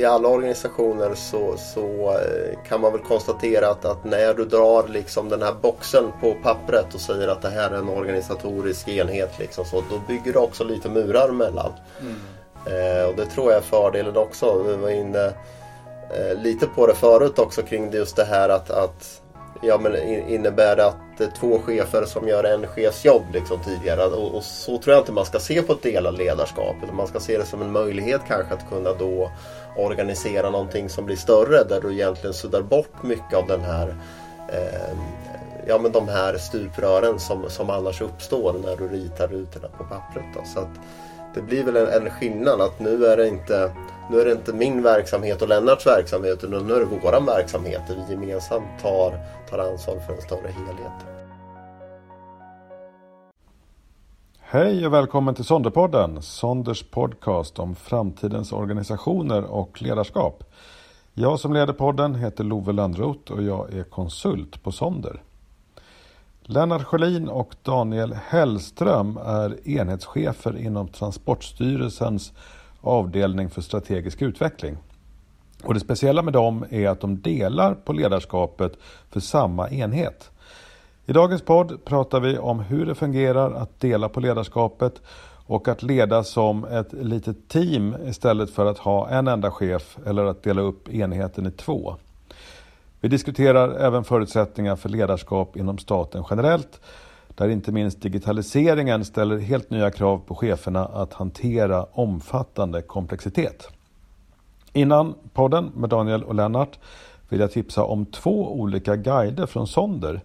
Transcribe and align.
i 0.00 0.04
alla 0.04 0.28
organisationer 0.28 1.14
så, 1.14 1.56
så 1.56 2.10
eh, 2.10 2.58
kan 2.68 2.80
man 2.80 2.92
väl 2.92 3.00
konstatera 3.00 3.70
att, 3.70 3.84
att, 3.84 4.04
när 4.04 4.34
du 4.34 4.44
drar 4.44 4.88
liksom 4.88 5.28
den 5.28 5.42
här 5.42 5.54
boxen 5.62 6.04
på 6.20 6.34
pappret 6.42 6.94
och 6.94 7.00
säger 7.00 7.28
att 7.28 7.42
det 7.42 7.50
här 7.50 7.70
är 7.70 7.78
en 7.78 7.88
organisatorisk 7.88 8.88
enhet 8.88 9.38
liksom, 9.38 9.64
så, 9.64 9.82
då 9.90 10.00
bygger 10.08 10.32
du 10.32 10.38
också 10.38 10.64
lite 10.64 10.88
murar 10.88 11.28
mellan. 11.28 11.72
Mm. 12.00 12.16
Eh, 12.66 13.08
och 13.08 13.16
det 13.16 13.26
tror 13.26 13.52
jag 13.52 13.58
är 13.58 13.66
fördelen 13.66 14.16
också. 14.16 14.62
Vi 14.62 14.76
var 14.76 14.90
inne 14.90 15.26
eh, 16.10 16.42
lite 16.42 16.66
på 16.66 16.86
det 16.86 16.94
förut 16.94 17.38
också 17.38 17.62
kring 17.62 17.92
just 17.92 18.16
det 18.16 18.24
här 18.24 18.48
att, 18.48 18.70
att 18.70 19.20
ja, 19.62 19.78
men 19.78 19.96
innebär 20.28 20.76
det 20.76 20.86
att 20.86 20.96
det 21.18 21.24
är 21.24 21.30
två 21.30 21.58
chefer 21.58 22.04
som 22.04 22.28
gör 22.28 22.44
en 22.44 22.66
chefs 22.66 23.04
jobb 23.04 23.22
liksom 23.32 23.58
tidigare. 23.64 24.04
Och, 24.04 24.34
och, 24.34 24.44
så 24.44 24.78
tror 24.78 24.94
jag 24.94 25.02
inte 25.02 25.12
man 25.12 25.24
ska 25.24 25.38
se 25.38 25.62
på 25.62 25.72
ett 25.72 25.82
delad 25.82 26.18
ledarskap. 26.18 26.76
Utan 26.82 26.96
man 26.96 27.06
ska 27.06 27.20
se 27.20 27.38
det 27.38 27.44
som 27.44 27.62
en 27.62 27.72
möjlighet 27.72 28.20
kanske 28.28 28.54
att 28.54 28.68
kunna 28.68 28.92
då 28.92 29.30
organisera 29.76 30.50
någonting 30.50 30.88
som 30.88 31.06
blir 31.06 31.16
större 31.16 31.64
där 31.64 31.80
du 31.80 31.92
egentligen 31.92 32.34
suddar 32.34 32.62
bort 32.62 33.02
mycket 33.02 33.34
av 33.34 33.46
den 33.46 33.60
här 33.60 33.94
eh, 34.48 34.98
ja, 35.66 35.78
men 35.78 35.92
de 35.92 36.08
här 36.08 36.38
stuprören 36.38 37.20
som, 37.20 37.50
som 37.50 37.70
annars 37.70 38.00
uppstår 38.00 38.52
när 38.52 38.76
du 38.76 38.88
ritar 38.88 39.28
rutorna 39.28 39.68
på 39.68 39.84
pappret. 39.84 40.24
Då. 40.34 40.40
Så 40.44 40.60
att, 40.60 40.80
det 41.34 41.42
blir 41.42 41.64
väl 41.64 41.76
en, 41.76 41.88
en 41.88 42.10
skillnad 42.10 42.60
att 42.60 42.80
nu 42.80 43.06
är 43.06 43.16
det 43.16 43.28
inte 43.28 43.72
nu 44.10 44.20
är 44.20 44.24
det 44.24 44.32
inte 44.32 44.52
min 44.52 44.82
verksamhet 44.82 45.42
och 45.42 45.48
Lennarts 45.48 45.86
verksamhet 45.86 46.44
utan 46.44 46.66
nu 46.66 46.74
är 46.74 46.78
det 46.78 46.84
våran 46.84 47.26
verksamhet 47.26 47.80
där 47.88 47.94
vi 47.94 48.12
gemensamt 48.12 48.82
tar, 48.82 49.18
tar 49.50 49.58
ansvar 49.58 49.98
för 50.06 50.14
en 50.14 50.20
större 50.20 50.48
helhet. 50.48 51.19
Hej 54.52 54.86
och 54.86 54.92
välkommen 54.92 55.34
till 55.34 55.44
Sonderpodden, 55.44 56.22
Sonders 56.22 56.82
podcast 56.82 57.58
om 57.58 57.74
framtidens 57.74 58.52
organisationer 58.52 59.44
och 59.44 59.82
ledarskap. 59.82 60.44
Jag 61.14 61.40
som 61.40 61.52
leder 61.52 61.72
podden 61.72 62.14
heter 62.14 62.44
Love 62.44 62.72
Lönnroth 62.72 63.32
och 63.32 63.42
jag 63.42 63.74
är 63.74 63.82
konsult 63.82 64.62
på 64.62 64.72
Sonder. 64.72 65.22
Lennart 66.42 66.82
Sjölin 66.82 67.28
och 67.28 67.54
Daniel 67.62 68.12
Hellström 68.12 69.18
är 69.24 69.68
enhetschefer 69.68 70.58
inom 70.58 70.88
Transportstyrelsens 70.88 72.32
avdelning 72.80 73.50
för 73.50 73.62
strategisk 73.62 74.22
utveckling. 74.22 74.76
Och 75.64 75.74
det 75.74 75.80
speciella 75.80 76.22
med 76.22 76.32
dem 76.32 76.64
är 76.70 76.88
att 76.88 77.00
de 77.00 77.20
delar 77.20 77.74
på 77.74 77.92
ledarskapet 77.92 78.72
för 79.10 79.20
samma 79.20 79.70
enhet. 79.70 80.30
I 81.10 81.12
dagens 81.12 81.42
podd 81.42 81.84
pratar 81.84 82.20
vi 82.20 82.38
om 82.38 82.60
hur 82.60 82.86
det 82.86 82.94
fungerar 82.94 83.52
att 83.52 83.80
dela 83.80 84.08
på 84.08 84.20
ledarskapet 84.20 85.02
och 85.46 85.68
att 85.68 85.82
leda 85.82 86.24
som 86.24 86.64
ett 86.64 86.92
litet 86.92 87.48
team 87.48 87.96
istället 88.06 88.50
för 88.50 88.66
att 88.66 88.78
ha 88.78 89.08
en 89.08 89.28
enda 89.28 89.50
chef 89.50 89.98
eller 90.06 90.24
att 90.24 90.42
dela 90.42 90.62
upp 90.62 90.88
enheten 90.88 91.46
i 91.46 91.50
två. 91.50 91.96
Vi 93.00 93.08
diskuterar 93.08 93.74
även 93.80 94.04
förutsättningar 94.04 94.76
för 94.76 94.88
ledarskap 94.88 95.56
inom 95.56 95.78
staten 95.78 96.24
generellt 96.30 96.80
där 97.28 97.48
inte 97.48 97.72
minst 97.72 98.02
digitaliseringen 98.02 99.04
ställer 99.04 99.38
helt 99.38 99.70
nya 99.70 99.90
krav 99.90 100.18
på 100.26 100.34
cheferna 100.34 100.84
att 100.84 101.12
hantera 101.12 101.86
omfattande 101.92 102.82
komplexitet. 102.82 103.68
Innan 104.72 105.14
podden 105.32 105.70
med 105.76 105.90
Daniel 105.90 106.24
och 106.24 106.34
Lennart 106.34 106.78
vill 107.28 107.40
jag 107.40 107.52
tipsa 107.52 107.84
om 107.84 108.06
två 108.06 108.52
olika 108.52 108.96
guider 108.96 109.46
från 109.46 109.66
Sonder. 109.66 110.20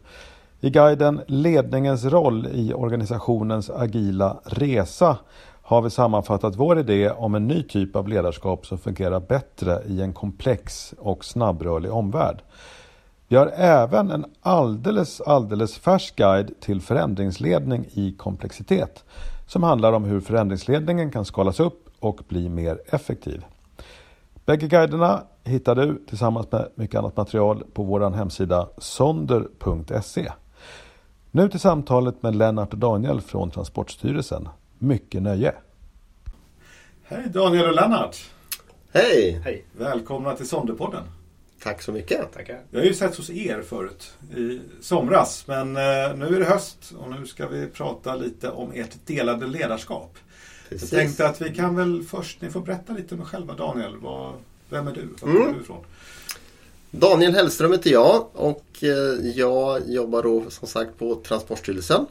I 0.66 0.70
guiden 0.70 1.22
Ledningens 1.28 2.06
roll 2.06 2.48
i 2.48 2.74
organisationens 2.74 3.70
agila 3.70 4.38
resa 4.46 5.18
har 5.62 5.82
vi 5.82 5.90
sammanfattat 5.90 6.56
vår 6.56 6.80
idé 6.80 7.10
om 7.10 7.36
en 7.36 7.48
ny 7.48 7.64
typ 7.64 7.96
av 7.96 8.08
ledarskap 8.08 8.66
som 8.66 8.78
fungerar 8.78 9.20
bättre 9.20 9.82
i 9.88 10.02
en 10.02 10.14
komplex 10.14 10.94
och 10.98 11.26
snabbrörlig 11.26 11.94
omvärld. 11.94 12.42
Vi 13.28 13.36
har 13.36 13.48
även 13.56 14.12
en 14.12 14.26
alldeles, 14.42 15.22
alldeles 15.22 15.78
färsk 15.78 16.16
guide 16.16 16.62
till 16.62 16.82
förändringsledning 16.82 17.86
i 17.94 18.16
komplexitet 18.18 19.04
som 19.48 19.64
handlar 19.64 19.94
om 19.94 20.04
hur 20.04 20.20
förändringsledningen 20.22 21.12
kan 21.12 21.26
skalas 21.26 21.60
upp 21.60 21.90
och 22.00 22.22
bli 22.28 22.50
mer 22.50 22.82
effektiv. 22.88 23.46
Bägge 24.46 24.68
guiderna 24.68 25.24
hittar 25.44 25.76
du 25.76 26.06
tillsammans 26.10 26.52
med 26.52 26.70
mycket 26.76 27.00
annat 27.00 27.18
material 27.18 27.64
på 27.74 27.84
vår 27.84 28.10
hemsida 28.10 28.68
sonder.se. 28.78 30.32
Nu 31.36 31.50
till 31.50 31.60
samtalet 31.60 32.24
med 32.24 32.36
Lennart 32.36 32.74
och 32.74 32.80
Daniel 32.80 33.22
från 33.22 33.52
Transportstyrelsen. 33.52 34.50
Mycket 34.80 35.22
nöje! 35.22 35.54
Hej 37.04 37.24
Daniel 37.34 37.66
och 37.66 37.76
Lennart! 37.76 38.18
Hej! 38.94 39.42
Hej. 39.44 39.66
Välkomna 39.78 40.36
till 40.36 40.48
Sonderpodden! 40.48 41.04
Tack 41.64 41.82
så 41.82 41.92
mycket. 41.92 42.34
Tackar. 42.34 42.60
Jag 42.72 42.80
har 42.80 42.86
ju 42.86 42.94
sett 42.94 43.18
hos 43.18 43.30
er 43.30 43.62
förut 43.62 44.14
i 44.36 44.62
somras. 44.82 45.48
Men 45.48 45.68
eh, 45.68 46.16
nu 46.16 46.36
är 46.36 46.40
det 46.40 46.46
höst 46.46 46.94
och 46.98 47.12
nu 47.12 47.26
ska 47.26 47.48
vi 47.48 47.68
prata 47.68 48.16
lite 48.16 48.50
om 48.50 48.72
ert 48.74 49.06
delade 49.06 49.48
ledarskap. 49.48 50.18
Precis. 50.70 50.92
Jag 50.92 51.02
tänkte 51.02 51.28
att 51.28 51.42
vi 51.42 51.56
kan 51.56 51.76
väl 51.76 52.04
först, 52.04 52.42
ni 52.42 52.50
får 52.50 52.62
berätta 52.62 52.94
lite 52.94 53.16
om 53.16 53.22
er 53.22 53.26
själva 53.26 53.54
Daniel. 53.54 53.98
Vad, 53.98 54.34
vem 54.70 54.88
är 54.88 54.92
du? 54.92 55.06
Var 55.06 55.18
kommer 55.18 55.42
mm. 55.42 55.54
du 55.54 55.62
ifrån? 55.62 55.86
Daniel 57.00 57.34
Hellström 57.34 57.72
heter 57.72 57.90
jag 57.90 58.28
och 58.34 58.66
eh, 58.82 59.30
jag 59.36 59.90
jobbar 59.90 60.24
då 60.24 60.44
som 60.50 60.68
sagt 60.68 60.98
på 60.98 61.16
Transportstyrelsen. 61.16 62.06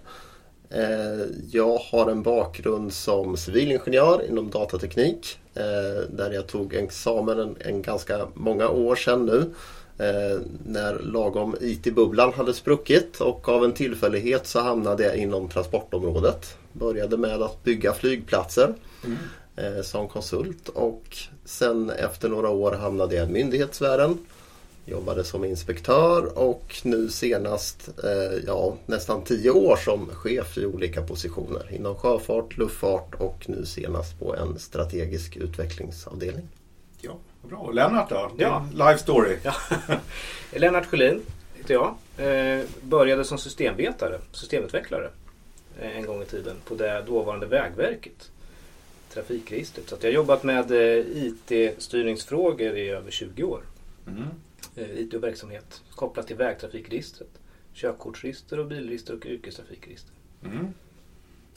Eh, 0.71 1.27
jag 1.51 1.79
har 1.79 2.11
en 2.11 2.23
bakgrund 2.23 2.93
som 2.93 3.37
civilingenjör 3.37 4.29
inom 4.29 4.51
datateknik 4.51 5.39
Eh, 5.57 6.11
där 6.11 6.31
jag 6.31 6.47
tog 6.47 6.75
examen 6.75 7.39
en, 7.39 7.57
en 7.61 7.83
ganska 7.83 8.27
många 8.35 8.69
år 8.69 8.97
sedan 8.97 9.27
nu. 9.27 9.51
När 10.67 10.99
lagom 10.99 11.57
IT-bubblan 11.61 12.33
hade 12.33 12.55
spruckit 12.55 13.21
och 13.21 13.49
av 13.49 13.65
en 13.65 13.73
tillfällighet 13.73 14.47
så 14.47 14.61
hamnade 14.61 15.05
jag 15.05 15.17
inom 15.17 15.49
transportområdet. 15.49 16.57
Började 16.73 17.17
med 17.17 17.43
att 17.43 17.65
bygga 17.65 17.93
flygplatser 17.93 18.75
mm. 19.05 19.85
som 19.85 20.09
konsult 20.09 20.69
och 20.69 21.17
sen 21.45 21.91
efter 21.91 22.29
några 22.29 22.49
år 22.49 22.73
hamnade 22.73 23.15
jag 23.15 23.29
i 23.29 23.33
myndighetsvärlden 23.33 24.19
jobbade 24.87 25.25
som 25.25 25.45
inspektör 25.45 26.39
och 26.39 26.77
nu 26.83 27.09
senast 27.09 27.89
eh, 28.05 28.45
ja, 28.47 28.77
nästan 28.87 29.25
tio 29.25 29.51
år 29.51 29.77
som 29.77 30.07
chef 30.07 30.59
i 30.59 30.67
olika 30.67 31.03
positioner 31.03 31.73
inom 31.73 31.97
sjöfart, 31.97 32.57
luftfart 32.57 33.15
och 33.15 33.45
nu 33.49 33.67
senast 33.67 34.19
på 34.19 34.37
en 34.37 34.59
strategisk 34.59 35.37
utvecklingsavdelning. 35.37 36.49
Ja, 37.01 37.17
bra. 37.43 37.71
Lennart 37.71 38.11
då? 38.11 38.31
Ja. 38.39 38.69
Life 38.75 38.99
story. 38.99 39.37
Ja. 39.43 39.55
Lennart 40.53 40.87
Sjölin 40.87 41.23
heter 41.55 41.75
jag. 41.75 41.95
Eh, 42.19 42.65
började 42.83 43.25
som 43.25 43.39
systemvetare, 43.39 44.19
systemutvecklare 44.33 45.11
eh, 45.81 45.97
en 45.97 46.07
gång 46.07 46.23
i 46.23 46.25
tiden 46.25 46.57
på 46.65 46.75
det 46.75 47.03
dåvarande 47.07 47.47
Vägverket 47.47 48.31
trafikregistret. 49.15 49.89
Så 49.89 49.97
jag 50.01 50.09
har 50.09 50.15
jobbat 50.15 50.43
med 50.43 50.71
eh, 50.71 51.05
IT-styrningsfrågor 51.07 52.77
i 52.77 52.89
över 52.89 53.11
20 53.11 53.43
år. 53.43 53.63
Mm. 54.07 54.25
Eh, 54.77 55.01
IT-verksamhet 55.01 55.83
kopplat 55.95 56.27
till 56.27 56.37
vägtrafikregistret. 56.37 57.31
Körkortsregister 57.75 58.59
och 58.59 58.67
bilregister 58.67 59.15
och 59.15 59.27
yrkestrafikregister. 59.27 60.13
Mm. 60.45 60.67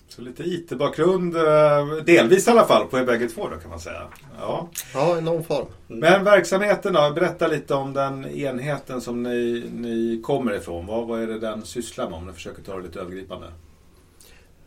Så 0.10 0.22
lite 0.22 0.44
IT-bakgrund, 0.44 1.36
eh, 1.36 2.04
delvis 2.06 2.48
i 2.48 2.52
alla 2.52 2.66
fall, 2.66 2.88
på 2.88 2.98
er 2.98 3.04
bägge 3.04 3.28
två 3.28 3.50
då 3.50 3.56
kan 3.56 3.70
man 3.70 3.80
säga. 3.80 4.02
Ja, 4.40 4.70
ja 4.94 5.18
i 5.18 5.22
någon 5.22 5.44
form. 5.44 5.66
Mm. 5.90 6.00
Men 6.00 6.24
verksamheten 6.24 6.94
då? 6.94 7.12
Berätta 7.16 7.48
lite 7.48 7.74
om 7.74 7.94
den 7.94 8.26
enheten 8.26 9.02
som 9.02 9.24
ni, 9.24 9.66
ni 9.76 10.22
kommer 10.24 10.54
ifrån. 10.54 10.86
Vad, 10.86 11.08
vad 11.08 11.22
är 11.22 11.28
det 11.28 11.40
den 11.40 11.66
sysslar 11.66 12.10
med 12.10 12.18
om 12.18 12.28
ni 12.28 12.34
försöker 12.34 12.64
ta 12.64 12.78
det 12.78 12.84
lite 12.84 13.00
övergripande? 13.00 13.48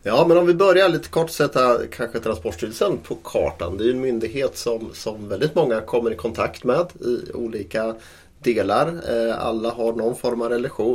Ja, 0.03 0.25
men 0.27 0.37
om 0.37 0.45
vi 0.45 0.53
börjar 0.53 0.89
lite 0.89 1.09
kort 1.09 1.29
sätta 1.29 1.87
kanske 1.91 2.19
Transportstyrelsen 2.19 2.97
på 2.97 3.15
kartan. 3.15 3.77
Det 3.77 3.85
är 3.85 3.91
en 3.91 4.01
myndighet 4.01 4.57
som, 4.57 4.89
som 4.93 5.29
väldigt 5.29 5.55
många 5.55 5.81
kommer 5.81 6.11
i 6.11 6.15
kontakt 6.15 6.63
med 6.63 6.87
i 6.99 7.31
olika 7.33 7.95
delar. 8.43 8.87
Eh, 8.87 9.45
alla 9.45 9.69
har 9.69 9.93
någon 9.93 10.15
form 10.15 10.41
av 10.41 10.49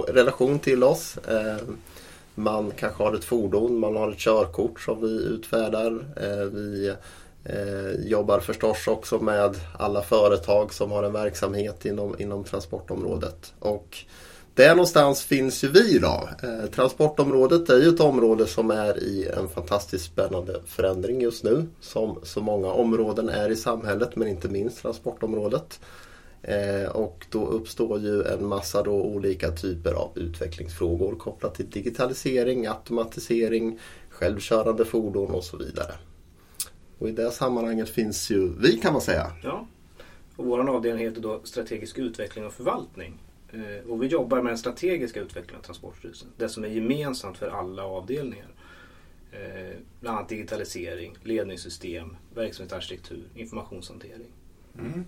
relation, 0.08 0.58
till 0.58 0.84
oss. 0.84 1.18
Eh, 1.18 1.56
man 2.34 2.72
kanske 2.76 3.02
har 3.02 3.14
ett 3.14 3.24
fordon, 3.24 3.78
man 3.78 3.96
har 3.96 4.12
ett 4.12 4.18
körkort 4.18 4.80
som 4.80 5.00
vi 5.00 5.24
utfärdar. 5.24 6.06
Eh, 6.16 6.44
vi 6.44 6.94
jobbar 7.98 8.40
förstås 8.40 8.88
också 8.88 9.18
med 9.18 9.54
alla 9.78 10.02
företag 10.02 10.72
som 10.72 10.92
har 10.92 11.02
en 11.02 11.12
verksamhet 11.12 11.84
inom, 11.84 12.14
inom 12.18 12.44
transportområdet. 12.44 13.52
Och 13.58 13.98
där 14.54 14.68
någonstans 14.68 15.22
finns 15.22 15.64
ju 15.64 15.68
vi 15.68 15.98
då. 15.98 16.28
transportområdet 16.74 17.70
är 17.70 17.78
ju 17.78 17.88
ett 17.88 18.00
område 18.00 18.46
som 18.46 18.70
är 18.70 18.98
i 19.02 19.28
en 19.38 19.48
fantastiskt 19.48 20.04
spännande 20.04 20.60
förändring 20.66 21.20
just 21.20 21.44
nu. 21.44 21.66
Som 21.80 22.18
så 22.22 22.40
många 22.40 22.72
områden 22.72 23.28
är 23.28 23.50
i 23.50 23.56
samhället 23.56 24.16
men 24.16 24.28
inte 24.28 24.48
minst 24.48 24.82
transportområdet. 24.82 25.80
Eh, 26.46 26.90
och 26.90 27.26
då 27.30 27.46
uppstår 27.46 28.00
ju 28.00 28.22
en 28.22 28.46
massa 28.46 28.82
då 28.82 29.02
olika 29.02 29.50
typer 29.50 29.92
av 29.92 30.12
utvecklingsfrågor 30.14 31.16
kopplat 31.16 31.54
till 31.54 31.70
digitalisering, 31.70 32.66
automatisering, 32.66 33.78
självkörande 34.10 34.84
fordon 34.84 35.30
och 35.30 35.44
så 35.44 35.56
vidare. 35.56 35.92
Och 36.98 37.08
i 37.08 37.12
det 37.12 37.30
sammanhanget 37.30 37.88
finns 37.88 38.30
ju 38.30 38.52
vi 38.60 38.78
kan 38.78 38.92
man 38.92 39.02
säga. 39.02 39.32
Ja. 39.42 39.66
Och 40.36 40.44
vår 40.44 40.70
avdelning 40.70 41.04
heter 41.04 41.20
då 41.20 41.40
strategisk 41.44 41.98
utveckling 41.98 42.46
och 42.46 42.52
förvaltning. 42.52 43.18
Eh, 43.52 43.90
och 43.90 44.02
vi 44.02 44.06
jobbar 44.06 44.42
med 44.42 44.50
den 44.50 44.58
strategiska 44.58 45.20
utvecklingen 45.20 45.60
av 45.60 45.64
Transportstyrelsen. 45.64 46.28
Det 46.36 46.48
som 46.48 46.64
är 46.64 46.68
gemensamt 46.68 47.38
för 47.38 47.48
alla 47.48 47.84
avdelningar. 47.84 48.48
Eh, 49.32 49.76
bland 50.00 50.18
annat 50.18 50.28
digitalisering, 50.28 51.16
ledningssystem, 51.22 52.16
verksamhetsarkitektur, 52.34 53.24
informationshantering. 53.34 54.32
Mm. 54.78 55.04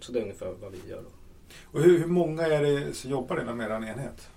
Så 0.00 0.12
det 0.12 0.18
är 0.18 0.22
ungefär 0.22 0.54
vad 0.60 0.72
vi 0.72 0.90
gör. 0.90 1.02
Då. 1.02 1.08
Och 1.64 1.82
hur, 1.82 1.98
hur 1.98 2.06
många 2.06 2.46
är 2.46 2.62
det 2.62 2.96
som 2.96 3.10
jobbar 3.10 3.40
inom 3.40 3.60
er 3.60 3.70
enhet? 3.70 4.28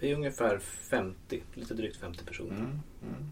Vi 0.00 0.10
är 0.10 0.14
ungefär 0.14 0.58
50, 0.90 1.42
lite 1.54 1.74
drygt 1.74 1.96
50 1.96 2.24
personer. 2.24 2.50
Mm. 2.50 2.66
Mm. 3.02 3.30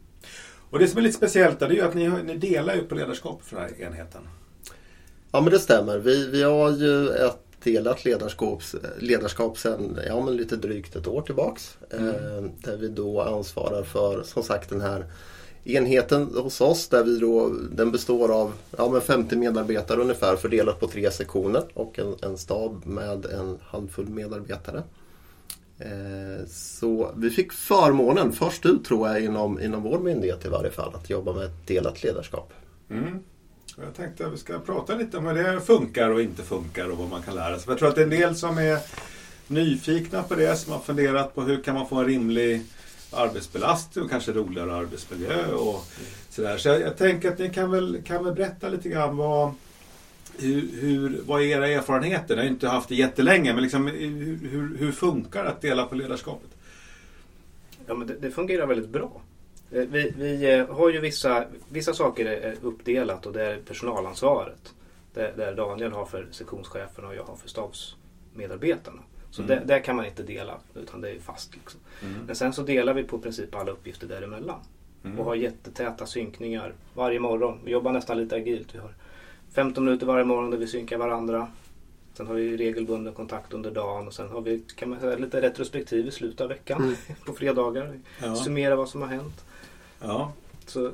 Och 0.70 0.79
det 0.79 0.88
som 0.88 0.99
är 0.99 1.03
lite 1.03 1.17
speciellt 1.17 1.62
är 1.62 1.70
ju 1.70 1.81
att 1.81 1.94
ni, 1.94 2.09
ni 2.09 2.37
delar 2.37 2.75
ju 2.75 2.82
på 2.82 2.94
ledarskap 2.94 3.43
för 3.43 3.56
den 3.56 3.65
här 3.65 3.82
enheten. 3.87 4.29
Ja 5.32 5.41
men 5.41 5.50
det 5.53 5.59
stämmer. 5.59 5.99
Vi, 5.99 6.31
vi 6.31 6.43
har 6.43 6.70
ju 6.70 7.09
ett 7.09 7.49
delat 7.62 8.05
ledarskap, 8.05 8.62
ledarskap 8.99 9.59
sedan 9.59 9.99
ja, 10.06 10.25
men 10.25 10.37
lite 10.37 10.56
drygt 10.56 10.97
ett 10.97 11.06
år 11.06 11.23
tillbaks. 11.23 11.79
Mm. 11.91 12.09
Eh, 12.09 12.50
där 12.64 12.76
vi 12.76 12.88
då 12.88 13.23
ansvarar 13.23 13.82
för 13.82 14.23
som 14.23 14.43
sagt 14.43 14.71
den 14.71 14.81
här 14.81 15.06
enheten 15.69 16.35
hos 16.35 16.61
oss 16.61 16.88
där 16.88 17.05
vi 17.05 17.19
då, 17.19 17.49
den 17.70 17.93
består 17.93 18.32
av 18.32 18.53
ja, 18.76 18.88
men 18.88 19.00
50 19.00 19.37
medarbetare 19.37 20.00
ungefär 20.00 20.37
fördelat 20.37 20.81
på 20.81 20.87
tre 20.87 21.11
sektioner 21.11 21.65
och 21.75 21.99
en, 21.99 22.17
en 22.23 22.38
stab 22.38 22.87
med 22.87 23.26
en 23.26 23.59
handfull 23.62 24.09
medarbetare. 24.09 24.82
Eh, 25.79 26.47
så 26.49 27.12
vi 27.17 27.31
fick 27.31 27.53
förmånen 27.53 28.32
först 28.32 28.67
ut 28.67 28.85
tror 28.85 29.09
jag 29.09 29.25
inom, 29.25 29.61
inom 29.61 29.82
vår 29.82 29.99
myndighet 29.99 30.44
i 30.44 30.49
varje 30.49 30.70
fall 30.70 30.94
att 30.94 31.11
jobba 31.11 31.32
med 31.32 31.44
ett 31.44 31.67
delat 31.67 32.03
ledarskap. 32.03 32.53
Mm. 32.91 33.19
Jag 33.76 33.94
tänkte 33.94 34.26
att 34.26 34.32
vi 34.32 34.37
ska 34.37 34.59
prata 34.59 34.94
lite 34.94 35.19
om 35.19 35.26
hur 35.26 35.35
det 35.35 35.61
funkar 35.61 36.11
och 36.11 36.23
inte 36.23 36.43
funkar 36.43 36.91
och 36.91 36.99
vad 36.99 37.09
man 37.09 37.23
kan 37.23 37.35
lära 37.35 37.59
sig. 37.59 37.64
Jag 37.69 37.79
tror 37.79 37.88
att 37.88 37.94
det 37.94 38.00
är 38.00 38.05
en 38.05 38.11
del 38.11 38.37
som 38.37 38.59
är 38.59 38.79
nyfikna 39.47 40.23
på 40.23 40.35
det, 40.35 40.56
som 40.56 40.73
har 40.73 40.81
funderat 40.81 41.35
på 41.35 41.43
hur 41.43 41.62
kan 41.62 41.75
man 41.75 41.88
få 41.88 41.97
en 41.97 42.06
rimlig 42.06 42.62
arbetsbelastning 43.13 44.05
och 44.05 44.11
kanske 44.11 44.33
roligare 44.33 44.75
arbetsmiljö 44.75 45.53
och 45.53 45.85
sådär. 46.31 46.59
Så 46.59 46.69
jag, 46.69 46.81
jag 46.81 46.97
tänker 46.97 47.33
att 47.33 47.39
ni 47.39 47.51
kan 47.51 47.71
väl, 47.71 48.03
kan 48.05 48.25
väl 48.25 48.35
berätta 48.35 48.69
lite 48.69 48.89
grann 48.89 49.17
vad, 49.17 49.53
hur, 50.39 50.81
hur, 50.81 51.23
vad 51.27 51.43
är 51.43 51.47
era 51.47 51.69
erfarenheter? 51.69 52.37
Ni 52.37 52.43
har 52.43 52.49
inte 52.49 52.69
haft 52.69 52.89
det 52.89 52.95
jättelänge, 52.95 53.53
men 53.53 53.63
liksom, 53.63 53.87
hur, 53.87 54.49
hur, 54.49 54.79
hur 54.79 54.93
funkar 54.93 55.45
det 55.45 55.51
att 55.51 55.61
dela 55.61 55.87
på 55.87 55.95
ledarskapet? 55.95 56.51
Ja, 57.87 57.95
men 57.95 58.07
det, 58.07 58.15
det 58.15 58.31
fungerar 58.31 58.67
väldigt 58.67 58.89
bra. 58.89 59.23
Eh, 59.71 59.83
vi, 59.83 60.15
vi, 60.17 60.55
eh, 60.55 60.67
har 60.77 60.91
ju 60.91 61.01
vissa, 61.01 61.45
vissa 61.69 61.95
saker 61.95 62.27
är 62.27 62.57
uppdelat 62.63 63.27
och 63.27 63.33
det 63.33 63.45
är 63.45 63.57
personalansvaret. 63.57 64.75
Där, 65.15 65.33
där 65.37 65.55
Daniel 65.55 65.93
har 65.93 66.07
för 66.07 66.27
sektionscheferna 66.31 67.09
och 67.09 67.15
jag 67.15 67.25
har 67.25 67.37
för 67.37 67.49
stabsmedarbetarna. 67.49 69.03
Så 69.31 69.43
mm. 69.43 69.59
det, 69.59 69.65
där 69.65 69.81
kan 69.81 69.97
man 69.97 70.07
inte 70.07 70.23
dela 70.23 70.59
utan 70.75 71.01
det 71.01 71.11
är 71.11 71.19
fast. 71.19 71.55
Liksom. 71.55 71.81
Mm. 72.03 72.25
Men 72.27 72.37
sen 72.37 72.53
så 72.53 72.63
delar 72.63 72.95
vi 72.95 73.05
på 73.05 73.19
princip 73.19 73.55
alla 73.55 73.71
uppgifter 73.71 74.07
däremellan. 74.07 74.61
Mm. 75.05 75.19
Och 75.19 75.25
har 75.25 75.35
jättetäta 75.35 76.07
synkningar 76.07 76.73
varje 76.95 77.21
morgon. 77.21 77.59
Vi 77.65 77.71
jobbar 77.71 77.93
nästan 77.93 78.19
lite 78.19 78.37
agilt. 78.37 78.75
Vi 78.75 78.79
har 78.79 78.95
15 79.53 79.85
minuter 79.85 80.07
varje 80.07 80.25
morgon 80.25 80.51
där 80.51 80.59
vi 80.59 80.67
synkar 80.67 80.99
varandra. 80.99 81.49
Sen 82.15 82.27
har 82.27 82.35
vi 82.35 82.57
regelbunden 82.57 83.15
kontakt 83.15 83.53
under 83.53 83.71
dagen 83.71 84.07
och 84.07 84.15
sen 84.15 84.29
har 84.29 84.41
vi 84.41 84.63
kan 84.77 84.91
man 84.91 85.01
säga, 85.01 85.17
lite 85.17 85.41
retrospektiv 85.41 86.07
i 86.07 86.11
slutet 86.11 86.41
av 86.41 86.49
veckan 86.49 86.83
mm. 86.83 86.95
på 87.27 87.33
fredagar. 87.33 87.99
Ja. 88.23 88.35
Summera 88.35 88.77
vad 88.77 88.89
som 88.89 89.03
har 89.03 89.09
hänt. 89.09 89.45
Ja. 90.01 90.33
Så 90.67 90.87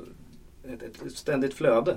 ett, 0.65 0.83
ett 0.83 1.13
ständigt 1.13 1.55
flöde. 1.55 1.97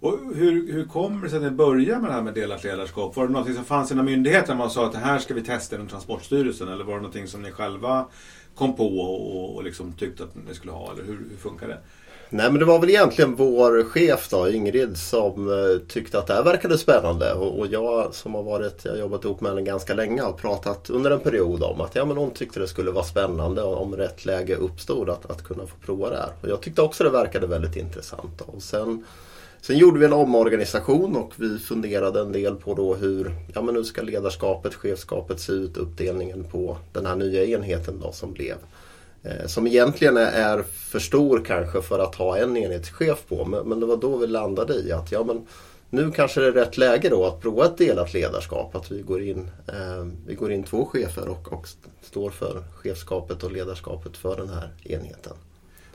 Och 0.00 0.18
hur, 0.34 0.72
hur 0.72 0.84
kommer 0.84 1.22
det 1.22 1.30
sig 1.30 1.36
att 1.36 1.42
ni 1.42 1.50
började 1.50 2.00
med 2.00 2.10
det 2.10 2.14
här 2.14 2.22
med 2.22 2.34
delat 2.34 2.64
ledarskap? 2.64 3.16
Var 3.16 3.26
det 3.26 3.32
något 3.32 3.54
som 3.54 3.64
fanns 3.64 3.92
inom 3.92 4.04
myndigheten 4.04 4.56
man 4.56 4.70
sa 4.70 4.86
att 4.86 4.92
det 4.92 4.98
här 4.98 5.18
ska 5.18 5.34
vi 5.34 5.42
testa 5.42 5.76
inom 5.76 5.88
Transportstyrelsen? 5.88 6.68
Eller 6.68 6.84
var 6.84 6.94
det 6.94 7.00
någonting 7.00 7.26
som 7.26 7.42
ni 7.42 7.50
själva 7.50 8.06
kom 8.54 8.76
på 8.76 8.98
och, 8.98 9.56
och 9.56 9.64
liksom 9.64 9.92
tyckte 9.92 10.22
att 10.22 10.34
ni 10.48 10.54
skulle 10.54 10.72
ha? 10.72 10.92
Eller 10.92 11.04
hur, 11.04 11.18
hur 11.30 11.36
funkar 11.36 11.68
det? 11.68 11.78
Nej 12.32 12.50
men 12.50 12.58
det 12.58 12.64
var 12.64 12.78
väl 12.78 12.90
egentligen 12.90 13.34
vår 13.34 13.84
chef 13.84 14.28
då, 14.30 14.48
Ingrid, 14.48 14.96
som 14.96 15.48
eh, 15.48 15.78
tyckte 15.88 16.18
att 16.18 16.26
det 16.26 16.34
här 16.34 16.44
verkade 16.44 16.78
spännande. 16.78 17.32
Och, 17.32 17.58
och, 17.58 17.66
jag 17.66 18.14
som 18.14 18.34
har 18.34 18.42
varit, 18.42 18.84
jag 18.84 18.92
har 18.92 18.98
jobbat 18.98 19.24
ihop 19.24 19.40
med 19.40 19.50
henne 19.50 19.62
ganska 19.62 19.94
länge 19.94 20.22
har 20.22 20.32
pratat 20.32 20.90
under 20.90 21.10
en 21.10 21.20
period 21.20 21.62
om 21.62 21.80
att 21.80 21.94
ja, 21.94 22.04
men 22.04 22.16
hon 22.16 22.30
tyckte 22.30 22.60
det 22.60 22.68
skulle 22.68 22.90
vara 22.90 23.04
spännande 23.04 23.62
om 23.62 23.96
rätt 23.96 24.24
läge 24.24 24.56
uppstod 24.56 25.10
att, 25.10 25.30
att 25.30 25.44
kunna 25.44 25.66
få 25.66 25.76
prova 25.86 26.10
det 26.10 26.16
här. 26.16 26.32
Och 26.40 26.48
jag 26.48 26.60
tyckte 26.60 26.82
också 26.82 27.04
det 27.04 27.10
verkade 27.10 27.46
väldigt 27.46 27.76
intressant. 27.76 28.38
Då. 28.38 28.44
Och 28.44 28.62
sen, 28.62 29.04
sen 29.60 29.78
gjorde 29.78 29.98
vi 29.98 30.06
en 30.06 30.12
omorganisation 30.12 31.16
och 31.16 31.32
vi 31.36 31.58
funderade 31.58 32.20
en 32.20 32.32
del 32.32 32.56
på 32.56 32.74
då 32.74 32.94
hur, 32.94 33.34
ja 33.54 33.62
men 33.62 33.74
nu 33.74 33.84
ska 33.84 34.02
ledarskapet, 34.02 34.74
chefskapet 34.74 35.40
se 35.40 35.52
ut, 35.52 35.76
uppdelningen 35.76 36.44
på 36.44 36.76
den 36.92 37.06
här 37.06 37.16
nya 37.16 37.44
enheten 37.44 38.00
då 38.00 38.12
som 38.12 38.32
blev. 38.32 38.56
Eh, 39.22 39.46
som 39.46 39.66
egentligen 39.66 40.16
är 40.16 40.62
för 40.62 40.98
stor 40.98 41.44
kanske 41.44 41.82
för 41.82 41.98
att 41.98 42.14
ha 42.14 42.36
en 42.36 42.56
enhetschef 42.56 43.24
på. 43.28 43.44
Men, 43.44 43.80
det 43.80 43.86
var 43.86 43.96
då 43.96 44.16
vi 44.16 44.26
landade 44.26 44.74
i 44.74 44.92
att 44.92 45.12
ja, 45.12 45.24
men 45.24 45.46
nu 45.90 46.10
kanske 46.10 46.40
det 46.40 46.46
är 46.46 46.52
rätt 46.52 46.78
läge 46.78 47.08
då 47.08 47.26
att 47.26 47.40
prova 47.40 47.64
ett 47.64 47.78
delat 47.78 48.14
ledarskap. 48.14 48.76
Att 48.76 48.90
vi 48.90 49.02
går 49.02 49.22
in, 49.22 49.50
eh, 49.66 50.06
vi 50.26 50.34
går 50.34 50.52
in 50.52 50.62
två 50.62 50.84
chefer 50.84 51.28
och, 51.28 51.52
och 51.52 51.68
står 52.02 52.30
för 52.30 52.62
chefskapet 52.74 53.42
och 53.42 53.52
ledarskapet 53.52 54.16
för 54.16 54.36
den 54.36 54.48
här 54.48 54.70
enheten. 54.84 55.32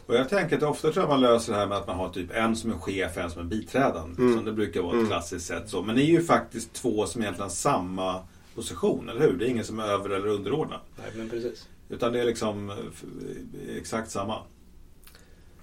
Och 0.06 0.16
jag 0.16 0.30
tänker 0.30 0.58
att 0.58 0.64
ofta 0.64 0.92
tror 0.92 1.04
jag 1.04 1.10
man 1.10 1.22
löser 1.22 1.54
det 1.54 1.60
här 1.60 1.68
med 1.68 1.78
att 1.78 1.88
man 1.88 1.96
har 1.96 2.10
typ 2.10 2.32
en 2.32 2.56
som 2.56 2.72
är 2.72 2.78
chef 2.78 3.18
och 3.18 3.24
en 3.24 3.32
som 3.32 3.42
är 3.42 3.46
biträdande. 3.46 4.22
Mm. 4.22 4.46
det 4.46 4.52
brukar 4.52 4.82
vara 4.82 4.92
ett 4.92 4.98
mm. 4.98 5.08
klassiskt 5.08 5.46
sätt 5.46 5.70
så. 5.70 5.82
Men 5.82 5.96
ni 5.96 6.02
är 6.02 6.12
ju 6.12 6.24
faktiskt 6.24 6.74
två 6.74 7.06
som 7.06 7.22
egentligen 7.22 7.44
har 7.44 7.50
samma 7.50 8.22
position, 8.56 9.10
eller 9.10 9.22
hur? 9.22 9.34
Det 9.34 9.46
är 9.46 9.50
ingen 9.50 9.64
som 9.64 9.80
är 9.80 9.84
över 9.84 10.10
eller 10.10 10.28
underordnad. 10.28 10.80
Nej, 10.98 11.12
men 11.16 11.30
precis. 11.30 11.68
Utan 11.90 12.14
det 12.14 12.22
är 12.22 12.26
liksom 12.26 12.72
exakt 13.78 14.12
samma. 14.12 14.42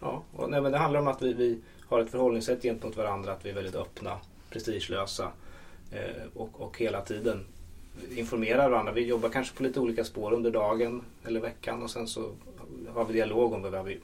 Ja, 0.01 0.23
och, 0.33 0.51
nej, 0.51 0.61
men 0.63 0.73
det 0.73 0.79
handlar 0.79 1.01
om 1.01 1.09
att 1.09 1.23
vi, 1.23 1.33
vi 1.33 1.59
har 1.89 2.01
ett 2.01 2.11
förhållningssätt 2.11 2.63
gentemot 2.63 2.97
varandra, 2.97 3.33
att 3.33 3.45
vi 3.45 3.51
är 3.51 3.55
väldigt 3.55 3.75
öppna, 3.75 4.17
prestigelösa 4.51 5.29
eh, 5.91 6.27
och, 6.35 6.61
och 6.61 6.79
hela 6.79 7.01
tiden 7.01 7.45
informerar 8.11 8.71
varandra. 8.71 8.93
Vi 8.93 9.07
jobbar 9.07 9.29
kanske 9.29 9.57
på 9.57 9.63
lite 9.63 9.81
olika 9.81 10.05
spår 10.05 10.33
under 10.33 10.51
dagen 10.51 11.03
eller 11.25 11.41
veckan 11.41 11.83
och 11.83 11.91
sen 11.91 12.07
så 12.07 12.31
har 12.95 13.05
vi 13.05 13.13
dialog 13.13 13.53
om 13.53 13.63
vad 13.63 13.85
vi 13.85 14.01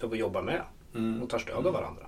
jobbar 0.00 0.42
med 0.42 0.62
mm. 0.94 1.22
och 1.22 1.30
tar 1.30 1.38
stöd 1.38 1.66
av 1.66 1.72
varandra. 1.72 2.06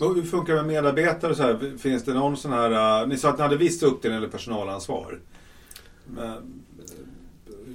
Och 0.00 0.14
hur 0.14 0.22
funkar 0.22 0.54
det 0.54 0.62
med 0.62 0.72
medarbetare? 0.72 1.34
Så 1.34 1.42
här? 1.42 1.78
Finns 1.78 2.04
det 2.04 2.14
någon 2.14 2.36
sån 2.36 2.52
här... 2.52 3.02
Uh, 3.02 3.08
ni 3.08 3.16
sa 3.16 3.28
att 3.28 3.36
ni 3.36 3.42
hade 3.42 3.56
viss 3.56 3.82
uppdelning 3.82 4.18
eller 4.18 4.28
personalansvar. 4.28 5.20
Men, 6.06 6.62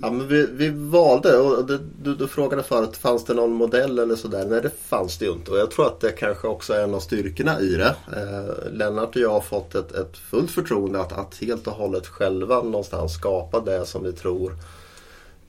Ja, 0.01 0.11
men 0.11 0.27
vi, 0.27 0.47
vi 0.51 0.69
valde 0.69 1.37
och 1.37 1.65
det, 1.65 1.79
du, 2.03 2.15
du 2.15 2.27
frågade 2.27 2.63
förut, 2.63 2.97
fanns 2.97 3.25
det 3.25 3.33
någon 3.33 3.53
modell 3.53 3.99
eller 3.99 4.15
sådär? 4.15 4.45
Nej 4.45 4.61
det 4.61 4.71
fanns 4.83 5.17
det 5.17 5.25
ju 5.25 5.31
inte 5.31 5.51
och 5.51 5.57
jag 5.57 5.71
tror 5.71 5.87
att 5.87 5.99
det 5.99 6.11
kanske 6.11 6.47
också 6.47 6.73
är 6.73 6.83
en 6.83 6.93
av 6.93 6.99
styrkorna 6.99 7.59
i 7.59 7.69
det. 7.69 7.95
Eh, 8.15 8.71
Lennart 8.71 9.15
och 9.15 9.21
jag 9.21 9.29
har 9.29 9.41
fått 9.41 9.75
ett, 9.75 9.91
ett 9.91 10.17
fullt 10.17 10.51
förtroende 10.51 11.01
att, 11.01 11.11
att 11.11 11.37
helt 11.41 11.67
och 11.67 11.73
hållet 11.73 12.07
själva 12.07 12.55
någonstans 12.61 13.13
skapa 13.13 13.59
det 13.59 13.85
som 13.85 14.03
vi 14.03 14.13
tror 14.13 14.53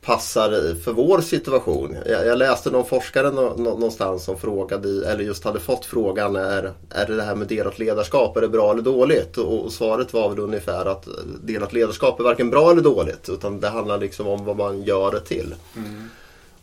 passar 0.09 0.75
för 0.75 0.93
vår 0.93 1.21
situation. 1.21 1.97
Jag, 2.07 2.27
jag 2.27 2.39
läste 2.39 2.71
någon 2.71 2.87
forskare 2.87 3.31
nå, 3.31 3.55
någonstans 3.57 4.25
som 4.25 4.39
frågade, 4.39 5.11
eller 5.11 5.25
just 5.25 5.45
hade 5.45 5.61
fått 5.61 5.85
frågan 5.85 6.37
är, 6.37 6.73
är 6.91 7.07
det 7.07 7.17
det 7.17 7.23
här 7.23 7.35
med 7.35 7.49
delat 7.49 7.79
ledarskap, 7.79 8.37
är 8.37 8.41
det 8.41 8.49
bra 8.49 8.73
eller 8.73 8.83
dåligt? 8.83 9.39
Och, 9.39 9.65
och, 9.65 9.73
svaret 9.73 10.13
var 10.13 10.31
väl 10.31 10.39
ungefär 10.39 10.87
att 10.87 11.09
delat 11.45 11.73
ledarskap 11.73 12.21
är 12.21 12.25
varken 12.25 12.51
bra 12.51 12.71
eller 12.71 12.83
dåligt 12.83 13.29
utan 13.29 13.61
det 13.61 13.69
handlar 13.69 13.99
liksom 13.99 14.27
om 14.27 14.45
vad 14.45 14.57
man 14.57 14.83
gör 14.83 15.13
det 15.13 15.21
till. 15.21 15.55
Mm. 15.77 16.09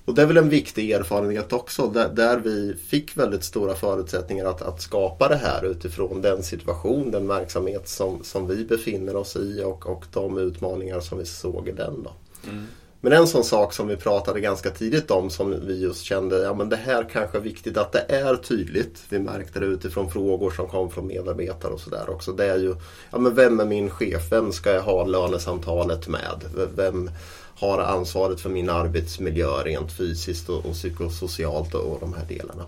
Och 0.06 0.16
det 0.16 0.22
är 0.22 0.26
väl 0.26 0.38
en 0.38 0.50
viktig 0.50 0.92
erfarenhet 0.92 1.54
också 1.54 1.88
där, 1.88 2.10
där, 2.10 2.38
vi 2.38 2.76
fick 2.88 3.18
väldigt 3.18 3.44
stora 3.44 3.76
förutsättningar 3.76 4.46
att, 4.46 4.62
att 4.62 4.82
skapa 4.82 5.28
det 5.28 5.36
här 5.36 5.66
utifrån 5.66 6.22
den 6.22 6.44
situation, 6.44 7.12
den 7.12 7.28
verksamhet 7.28 7.88
som, 7.90 8.24
som 8.24 8.48
vi 8.48 8.66
befinner 8.66 9.16
oss 9.16 9.36
i 9.36 9.64
och, 9.64 9.90
och 9.90 10.06
de 10.14 10.38
utmaningar 10.38 11.00
som 11.00 11.18
vi 11.18 11.26
såg 11.26 11.68
i 11.68 11.72
den. 11.72 12.04
Då. 12.04 12.12
Mm. 12.50 12.66
Men 13.06 13.14
en 13.14 13.28
sån 13.28 13.44
sak 13.44 13.74
som 13.74 13.88
vi 13.88 13.96
pratade 13.96 14.40
ganska 14.40 14.70
tidigt 14.70 15.12
om 15.12 15.30
som 15.30 15.68
vi 15.68 15.80
just 15.80 16.04
kände, 16.04 16.42
ja 16.42 16.54
men 16.54 16.70
det 16.70 16.76
här 16.76 17.10
kanske 17.12 17.38
är 17.38 17.42
viktigt 17.42 17.78
att 17.78 17.92
det 17.92 18.06
är 18.10 18.36
tydligt. 18.36 19.04
Vi 19.10 19.20
märkte 19.20 19.60
det 19.60 19.66
utifrån 19.66 20.12
frågor 20.12 20.52
som 20.52 20.68
kom 20.68 20.92
från 20.92 21.08
medarbetare 21.08 21.74
och 21.74 21.80
sådär 21.80 22.10
också. 22.10 22.32
Det 22.32 22.46
är 22.46 22.58
ju, 22.58 22.76
ja 23.12 23.18
men 23.18 23.36
vem 23.36 23.60
är 23.60 23.66
min 23.66 23.90
chef? 23.90 24.32
Vem 24.32 24.52
ska 24.52 24.72
jag 24.72 24.82
ha 24.82 25.06
lönesamtalet 25.06 26.08
med? 26.08 26.44
Vem 26.76 27.10
har 27.56 27.80
ansvaret 27.80 28.42
för 28.42 28.50
min 28.50 28.70
arbetsmiljö 28.70 29.64
rent 29.64 29.92
fysiskt 29.92 30.50
och, 30.50 30.66
och 30.66 30.74
psykosocialt 30.74 31.74
och, 31.74 31.82
och 31.82 32.00
de 32.00 32.14
här 32.14 32.26
delarna. 32.26 32.66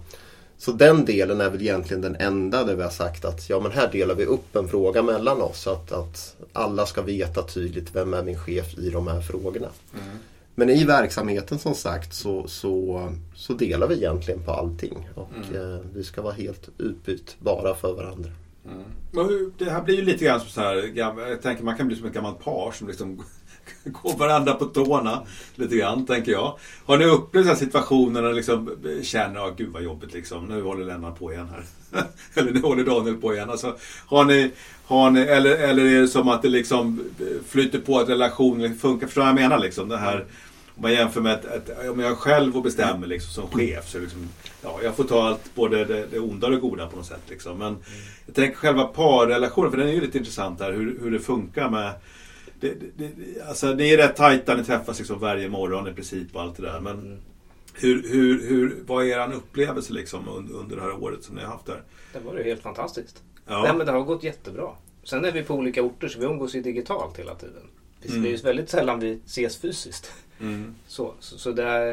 Så 0.57 0.71
den 0.71 1.05
delen 1.05 1.41
är 1.41 1.49
väl 1.49 1.61
egentligen 1.61 2.01
den 2.01 2.15
enda 2.15 2.63
där 2.63 2.75
vi 2.75 2.83
har 2.83 2.89
sagt 2.89 3.25
att 3.25 3.49
ja 3.49 3.59
men 3.59 3.71
här 3.71 3.91
delar 3.91 4.15
vi 4.15 4.25
upp 4.25 4.55
en 4.55 4.67
fråga 4.67 5.01
mellan 5.03 5.41
oss. 5.41 5.67
Att, 5.67 5.91
att 5.91 6.35
alla 6.53 6.85
ska 6.85 7.01
veta 7.01 7.43
tydligt 7.43 7.95
vem 7.95 8.13
är 8.13 8.23
min 8.23 8.39
chef 8.39 8.77
i 8.77 8.89
de 8.89 9.07
här 9.07 9.21
frågorna. 9.21 9.69
Mm. 9.93 10.17
Men 10.55 10.69
i 10.69 10.83
verksamheten 10.83 11.59
som 11.59 11.75
sagt 11.75 12.13
så, 12.13 12.47
så, 12.47 13.09
så 13.35 13.53
delar 13.53 13.87
vi 13.87 13.95
egentligen 13.95 14.43
på 14.43 14.51
allting. 14.51 15.09
Och 15.15 15.31
mm. 15.53 15.73
eh, 15.73 15.79
vi 15.93 16.03
ska 16.03 16.21
vara 16.21 16.33
helt 16.33 16.69
utbytbara 16.77 17.75
för 17.75 17.93
varandra. 17.93 18.29
Mm. 18.65 19.51
Det 19.57 19.69
här 19.69 19.81
blir 19.81 19.95
ju 19.95 20.01
lite 20.01 20.25
grann 20.25 20.39
som 20.39 20.49
så 20.49 20.61
här, 20.61 20.91
jag 20.95 21.41
tänker 21.41 21.63
man 21.63 21.77
kan 21.77 21.87
bli 21.87 21.95
som 21.95 22.05
ett 22.07 22.13
gammalt 22.13 22.39
par 22.39 22.71
som 22.71 22.87
liksom 22.87 23.23
Gå 24.01 24.11
varandra 24.11 24.53
på 24.53 24.65
tårna 24.65 25.23
lite 25.55 25.75
grann, 25.75 26.05
tänker 26.05 26.31
jag. 26.31 26.57
Har 26.85 26.97
ni 26.97 27.05
upplevt 27.05 27.57
situationer 27.57 28.21
här 28.21 28.29
ni 28.29 28.35
liksom 28.35 28.69
känner, 29.03 29.47
att 29.47 29.57
gud 29.57 29.69
vad 29.69 29.83
jobbigt 29.83 30.13
liksom, 30.13 30.45
nu 30.45 30.61
håller 30.61 30.85
Lennart 30.85 31.19
på 31.19 31.33
igen 31.33 31.49
här. 31.51 31.63
eller 32.33 32.51
nu 32.51 32.61
håller 32.61 32.83
Daniel 32.83 33.15
på 33.15 33.33
igen. 33.33 33.49
Alltså, 33.49 33.75
har 34.05 34.25
ni, 34.25 34.51
har 34.85 35.11
ni, 35.11 35.21
eller, 35.21 35.55
eller 35.55 35.85
är 35.85 36.01
det 36.01 36.07
som 36.07 36.29
att 36.29 36.41
det 36.41 36.49
liksom 36.49 37.03
flyter 37.47 37.79
på 37.79 37.99
att 37.99 38.09
relationen 38.09 38.77
funkar? 38.77 39.07
Förstår 39.07 39.21
du 39.21 39.25
vad 39.25 39.41
jag 39.41 39.49
menar? 39.49 39.59
Liksom, 39.59 39.89
det 39.89 39.97
här, 39.97 40.25
om 40.75 40.81
man 40.81 40.93
jämför 40.93 41.21
med 41.21 41.33
att, 41.33 41.89
om 41.89 41.99
jag 41.99 42.17
själv 42.17 42.57
och 42.57 42.63
bestämmer 42.63 43.07
liksom, 43.07 43.33
som 43.33 43.59
chef 43.59 43.89
så 43.89 43.99
liksom, 43.99 44.29
ja, 44.63 44.79
jag 44.83 44.95
får 44.95 45.03
ta 45.03 45.27
allt, 45.27 45.55
både 45.55 45.85
det, 45.85 46.05
det 46.11 46.19
onda 46.19 46.47
och 46.47 46.53
det 46.53 46.59
goda 46.59 46.87
på 46.87 46.97
något 46.97 47.05
sätt. 47.05 47.23
Liksom. 47.29 47.57
Men 47.57 47.67
mm. 47.67 47.81
jag 48.25 48.35
tänker 48.35 48.57
själva 48.57 48.83
parrelationen, 48.83 49.71
för 49.71 49.77
den 49.77 49.87
är 49.87 49.93
ju 49.93 50.01
lite 50.01 50.17
intressant 50.17 50.61
här, 50.61 50.71
hur, 50.71 50.99
hur 51.01 51.11
det 51.11 51.19
funkar 51.19 51.69
med 51.69 51.91
det, 52.59 52.73
det, 52.97 53.41
alltså, 53.41 53.73
ni 53.73 53.93
är 53.93 53.97
rätt 53.97 54.15
tajta, 54.15 54.55
ni 54.55 54.63
träffas 54.63 54.97
liksom 54.97 55.19
varje 55.19 55.49
morgon 55.49 55.87
i 55.87 55.93
princip 55.93 56.35
och 56.35 56.41
allt 56.41 56.57
det 56.57 56.63
där. 56.63 56.79
Men 56.79 56.99
mm. 56.99 57.19
hur, 57.73 58.09
hur, 58.09 58.49
hur, 58.49 58.83
vad 58.85 59.05
är 59.05 59.07
er 59.07 59.33
upplevelse 59.33 59.93
liksom 59.93 60.27
under, 60.27 60.53
under 60.53 60.75
det 60.75 60.81
här 60.81 61.03
året 61.03 61.23
som 61.23 61.35
ni 61.35 61.41
har 61.41 61.49
haft 61.49 61.65
där? 61.65 61.83
Det 62.13 62.19
var 62.19 62.37
ju 62.37 62.43
helt 62.43 62.61
fantastiskt. 62.61 63.23
Ja. 63.45 63.63
Nej, 63.63 63.73
men 63.75 63.85
det 63.85 63.91
har 63.91 64.01
gått 64.01 64.23
jättebra. 64.23 64.71
Sen 65.03 65.25
är 65.25 65.31
vi 65.31 65.43
på 65.43 65.55
olika 65.55 65.81
orter 65.83 66.07
så 66.07 66.19
vi 66.19 66.25
umgås 66.25 66.55
ju 66.55 66.61
digitalt 66.61 67.19
hela 67.19 67.35
tiden. 67.35 67.63
Mm. 68.09 68.23
Det 68.23 68.29
är 68.29 68.31
ju 68.31 68.37
väldigt 68.37 68.69
sällan 68.69 68.99
vi 68.99 69.19
ses 69.25 69.57
fysiskt. 69.57 70.11
Mm. 70.39 70.75
Så, 70.87 71.13
så, 71.19 71.37
så 71.37 71.61
är, 71.61 71.91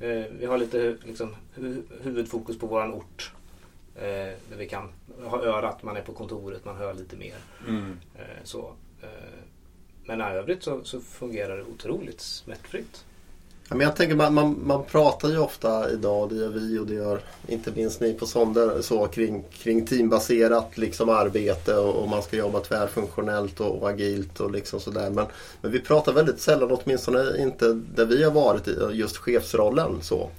eh, 0.00 0.24
vi 0.38 0.46
har 0.46 0.58
lite 0.58 0.96
liksom, 1.04 1.36
huvudfokus 2.02 2.58
på 2.58 2.66
våran 2.66 2.92
ort. 2.92 3.32
Eh, 3.94 4.02
där 4.50 4.56
vi 4.56 4.68
kan 4.68 4.88
ha 5.24 5.42
örat, 5.42 5.82
man 5.82 5.96
är 5.96 6.02
på 6.02 6.12
kontoret, 6.12 6.64
man 6.64 6.76
hör 6.76 6.94
lite 6.94 7.16
mer. 7.16 7.36
Mm. 7.68 7.96
Eh, 8.14 8.44
så, 8.44 8.74
eh, 9.02 9.08
men 10.10 10.20
i 10.20 10.38
övrigt 10.38 10.62
så, 10.62 10.80
så 10.84 11.00
fungerar 11.00 11.56
det 11.56 11.62
otroligt 11.62 12.20
smärtfritt. 12.20 13.04
Ja, 13.68 13.76
men 13.76 13.86
jag 13.86 13.96
tänker 13.96 14.16
man, 14.16 14.34
man, 14.34 14.60
man, 14.66 14.84
pratar 14.84 15.28
ju 15.28 15.38
ofta 15.38 15.90
idag, 15.90 16.28
det 16.28 16.36
gör 16.36 16.48
vi 16.48 16.78
och 16.78 16.86
det 16.86 16.94
gör 16.94 17.20
inte 17.46 17.72
minst 17.74 18.00
ni 18.00 18.14
på 18.14 18.26
Sonder, 18.26 18.82
så 18.82 19.06
kring, 19.06 19.44
kring 19.52 19.86
teambaserat 19.86 20.78
liksom 20.78 21.08
arbete 21.08 21.76
och, 21.76 22.02
och 22.02 22.08
man 22.08 22.22
ska 22.22 22.36
jobba 22.36 22.60
tvärfunktionellt 22.60 23.60
och, 23.60 23.82
och 23.82 23.90
agilt 23.90 24.40
och 24.40 24.50
liksom 24.50 24.80
sådär. 24.80 25.10
Men, 25.10 25.26
men 25.60 25.72
vi 25.72 25.80
pratar 25.80 26.12
väldigt 26.12 26.40
sällan, 26.40 26.70
åtminstone 26.70 27.42
inte 27.42 27.72
där 27.94 28.04
vi 28.06 28.24
har 28.24 28.32
varit 28.32 28.68
i 28.68 28.76
just 28.92 29.16
chefsrollen. 29.16 30.02
så. 30.02 30.30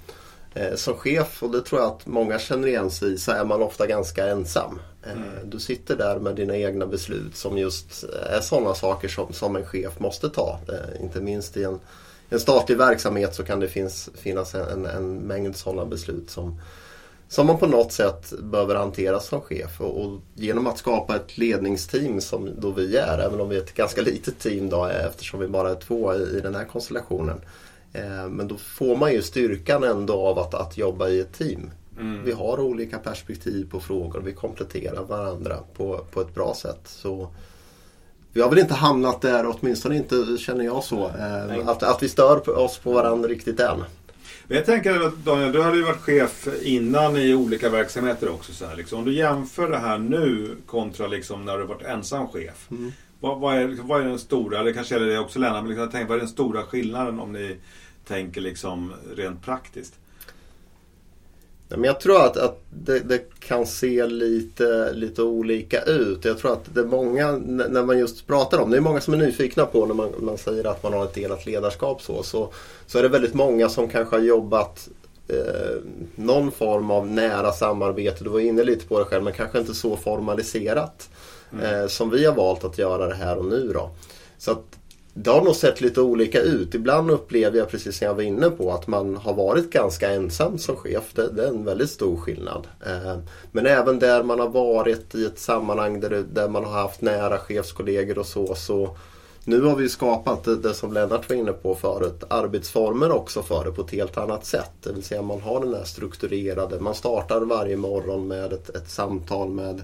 Eh, 0.54 0.74
som 0.74 0.94
chef, 0.94 1.42
och 1.42 1.50
det 1.50 1.60
tror 1.60 1.80
jag 1.80 1.90
att 1.90 2.06
många 2.06 2.38
känner 2.38 2.68
igen 2.68 2.90
sig 2.90 3.12
i, 3.12 3.18
så 3.18 3.32
är 3.32 3.44
man 3.44 3.62
ofta 3.62 3.86
ganska 3.86 4.26
ensam. 4.26 4.78
Eh, 5.02 5.12
mm. 5.12 5.50
Du 5.50 5.60
sitter 5.60 5.96
där 5.96 6.18
med 6.18 6.36
dina 6.36 6.56
egna 6.56 6.86
beslut 6.86 7.36
som 7.36 7.58
just 7.58 8.04
är 8.30 8.40
sådana 8.40 8.74
saker 8.74 9.08
som, 9.08 9.32
som 9.32 9.56
en 9.56 9.66
chef 9.66 9.98
måste 9.98 10.28
ta. 10.28 10.60
Eh, 10.68 11.02
inte 11.02 11.20
minst 11.20 11.56
i 11.56 11.64
en, 11.64 11.80
en 12.28 12.40
statlig 12.40 12.78
verksamhet 12.78 13.34
så 13.34 13.44
kan 13.44 13.60
det 13.60 13.68
finns, 13.68 14.10
finnas 14.14 14.54
en, 14.54 14.86
en 14.86 15.18
mängd 15.18 15.56
sådana 15.56 15.84
beslut 15.84 16.30
som, 16.30 16.60
som 17.28 17.46
man 17.46 17.58
på 17.58 17.66
något 17.66 17.92
sätt 17.92 18.32
behöver 18.42 18.74
hantera 18.74 19.20
som 19.20 19.40
chef. 19.40 19.80
Och, 19.80 20.04
och, 20.04 20.20
genom 20.34 20.66
att 20.66 20.78
skapa 20.78 21.16
ett 21.16 21.38
ledningsteam 21.38 22.20
som 22.20 22.50
då 22.58 22.70
vi 22.70 22.96
är, 22.96 23.18
även 23.18 23.40
om 23.40 23.48
vi 23.48 23.56
är 23.56 23.60
ett 23.60 23.74
ganska 23.74 24.02
litet 24.02 24.38
team 24.38 24.68
då, 24.68 24.84
eftersom 24.84 25.40
vi 25.40 25.48
bara 25.48 25.70
är 25.70 25.74
två 25.74 26.14
i, 26.14 26.38
i 26.38 26.40
den 26.40 26.54
här 26.54 26.64
konstellationen. 26.64 27.40
Eh, 27.92 28.28
men 28.28 28.48
då 28.48 28.56
får 28.56 28.96
man 28.96 29.12
ju 29.12 29.22
styrkan 29.22 29.84
ändå 29.84 30.26
av 30.26 30.38
att, 30.38 30.54
att 30.54 30.78
jobba 30.78 31.08
i 31.08 31.20
ett 31.20 31.32
team. 31.32 31.70
Mm. 31.98 32.24
Vi 32.24 32.32
har 32.32 32.60
olika 32.60 32.98
perspektiv 32.98 33.70
på 33.70 33.80
frågor 33.80 34.18
och 34.18 34.26
vi 34.26 34.32
kompletterar 34.32 35.04
varandra 35.04 35.56
på, 35.74 36.04
på 36.10 36.20
ett 36.20 36.34
bra 36.34 36.54
sätt. 36.54 36.80
Så 36.84 37.28
vi 38.32 38.40
har 38.40 38.50
väl 38.50 38.58
inte 38.58 38.74
hamnat 38.74 39.20
där, 39.20 39.46
åtminstone 39.46 39.96
inte 39.96 40.36
känner 40.38 40.64
jag 40.64 40.84
så, 40.84 41.08
eh, 41.08 41.68
att, 41.68 41.82
att 41.82 42.02
vi 42.02 42.08
stör 42.08 42.58
oss 42.58 42.78
på 42.78 42.92
varandra 42.92 43.28
riktigt 43.28 43.60
än. 43.60 43.84
Men 44.46 44.56
jag 44.56 44.66
tänker 44.66 45.12
Daniel, 45.24 45.52
du 45.52 45.62
hade 45.62 45.76
ju 45.76 45.82
varit 45.82 46.00
chef 46.00 46.48
innan 46.62 47.16
i 47.16 47.34
olika 47.34 47.68
verksamheter 47.68 48.30
också. 48.30 48.52
Så 48.52 48.66
här, 48.66 48.76
liksom. 48.76 48.98
Om 48.98 49.04
du 49.04 49.14
jämför 49.14 49.70
det 49.70 49.78
här 49.78 49.98
nu 49.98 50.56
kontra 50.66 51.06
liksom 51.06 51.44
när 51.44 51.58
du 51.58 51.64
varit 51.64 51.82
ensam 51.82 52.28
chef. 52.28 52.70
Mm. 52.70 52.92
Vad, 53.20 53.40
vad, 53.40 53.54
är, 53.56 53.78
vad 53.82 54.00
är 54.00 54.04
den 54.04 54.18
stora, 54.18 54.60
eller 54.60 54.72
kanske 54.72 54.94
är 54.94 55.00
det 55.00 55.18
också 55.18 55.38
Lennart, 55.38 55.62
men 55.62 55.68
liksom, 55.68 55.82
jag 55.82 55.92
tänker, 55.92 56.08
vad 56.08 56.16
är 56.16 56.20
den 56.20 56.28
stora 56.28 56.62
skillnaden 56.62 57.20
om 57.20 57.32
ni 57.32 57.56
tänker 58.06 58.40
liksom 58.40 58.92
rent 59.16 59.44
praktiskt? 59.44 59.94
Men 61.76 61.84
jag 61.84 62.00
tror 62.00 62.26
att, 62.26 62.36
att 62.36 62.58
det, 62.70 62.98
det, 62.98 63.18
kan 63.40 63.66
se 63.66 64.06
lite, 64.06 64.92
lite 64.92 65.22
olika 65.22 65.82
ut. 65.82 66.24
Jag 66.24 66.38
tror 66.38 66.52
att 66.52 66.74
det 66.74 66.80
är 66.80 66.84
många, 66.84 67.32
när 67.32 67.82
man 67.82 67.98
just 67.98 68.26
pratar 68.26 68.58
om 68.58 68.70
det, 68.70 68.76
är 68.76 68.80
många 68.80 69.00
som 69.00 69.14
är 69.14 69.18
nyfikna 69.18 69.66
på 69.66 69.86
när 69.86 69.94
man, 69.94 70.12
man 70.18 70.38
säger 70.38 70.66
att 70.66 70.82
man 70.82 70.92
har 70.92 71.04
ett 71.04 71.14
delat 71.14 71.46
ledarskap 71.46 72.02
så, 72.02 72.22
så, 72.22 72.52
så 72.86 72.98
är 72.98 73.02
det 73.02 73.08
väldigt 73.08 73.34
många 73.34 73.68
som 73.68 73.88
kanske 73.88 74.16
har 74.16 74.22
jobbat 74.22 74.88
eh, 75.28 75.80
någon 76.14 76.50
form 76.50 76.90
av 76.90 77.06
nära 77.06 77.52
samarbete. 77.52 78.24
Du 78.24 78.30
var 78.30 78.40
inne 78.40 78.64
lite 78.64 78.86
på 78.86 78.98
det 78.98 79.04
själv, 79.04 79.24
men 79.24 79.32
kanske 79.32 79.58
inte 79.58 79.74
så 79.74 79.96
formaliserat 79.96 81.10
mm. 81.52 81.64
eh, 81.64 81.86
som 81.86 82.10
vi 82.10 82.24
har 82.24 82.34
valt 82.34 82.64
att 82.64 82.78
göra 82.78 83.06
det 83.06 83.14
här 83.14 83.38
och 83.38 83.44
nu. 83.44 83.72
Då. 83.74 83.90
Så 84.38 84.50
att 84.50 84.78
det 85.14 85.30
har 85.30 85.42
nog 85.42 85.56
sett 85.56 85.80
lite 85.80 86.00
olika 86.00 86.40
ut. 86.40 86.74
Ibland 86.74 87.10
upplever 87.10 87.58
jag, 87.58 87.68
precis 87.68 87.98
som 87.98 88.06
jag 88.06 88.14
var 88.14 88.22
inne 88.22 88.50
på, 88.50 88.72
att 88.72 88.86
man 88.86 89.16
har 89.16 89.34
varit 89.34 89.70
ganska 89.70 90.10
ensam 90.10 90.58
som 90.58 90.76
chef. 90.76 91.12
Det, 91.14 91.28
det 91.28 91.44
är 91.44 91.48
en 91.48 91.64
väldigt 91.64 91.90
stor 91.90 92.16
skillnad. 92.16 92.66
Eh, 92.86 93.16
men 93.52 93.66
även 93.66 93.98
där 93.98 94.22
man 94.22 94.40
har 94.40 94.48
varit 94.48 95.14
i 95.14 95.24
ett 95.24 95.38
sammanhang 95.38 96.00
där, 96.00 96.24
där 96.32 96.48
man 96.48 96.64
har 96.64 96.72
haft 96.72 97.00
nära 97.00 97.38
chefskollegor 97.38 98.18
och 98.18 98.26
så. 98.26 98.54
så 98.54 98.96
nu 99.44 99.60
har 99.60 99.76
vi 99.76 99.88
skapat 99.88 100.44
det, 100.44 100.56
det, 100.56 100.74
som 100.74 100.92
Lennart 100.92 101.28
var 101.28 101.36
inne 101.36 101.52
på 101.52 101.74
förut, 101.74 102.24
arbetsformer 102.28 103.12
också 103.12 103.42
för 103.42 103.64
det 103.64 103.72
på 103.72 103.82
ett 103.82 103.90
helt 103.90 104.18
annat 104.18 104.46
sätt. 104.46 104.70
Det 104.80 104.92
vill 104.92 105.04
säga 105.04 105.22
man 105.22 105.40
har 105.40 105.60
den 105.60 105.74
här 105.74 105.84
strukturerade, 105.84 106.80
man 106.80 106.94
startar 106.94 107.40
varje 107.40 107.76
morgon 107.76 108.28
med 108.28 108.52
ett, 108.52 108.76
ett 108.76 108.90
samtal 108.90 109.48
med 109.48 109.82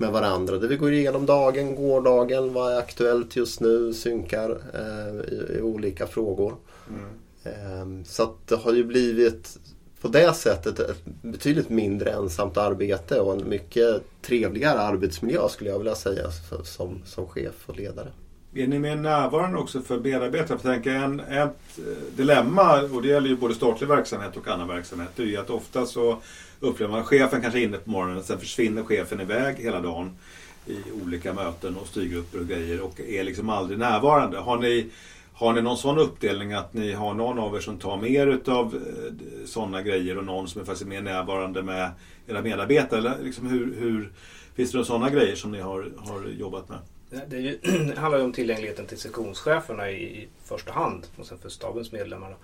med 0.00 0.12
varandra. 0.12 0.58
Där 0.58 0.68
vi 0.68 0.76
går 0.76 0.92
igenom 0.92 1.26
dagen, 1.26 1.74
gårdagen, 1.74 2.52
vad 2.52 2.72
är 2.72 2.78
aktuellt 2.78 3.36
just 3.36 3.60
nu, 3.60 3.94
synkar 3.94 4.50
eh, 4.74 5.32
i, 5.32 5.58
i, 5.58 5.62
olika 5.62 6.06
frågor. 6.06 6.56
Mm. 6.88 8.00
Eh, 8.00 8.04
så 8.04 8.22
att 8.22 8.48
det 8.48 8.56
har 8.56 8.72
ju 8.72 8.84
blivit 8.84 9.58
på 10.00 10.08
det 10.08 10.34
sättet 10.34 10.78
ett 10.78 11.04
betydligt 11.22 11.68
mindre 11.68 12.10
ensamt 12.10 12.56
arbete 12.56 13.20
och 13.20 13.32
en 13.32 13.48
mycket 13.48 14.02
trevligare 14.22 14.78
arbetsmiljö 14.78 15.48
skulle 15.48 15.70
jag 15.70 15.78
vilja 15.78 15.94
säga 15.94 16.30
som, 16.64 17.02
som 17.04 17.26
chef 17.26 17.54
och 17.66 17.76
ledare. 17.76 18.08
Är 18.54 18.66
ni 18.66 18.78
mer 18.78 18.96
närvarande 18.96 19.58
också 19.58 19.80
för 19.80 20.00
medarbetare? 20.00 20.58
För 20.58 20.72
tänka 20.72 20.92
en, 20.92 21.20
ett 21.20 21.78
eh, 21.78 22.16
dilemma, 22.16 22.82
och 22.82 23.02
det 23.02 23.08
gäller 23.08 23.28
ju 23.28 23.36
både 23.36 23.54
statlig 23.54 23.88
verksamhet 23.88 24.36
och 24.36 24.48
annan 24.48 24.68
verksamhet, 24.68 25.08
det 25.16 25.22
är 25.22 25.26
ju 25.26 25.36
att 25.36 25.50
ofta 25.50 25.86
så 25.86 26.18
upplever 26.60 26.92
man 26.92 27.04
chefen 27.04 27.40
kanske 27.40 27.60
är 27.60 27.64
inne 27.64 27.76
på 27.76 27.90
morgonen, 27.90 28.22
sen 28.22 28.38
försvinner 28.38 28.82
chefen 28.82 29.20
iväg 29.20 29.56
hela 29.56 29.80
dagen 29.80 30.10
i 30.66 30.76
olika 31.04 31.32
möten 31.32 31.76
och 31.76 31.86
styrgrupper 31.86 32.40
och 32.40 32.48
grejer 32.48 32.80
och 32.80 33.00
är 33.00 33.24
liksom 33.24 33.48
aldrig 33.48 33.78
närvarande. 33.78 34.38
Har 34.38 34.58
ni, 34.58 34.86
har 35.32 35.52
ni 35.52 35.62
någon 35.62 35.76
sån 35.76 35.98
uppdelning 35.98 36.52
att 36.52 36.74
ni 36.74 36.92
har 36.92 37.14
någon 37.14 37.38
av 37.38 37.56
er 37.56 37.60
som 37.60 37.78
tar 37.78 37.96
mer 37.96 38.26
utav 38.26 38.74
eh, 38.74 39.46
sådana 39.46 39.82
grejer 39.82 40.18
och 40.18 40.24
någon 40.24 40.48
som 40.48 40.60
är 40.60 40.64
faktiskt 40.64 40.88
mer 40.88 41.02
närvarande 41.02 41.62
med 41.62 41.90
era 42.26 42.42
medarbetare? 42.42 42.98
Eller 42.98 43.18
liksom 43.22 43.46
hur, 43.46 43.74
hur, 43.74 44.12
finns 44.54 44.70
det 44.70 44.76
några 44.76 44.86
sådana 44.86 45.10
grejer 45.10 45.36
som 45.36 45.52
ni 45.52 45.60
har, 45.60 45.92
har 45.96 46.26
jobbat 46.38 46.68
med? 46.68 46.78
Det, 47.10 47.36
ju, 47.36 47.58
det 47.62 47.98
handlar 47.98 48.18
ju 48.18 48.24
om 48.24 48.32
tillgängligheten 48.32 48.86
till 48.86 48.98
sektionscheferna 48.98 49.90
i, 49.90 50.22
i 50.22 50.28
första 50.44 50.72
hand 50.72 51.06
och 51.16 51.26
sen 51.26 51.38
för 51.38 51.48
stabens 51.48 51.92
medlemmar. 51.92 52.36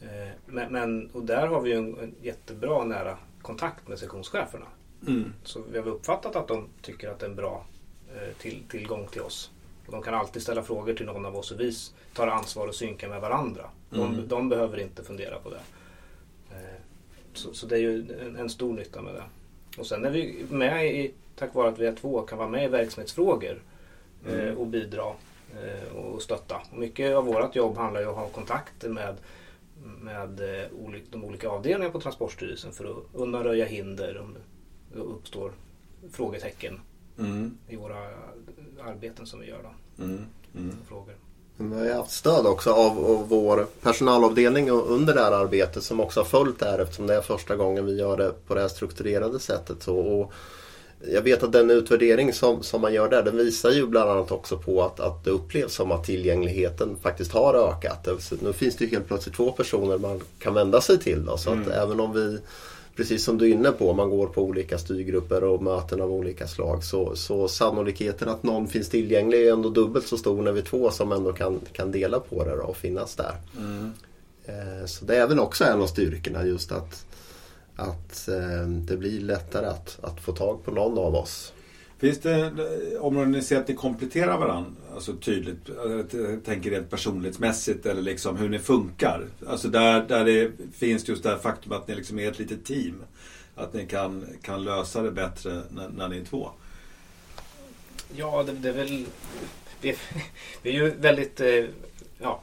Eh, 0.00 0.28
men, 0.46 0.72
men, 0.72 1.10
och 1.10 1.24
där 1.24 1.46
har 1.46 1.60
vi 1.60 1.70
ju 1.70 1.76
en, 1.76 1.98
en 1.98 2.14
jättebra 2.22 2.84
nära 2.84 3.18
kontakt 3.42 3.88
med 3.88 3.98
sektionscheferna. 3.98 4.66
Mm. 5.06 5.32
Så 5.42 5.62
vi 5.72 5.78
har 5.78 5.88
uppfattat 5.88 6.36
att 6.36 6.48
de 6.48 6.68
tycker 6.82 7.08
att 7.08 7.18
det 7.18 7.26
är 7.26 7.30
en 7.30 7.36
bra 7.36 7.66
eh, 8.14 8.36
till, 8.38 8.62
tillgång 8.68 9.06
till 9.06 9.22
oss. 9.22 9.50
Och 9.86 9.92
de 9.92 10.02
kan 10.02 10.14
alltid 10.14 10.42
ställa 10.42 10.62
frågor 10.62 10.94
till 10.94 11.06
någon 11.06 11.26
av 11.26 11.36
oss 11.36 11.50
och 11.50 11.60
vi 11.60 11.72
tar 12.14 12.26
ansvar 12.26 12.66
och 12.66 12.74
synkar 12.74 13.08
med 13.08 13.20
varandra. 13.20 13.70
De, 13.90 14.14
mm. 14.14 14.28
de 14.28 14.48
behöver 14.48 14.80
inte 14.80 15.04
fundera 15.04 15.38
på 15.38 15.50
det. 15.50 15.60
Eh, 16.50 16.80
så, 17.32 17.54
så, 17.54 17.66
det 17.66 17.74
är 17.74 17.80
ju 17.80 18.12
en, 18.20 18.36
en, 18.36 18.50
stor 18.50 18.72
nytta 18.72 19.02
med 19.02 19.14
det. 19.14 19.24
Och 19.78 19.86
sen 19.86 20.04
är 20.04 20.10
vi 20.10 20.46
med 20.50 20.86
i, 20.86 21.12
tack 21.36 21.54
vare 21.54 21.68
att 21.68 21.78
vi 21.78 21.86
är 21.86 21.94
två, 21.94 22.22
kan 22.22 22.38
vara 22.38 22.48
med 22.48 22.64
i 22.64 22.68
verksamhetsfrågor 22.68 23.62
mm. 24.26 24.40
eh, 24.40 24.54
och 24.54 24.66
bidra 24.66 25.12
eh, 25.52 25.96
och 25.96 26.22
stötta. 26.22 26.60
Och 26.70 26.78
mycket 26.78 27.16
av 27.16 27.24
vårt 27.24 27.56
jobb 27.56 27.76
handlar 27.76 28.00
ju 28.00 28.06
om 28.06 28.14
att 28.14 28.20
ha 28.20 28.28
kontakter 28.28 28.88
med 28.88 29.16
med 30.00 30.40
eh, 30.40 30.68
de 31.10 31.24
olika 31.24 31.48
avdelningarna 31.48 31.92
på 31.92 32.00
Transportstyrelsen 32.00 32.72
för 32.72 32.84
att 32.84 32.96
undanröja 33.12 33.64
hinder 33.64 34.18
om 34.20 34.34
det 34.92 35.00
uppstår 35.00 35.52
frågetecken 36.12 36.80
mm. 37.18 37.58
i 37.68 37.76
våra 37.76 37.96
arbeten 38.84 39.26
som 39.26 39.40
vi 39.40 39.46
gör. 39.46 39.62
Då. 39.62 40.04
Mm. 40.04 40.24
Mm. 40.54 40.76
Frågor. 40.88 41.14
Vi 41.56 41.88
har 41.88 41.96
haft 41.96 42.10
stöd 42.10 42.46
också 42.46 42.72
av, 42.72 42.98
av, 42.98 43.28
vår 43.28 43.66
personalavdelning 43.82 44.70
under 44.70 45.14
det 45.14 45.20
här 45.20 45.32
arbetet 45.32 45.82
som 45.82 46.00
också 46.00 46.20
har 46.20 46.24
följt 46.24 46.58
det 46.58 46.66
här 46.66 46.78
eftersom 46.78 47.06
det 47.06 47.14
är 47.14 47.20
första 47.20 47.56
gången 47.56 47.86
vi 47.86 47.98
gör 47.98 48.16
det 48.16 48.32
på 48.46 48.54
det 48.54 48.60
här 48.60 48.68
strukturerade 48.68 49.40
sättet. 49.40 49.82
Så, 49.82 49.96
och 49.96 50.32
jag 51.12 51.22
vet 51.22 51.42
att 51.42 51.52
den 51.52 51.70
utvärdering 51.70 52.32
som, 52.32 52.62
som 52.62 52.80
man 52.80 52.94
gör 52.94 53.08
där 53.08 53.22
den 53.22 53.36
visar 53.36 53.70
ju 53.70 53.86
bland 53.86 54.10
annat 54.10 54.32
också 54.32 54.58
på 54.58 54.82
att, 54.82 55.00
att 55.00 55.24
det 55.24 55.30
upplevs 55.30 55.74
som 55.74 55.92
att 55.92 56.04
tillgängligheten 56.04 56.96
faktiskt 57.02 57.32
har 57.32 57.54
ökat. 57.54 58.08
Så 58.18 58.34
nu 58.40 58.52
finns 58.52 58.76
det 58.76 58.84
ju 58.84 58.90
helt 58.90 59.06
plötsligt 59.06 59.36
två 59.36 59.52
personer 59.52 59.98
man 59.98 60.20
kan 60.38 60.54
vända 60.54 60.80
sig 60.80 60.98
till. 60.98 61.24
Då, 61.24 61.36
så 61.36 61.50
att 61.50 61.68
även 61.68 62.00
om 62.00 62.12
vi 62.12 62.38
precis 62.96 63.24
som 63.24 63.38
du 63.38 63.48
är 63.50 63.54
inne 63.54 63.72
på, 63.72 63.92
man 63.92 64.10
går 64.10 64.26
på 64.26 64.42
olika 64.42 64.78
styrgrupper 64.78 65.44
och 65.44 65.62
möten 65.62 66.00
av 66.00 66.12
olika 66.12 66.46
slag 66.46 66.84
så, 66.84 67.16
så 67.16 67.48
sannolikheten 67.48 68.28
att 68.28 68.42
någon 68.42 68.68
finns 68.68 68.88
tillgänglig 68.88 69.46
är 69.46 69.52
ändå 69.52 69.68
dubbelt 69.68 70.06
så 70.06 70.16
stor 70.16 70.42
när 70.42 70.52
vi 70.52 70.60
är 70.60 70.64
två 70.64 70.90
som 70.90 71.12
ändå 71.12 71.32
kan, 71.32 71.60
kan 71.72 71.92
dela 71.92 72.20
på 72.20 72.44
det 72.44 72.52
och 72.52 72.76
finnas 72.76 73.16
där. 73.16 73.34
Mm. 73.58 73.92
Eh, 74.44 74.86
så 74.86 75.04
det 75.04 75.16
är 75.16 75.26
väl 75.26 75.40
också 75.40 75.64
en 75.64 75.82
av 75.82 75.86
styrkorna 75.86 76.46
just 76.46 76.72
att, 76.72 77.04
att 77.76 78.28
eh, 78.28 78.68
det 78.68 78.96
blir 78.96 79.20
lättare 79.20 79.66
att, 79.66 79.98
att 80.02 80.20
få 80.20 80.32
tag 80.32 80.64
på 80.64 80.70
någon 80.70 80.98
av 80.98 81.14
oss. 81.14 81.52
Finns 81.98 82.18
det 82.18 82.50
områden 83.00 83.32
ni 83.32 83.42
ser 83.42 83.60
att 83.60 83.68
ni 83.68 83.74
kompletterar 83.74 84.38
varandra? 84.38 84.70
Alltså 84.94 85.16
tydligt, 85.16 85.68
jag 86.12 86.44
tänker 86.44 86.70
rent 86.70 86.90
personlighetsmässigt 86.90 87.86
eller 87.86 88.02
liksom 88.02 88.36
hur 88.36 88.48
ni 88.48 88.58
funkar. 88.58 89.26
Alltså 89.46 89.68
där, 89.68 90.02
där 90.08 90.24
det 90.24 90.52
finns 90.74 91.08
just 91.08 91.22
det 91.22 91.28
här 91.28 91.38
faktum 91.38 91.72
att 91.72 91.88
ni 91.88 91.94
liksom 91.94 92.18
är 92.18 92.30
ett 92.30 92.38
litet 92.38 92.64
team. 92.64 93.02
Att 93.54 93.72
ni 93.72 93.86
kan, 93.86 94.26
kan 94.42 94.64
lösa 94.64 95.02
det 95.02 95.10
bättre 95.10 95.62
när, 95.70 95.88
när 95.88 96.08
ni 96.08 96.18
är 96.18 96.24
två. 96.24 96.50
Ja, 98.16 98.42
det, 98.42 98.52
det 98.52 98.68
är 98.68 98.72
väl... 98.72 99.06
Vi 99.80 99.88
är, 99.88 99.96
vi 100.62 100.70
är 100.70 100.74
ju 100.74 100.90
väldigt 100.90 101.40
eh, 101.40 101.64
ja, 102.18 102.42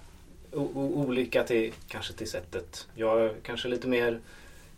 o, 0.51 0.71
o, 0.73 1.05
olika 1.07 1.43
till, 1.43 1.73
kanske 1.87 2.13
till 2.13 2.29
sättet. 2.29 2.87
Jag 2.95 3.21
är 3.21 3.33
kanske 3.43 3.67
lite 3.67 3.87
mer, 3.87 4.19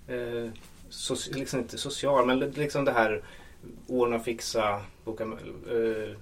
eh, 0.08 0.52
so, 0.90 1.16
liksom 1.32 1.60
inte 1.60 1.78
social, 1.78 2.26
men 2.26 2.40
liksom 2.40 2.86
det 2.86 2.92
här 2.92 3.24
ordna, 3.88 4.20
fixa, 4.20 4.82
boka... 5.04 5.24
Eh, 5.24 6.18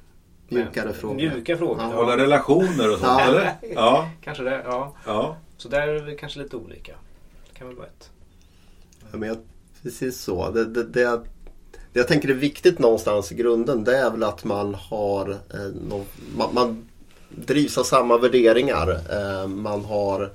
Mjukare 0.47 0.93
frågor. 0.93 1.15
Mjuka 1.15 1.57
frågor. 1.57 1.81
Ja. 1.81 1.85
Hålla 1.85 2.17
relationer 2.17 2.91
och 2.91 2.99
sånt, 2.99 3.19
ja. 3.19 3.21
eller? 3.21 3.53
Ja. 3.75 4.09
kanske 4.21 4.43
det, 4.43 4.61
ja. 4.65 4.95
ja. 5.05 5.37
Så 5.57 5.69
där 5.69 5.87
är 5.87 5.99
vi 5.99 6.15
kanske 6.15 6.39
lite 6.39 6.55
olika. 6.55 6.93
Det 7.49 7.59
kan 7.59 7.67
väl 7.67 7.75
vara 7.75 7.87
ett. 7.87 8.09
Ja, 9.11 9.17
men 9.17 9.29
jag, 9.29 9.37
precis 9.81 10.21
så. 10.21 10.51
Det, 10.51 10.65
det, 10.65 10.83
det, 10.83 11.21
det 11.93 11.99
jag 11.99 12.07
tänker 12.07 12.29
är 12.29 12.33
viktigt 12.33 12.79
någonstans 12.79 13.31
i 13.31 13.35
grunden 13.35 13.83
det 13.83 13.97
är 13.97 14.11
väl 14.11 14.23
att 14.23 14.43
man 14.43 14.75
har 14.75 15.29
eh, 15.29 15.71
no, 15.89 16.05
man, 16.37 16.53
man, 16.53 16.89
drivs 17.29 17.77
av 17.77 17.83
samma 17.83 18.17
värderingar. 18.17 18.89
Eh, 18.89 19.47
man 19.47 19.85
har 19.85 20.31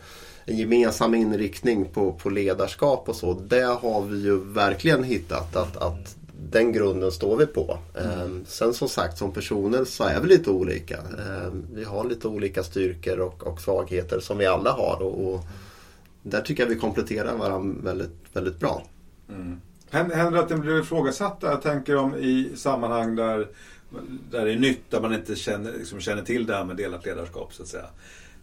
en 0.48 0.56
gemensam 0.56 1.14
inriktning 1.14 1.84
på, 1.84 2.12
på 2.12 2.30
ledarskap 2.30 3.08
och 3.08 3.16
så. 3.16 3.34
Det 3.34 3.62
har 3.62 4.02
vi 4.02 4.22
ju 4.22 4.44
verkligen 4.44 5.04
hittat 5.04 5.56
att, 5.56 5.76
att 5.76 6.16
den 6.50 6.72
grunden 6.72 7.12
står 7.12 7.36
vi 7.36 7.46
på. 7.46 7.78
Mm. 7.94 8.44
Sen 8.46 8.74
som 8.74 8.88
sagt 8.88 9.18
som 9.18 9.32
personer 9.32 9.84
så 9.84 10.04
är 10.04 10.20
vi 10.20 10.28
lite 10.28 10.50
olika. 10.50 10.96
Ehm, 10.96 11.66
vi 11.74 11.84
har 11.84 12.04
lite 12.04 12.28
olika 12.28 12.62
styrkor 12.62 13.18
och, 13.18 13.46
och 13.46 13.60
svagheter 13.60 14.20
som 14.20 14.38
vi 14.38 14.46
alla 14.46 14.72
har. 14.72 15.02
Och, 15.02 15.34
och 15.34 15.44
där 16.22 16.40
tycker 16.40 16.62
jag 16.62 16.70
vi 16.70 16.76
kompletterar 16.76 17.36
varandra 17.36 17.80
väldigt, 17.82 18.16
väldigt 18.32 18.60
bra. 18.60 18.82
Mm. 19.28 19.60
Händer 19.90 20.30
det 20.30 20.40
att 20.40 20.48
den 20.48 20.60
blir 20.60 20.80
ifrågasatt? 20.80 21.38
Jag 21.40 21.62
tänker 21.62 21.96
om 21.96 22.14
i 22.14 22.50
sammanhang 22.56 23.16
där, 23.16 23.48
där 24.30 24.44
det 24.44 24.52
är 24.52 24.58
nytt, 24.58 24.90
där 24.90 25.00
man 25.00 25.14
inte 25.14 25.36
känner, 25.36 25.72
liksom 25.72 26.00
känner 26.00 26.22
till 26.22 26.46
det 26.46 26.54
här 26.54 26.64
med 26.64 26.76
delat 26.76 27.04
ledarskap 27.04 27.54
så 27.54 27.62
att 27.62 27.68
säga. 27.68 27.86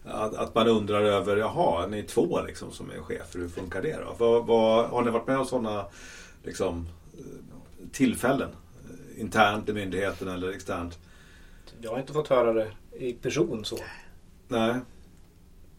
Att, 0.06 0.34
att 0.34 0.54
man 0.54 0.68
undrar 0.68 1.02
över, 1.02 1.36
jaha, 1.36 1.86
ni 1.86 1.98
är 1.98 2.02
två 2.02 2.42
liksom 2.46 2.72
som 2.72 2.90
är 2.90 3.02
chefer, 3.02 3.38
hur 3.38 3.48
funkar 3.48 3.82
det 3.82 3.96
då? 4.04 4.14
Vad, 4.18 4.46
vad, 4.46 4.86
har 4.86 5.02
ni 5.02 5.10
varit 5.10 5.26
med 5.26 5.38
om 5.38 5.46
sådana 5.46 5.84
liksom, 6.44 6.88
tillfällen? 7.92 8.48
Internt 9.16 9.68
i 9.68 9.72
myndigheten 9.72 10.28
eller 10.28 10.50
externt? 10.50 10.98
Jag 11.80 11.90
har 11.90 11.98
inte 11.98 12.12
fått 12.12 12.28
höra 12.28 12.52
det 12.52 12.70
i 12.98 13.12
person 13.12 13.64
så. 13.64 13.78
Nej. 14.48 14.74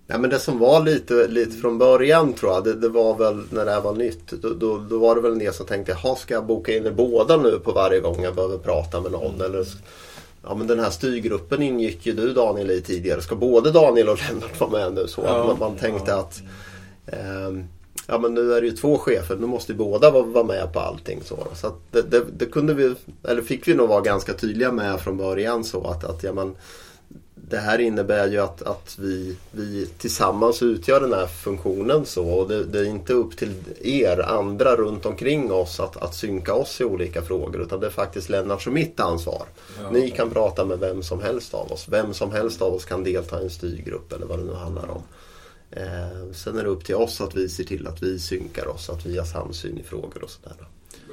Ja, 0.07 0.17
men 0.17 0.29
det 0.29 0.39
som 0.39 0.59
var 0.59 0.83
lite, 0.83 1.27
lite 1.27 1.57
från 1.57 1.77
början 1.77 2.33
tror 2.33 2.53
jag, 2.53 2.63
det, 2.63 2.73
det 2.73 2.89
var 2.89 3.17
väl 3.17 3.43
när 3.51 3.65
det 3.65 3.71
här 3.71 3.81
var 3.81 3.93
nytt. 3.93 4.27
Då, 4.27 4.49
då, 4.53 4.77
då 4.77 4.97
var 4.97 5.15
det 5.15 5.21
väl 5.21 5.31
en 5.31 5.39
del 5.39 5.53
som 5.53 5.65
tänkte, 5.65 5.97
jaha 6.03 6.15
ska 6.15 6.33
jag 6.33 6.45
boka 6.45 6.77
in 6.77 6.85
er 6.85 6.91
båda 6.91 7.37
nu 7.37 7.59
på 7.59 7.71
varje 7.71 7.99
gång 7.99 8.23
jag 8.23 8.35
behöver 8.35 8.57
prata 8.57 9.01
med 9.01 9.11
någon? 9.11 9.41
Eller, 9.41 9.65
ja 10.49 10.55
men 10.55 10.67
den 10.67 10.79
här 10.79 10.89
styrgruppen 10.89 11.61
ingick 11.61 12.05
ju 12.05 12.13
du 12.13 12.33
Daniel 12.33 12.71
i 12.71 12.81
tidigare. 12.81 13.21
Ska 13.21 13.35
både 13.35 13.71
Daniel 13.71 14.09
och 14.09 14.19
Lennart 14.27 14.59
vara 14.59 14.69
med 14.69 14.93
nu? 14.93 15.07
Så 15.07 15.21
ja, 15.25 15.47
man, 15.47 15.59
man 15.59 15.75
tänkte 15.75 16.11
ja. 16.11 16.19
att 16.19 16.41
eh, 17.05 17.63
ja 18.07 18.17
men 18.17 18.33
nu 18.33 18.53
är 18.53 18.61
det 18.61 18.67
ju 18.67 18.73
två 18.73 18.97
chefer, 18.97 19.35
nu 19.35 19.47
måste 19.47 19.71
ju 19.71 19.77
båda 19.77 20.11
vara 20.11 20.43
med 20.43 20.73
på 20.73 20.79
allting. 20.79 21.19
Så, 21.23 21.47
så 21.55 21.73
det, 21.91 22.01
det, 22.01 22.25
det, 22.37 22.45
kunde 22.45 22.73
vi, 22.73 22.95
eller 23.23 23.41
fick 23.41 23.67
vi 23.67 23.73
nog 23.73 23.89
vara 23.89 24.01
ganska 24.01 24.33
tydliga 24.33 24.71
med 24.71 24.99
från 24.99 25.17
början 25.17 25.63
så 25.63 25.87
att, 25.87 26.03
att 26.03 26.23
ja, 26.23 26.33
men, 26.33 26.55
det 27.49 27.57
här 27.57 27.79
innebär 27.79 28.27
ju 28.27 28.37
att, 28.37 28.61
att 28.61 28.97
vi, 28.99 29.37
vi 29.51 29.87
tillsammans 29.97 30.63
utgör 30.63 31.01
den 31.01 31.13
här 31.13 31.27
funktionen 31.27 32.05
så 32.05 32.29
och 32.29 32.47
det, 32.47 32.63
det, 32.63 32.79
är 32.79 32.83
inte 32.83 33.13
upp 33.13 33.37
till 33.37 33.53
er 33.81 34.19
andra 34.19 34.75
runt 34.75 35.05
omkring 35.05 35.51
oss 35.51 35.79
att, 35.79 35.97
att 35.97 36.15
synka 36.15 36.53
oss 36.53 36.81
i 36.81 36.83
olika 36.83 37.21
frågor 37.21 37.61
utan 37.61 37.79
det 37.79 37.87
är 37.87 37.91
faktiskt 37.91 38.29
Lennarts 38.29 38.67
och 38.67 38.73
mitt 38.73 38.99
ansvar. 38.99 39.45
Ja. 39.81 39.91
Ni 39.91 40.11
kan 40.11 40.29
prata 40.29 40.65
med 40.65 40.79
vem 40.79 41.03
som 41.03 41.21
helst 41.21 41.53
av 41.53 41.71
oss. 41.71 41.85
Vem 41.89 42.13
som 42.13 42.31
helst 42.31 42.61
av 42.61 42.73
oss 42.73 42.85
kan 42.85 43.03
delta 43.03 43.41
i 43.41 43.43
en 43.43 43.49
styrgrupp 43.49 44.13
eller 44.13 44.25
vad 44.25 44.39
det 44.39 44.45
nu 44.45 44.53
handlar 44.53 44.89
om. 44.89 45.01
Eh, 45.71 46.33
sen 46.33 46.57
är 46.57 46.63
det 46.63 46.69
upp 46.69 46.85
till 46.85 46.95
oss 46.95 47.21
att 47.21 47.35
vi 47.35 47.49
ser 47.49 47.63
till 47.63 47.87
att 47.87 48.03
vi 48.03 48.19
synkar 48.19 48.67
oss, 48.67 48.89
att 48.89 49.05
vi 49.05 49.17
har 49.17 49.25
samsyn 49.25 49.77
i 49.77 49.83
frågor 49.83 50.23
och 50.23 50.29
sådär. 50.29 50.55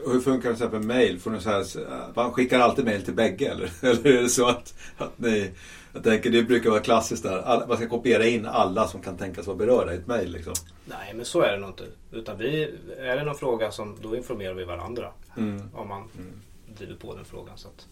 hur 0.06 0.20
funkar 0.20 0.48
det 0.48 0.56
till 0.56 0.64
exempel 0.64 0.88
mail? 0.88 1.20
Får 1.20 1.30
ni 1.30 1.40
så 1.40 1.50
här, 1.50 1.66
man 2.14 2.32
skickar 2.32 2.60
alltid 2.60 2.84
mail 2.84 3.02
till 3.02 3.14
bägge 3.14 3.46
eller? 3.46 3.70
Eller 3.80 4.06
är 4.06 4.22
det 4.22 4.28
så 4.28 4.46
att, 4.46 4.74
att 4.98 5.18
ni... 5.18 5.50
Jag 5.94 6.04
tänker 6.04 6.30
det 6.30 6.42
brukar 6.42 6.70
vara 6.70 6.80
klassiskt 6.80 7.22
där. 7.22 7.38
Alla, 7.38 7.66
man 7.66 7.76
ska 7.76 7.88
kopiera 7.88 8.26
in 8.26 8.46
alla 8.46 8.88
som 8.88 9.02
kan 9.02 9.16
tänkas 9.16 9.46
vara 9.46 9.56
berörda 9.56 9.94
i 9.94 9.96
ett 9.96 10.06
mail. 10.06 10.32
Liksom. 10.32 10.54
Nej 10.84 11.14
men 11.14 11.24
så 11.24 11.40
är 11.40 11.52
det 11.52 11.58
nog 11.58 11.70
inte. 11.70 11.84
Utan 12.12 12.38
vi, 12.38 12.74
är 12.98 13.16
det 13.16 13.24
någon 13.24 13.34
fråga 13.34 13.70
som, 13.70 13.96
då 14.02 14.16
informerar 14.16 14.54
vi 14.54 14.64
varandra. 14.64 15.10
Mm. 15.36 15.62
Om 15.74 15.88
man 15.88 16.08
mm. 16.18 16.32
driver 16.78 16.94
på 16.94 17.14
den 17.14 17.24
frågan. 17.24 17.58
Så 17.58 17.68
att 17.68 17.86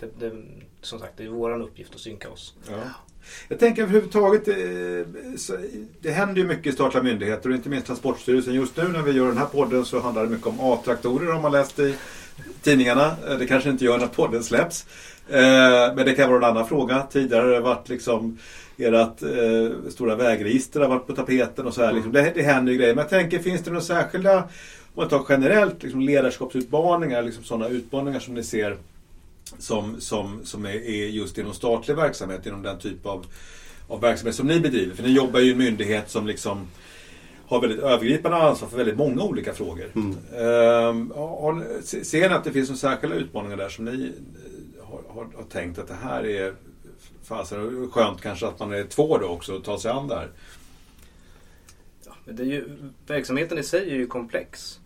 det, 0.00 0.28
det, 0.28 0.42
som 0.80 0.98
sagt, 0.98 1.12
det 1.16 1.24
är 1.24 1.28
vår 1.28 1.62
uppgift 1.62 1.94
att 1.94 2.00
synka 2.00 2.30
oss. 2.30 2.54
Ja. 2.70 2.76
Jag 3.48 3.58
tänker 3.58 3.82
överhuvudtaget, 3.82 4.48
eh, 4.48 4.54
det 6.00 6.10
händer 6.10 6.34
ju 6.34 6.46
mycket 6.46 6.66
i 6.66 6.72
statliga 6.72 7.02
myndigheter 7.02 7.48
och 7.48 7.54
inte 7.54 7.68
minst 7.68 7.86
Transportstyrelsen. 7.86 8.54
Just 8.54 8.76
nu 8.76 8.88
när 8.88 9.02
vi 9.02 9.12
gör 9.12 9.26
den 9.26 9.38
här 9.38 9.46
podden 9.46 9.84
så 9.84 10.00
handlar 10.00 10.24
det 10.24 10.30
mycket 10.30 10.46
om 10.46 10.60
A-traktorer 10.60 11.32
har 11.32 11.40
man 11.40 11.52
läst 11.52 11.78
i 11.78 11.96
tidningarna. 12.62 13.16
Eh, 13.28 13.38
det 13.38 13.46
kanske 13.46 13.70
inte 13.70 13.84
gör 13.84 13.98
när 13.98 14.06
podden 14.06 14.44
släpps. 14.44 14.86
Eh, 15.28 15.94
men 15.94 15.96
det 15.96 16.14
kan 16.14 16.30
vara 16.30 16.46
en 16.46 16.56
annan 16.56 16.68
fråga. 16.68 17.06
Tidigare 17.12 17.42
har 17.42 17.50
det 17.50 17.60
varit 17.60 17.88
liksom 17.88 18.38
ert 18.78 19.22
eh, 19.22 19.90
stora 19.90 20.14
vägregister 20.14 20.80
har 20.80 20.88
varit 20.88 21.06
på 21.06 21.12
tapeten 21.12 21.66
och 21.66 21.74
så 21.74 21.84
här. 21.84 21.92
Liksom. 21.92 22.12
Det, 22.12 22.32
det 22.34 22.42
händer 22.42 22.72
ju 22.72 22.78
grejer. 22.78 22.94
Men 22.94 23.02
jag 23.02 23.10
tänker, 23.10 23.38
finns 23.38 23.62
det 23.62 23.70
några 23.70 23.84
särskilda, 23.84 24.38
om 24.38 24.44
man 24.94 25.08
tar 25.08 25.24
generellt, 25.28 25.82
liksom 25.82 26.00
ledarskapsutmaningar, 26.00 27.22
liksom 27.22 27.44
sådana 27.44 27.68
utmaningar 27.68 28.20
som 28.20 28.34
ni 28.34 28.42
ser 28.42 28.76
som, 29.58 30.00
som, 30.00 30.40
som 30.44 30.64
är, 30.64 30.88
är 30.88 31.06
just 31.06 31.38
inom 31.38 31.54
statlig 31.54 31.96
verksamhet, 31.96 32.46
inom 32.46 32.62
den 32.62 32.78
typ 32.78 33.06
av, 33.06 33.26
av 33.88 34.00
verksamhet 34.00 34.34
som 34.34 34.46
ni 34.46 34.60
bedriver. 34.60 34.94
För 34.94 35.02
ni 35.02 35.12
jobbar 35.12 35.40
ju 35.40 35.48
i 35.48 35.52
en 35.52 35.58
myndighet 35.58 36.10
som 36.10 36.26
liksom 36.26 36.66
har 37.50 37.60
väldigt 37.60 37.80
övergripande 37.80 38.36
ansvar 38.38 38.68
för 38.68 38.76
väldigt 38.76 38.96
många 38.96 39.22
olika 39.22 39.54
frågor. 39.54 39.86
Mm. 39.94 40.08
Um, 40.08 41.10
har, 41.16 41.82
ser 41.82 42.28
ni 42.28 42.34
att 42.34 42.44
det 42.44 42.52
finns 42.52 42.68
några 42.68 42.78
särskilda 42.78 43.16
utmaningar 43.16 43.56
där 43.56 43.68
som 43.68 43.84
ni 43.84 44.04
eh, 44.04 44.84
har, 44.84 45.02
har, 45.08 45.24
har 45.36 45.44
tänkt 45.50 45.78
att 45.78 45.88
det 45.88 45.94
här 45.94 46.26
är 46.26 46.54
fasen 47.24 47.90
skönt 47.90 48.20
kanske 48.20 48.46
att 48.46 48.58
man 48.58 48.72
är 48.72 48.84
två 48.84 49.18
då 49.18 49.26
också 49.26 49.56
och 49.56 49.64
tar 49.64 49.78
sig 49.78 49.90
an 49.90 50.08
det 50.08 50.14
här? 50.14 50.28
Ja, 52.06 52.12
men 52.24 52.36
det 52.36 52.42
är 52.42 52.46
ju, 52.46 52.68
verksamheten 53.06 53.58
i 53.58 53.62
sig 53.62 53.90
är 53.90 53.96
ju 53.96 54.06
komplex. 54.06 54.80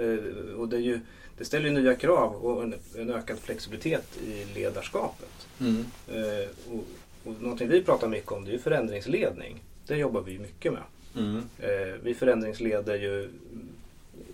Uh, 0.00 0.54
och 0.56 0.68
det 0.68 0.76
är 0.76 0.80
ju 0.80 1.00
det 1.38 1.44
ställer 1.44 1.70
nya 1.70 1.94
krav 1.94 2.34
och 2.34 2.62
en, 2.62 2.74
en 2.98 3.10
ökad 3.10 3.38
flexibilitet 3.38 4.18
i 4.26 4.44
ledarskapet. 4.54 5.48
Mm. 5.60 5.84
Eh, 6.08 6.48
och, 6.72 6.84
och 7.24 7.42
någonting 7.42 7.68
vi 7.68 7.82
pratar 7.82 8.08
mycket 8.08 8.32
om 8.32 8.44
det 8.44 8.54
är 8.54 8.58
förändringsledning. 8.58 9.62
Det 9.86 9.96
jobbar 9.96 10.20
vi 10.20 10.38
mycket 10.38 10.72
med. 10.72 10.82
Mm. 11.16 11.42
Eh, 11.58 11.94
vi 12.02 12.14
förändringsleder 12.14 12.94
ju 12.96 13.30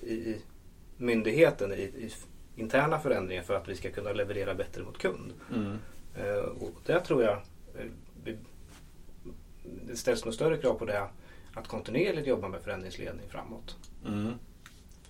i, 0.02 0.12
i 0.12 0.36
myndigheten 0.96 1.72
i, 1.72 1.82
i, 1.82 2.12
interna 2.56 3.00
förändringar 3.00 3.42
för 3.42 3.54
att 3.54 3.68
vi 3.68 3.76
ska 3.76 3.90
kunna 3.90 4.12
leverera 4.12 4.54
bättre 4.54 4.82
mot 4.82 4.98
kund. 4.98 5.32
Mm. 5.54 5.78
Eh, 6.16 6.44
och 6.44 6.74
där 6.86 7.00
tror 7.00 7.22
jag 7.22 7.36
eh, 7.78 7.86
vi, 8.24 8.36
det 9.86 9.96
ställs 9.96 10.24
nog 10.24 10.34
större 10.34 10.56
krav 10.56 10.74
på 10.74 10.84
det 10.84 11.08
att 11.54 11.68
kontinuerligt 11.68 12.26
jobba 12.26 12.48
med 12.48 12.62
förändringsledning 12.62 13.28
framåt. 13.28 13.76
Mm. 14.06 14.32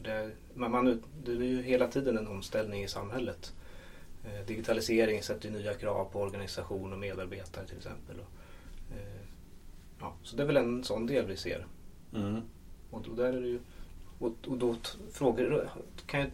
Det, 0.02 0.30
man, 0.54 0.70
man, 0.70 1.02
det 1.24 1.32
är 1.32 1.36
ju 1.36 1.62
hela 1.62 1.88
tiden 1.88 2.18
en 2.18 2.28
omställning 2.28 2.84
i 2.84 2.88
samhället. 2.88 3.52
Eh, 4.24 4.46
digitalisering 4.46 5.22
sätter 5.22 5.50
nya 5.50 5.74
krav 5.74 6.04
på 6.12 6.20
organisation 6.20 6.92
och 6.92 6.98
medarbetare 6.98 7.66
till 7.66 7.76
exempel. 7.76 8.16
Och, 8.16 8.30
eh, 8.96 9.19
ja, 10.00 10.14
så 10.22 10.36
det 10.36 10.42
är 10.42 10.46
väl 10.46 10.56
en 10.56 10.84
sån 10.84 11.06
del 11.06 11.26
vi 11.26 11.36
ser. 11.36 11.66
Mm. 12.14 12.40
Och, 12.90 13.08
och, 13.08 13.16
där 13.16 13.32
är 13.32 13.40
det 13.40 13.46
ju, 13.46 13.60
och, 14.18 14.32
och 14.46 14.58
då 14.58 14.76
frågor 15.12 15.70
kan 16.06 16.20
ju 16.20 16.26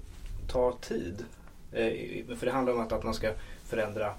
ta 0.49 0.73
tid. 0.73 1.25
Eh, 1.73 2.37
för 2.37 2.47
det 2.47 2.53
handlar 2.53 2.73
om 2.73 2.81
att, 2.81 2.93
att 2.93 3.05
man 3.05 3.15
ska 3.15 3.33
förändra 3.65 4.15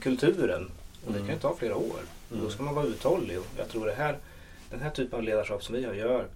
kulturen. 0.00 0.70
Och 1.06 1.12
det 1.12 1.18
kan 1.18 1.28
ju 1.28 1.38
ta 1.38 1.54
flera 1.56 1.76
år. 1.76 2.00
Mm. 2.30 2.44
Då 2.44 2.50
ska 2.50 2.62
man 2.62 2.74
vara 2.74 2.86
uthållig. 2.86 3.38
Och 3.38 3.46
jag 3.58 3.68
tror 3.68 3.86
det 3.86 3.94
här, 3.94 4.18
den 4.70 4.80
här 4.80 4.90
typen 4.90 5.18
av 5.18 5.22
ledarskap 5.22 5.64
som 5.64 5.74
vi 5.74 5.84
har 5.84 5.94
gör 5.94 6.28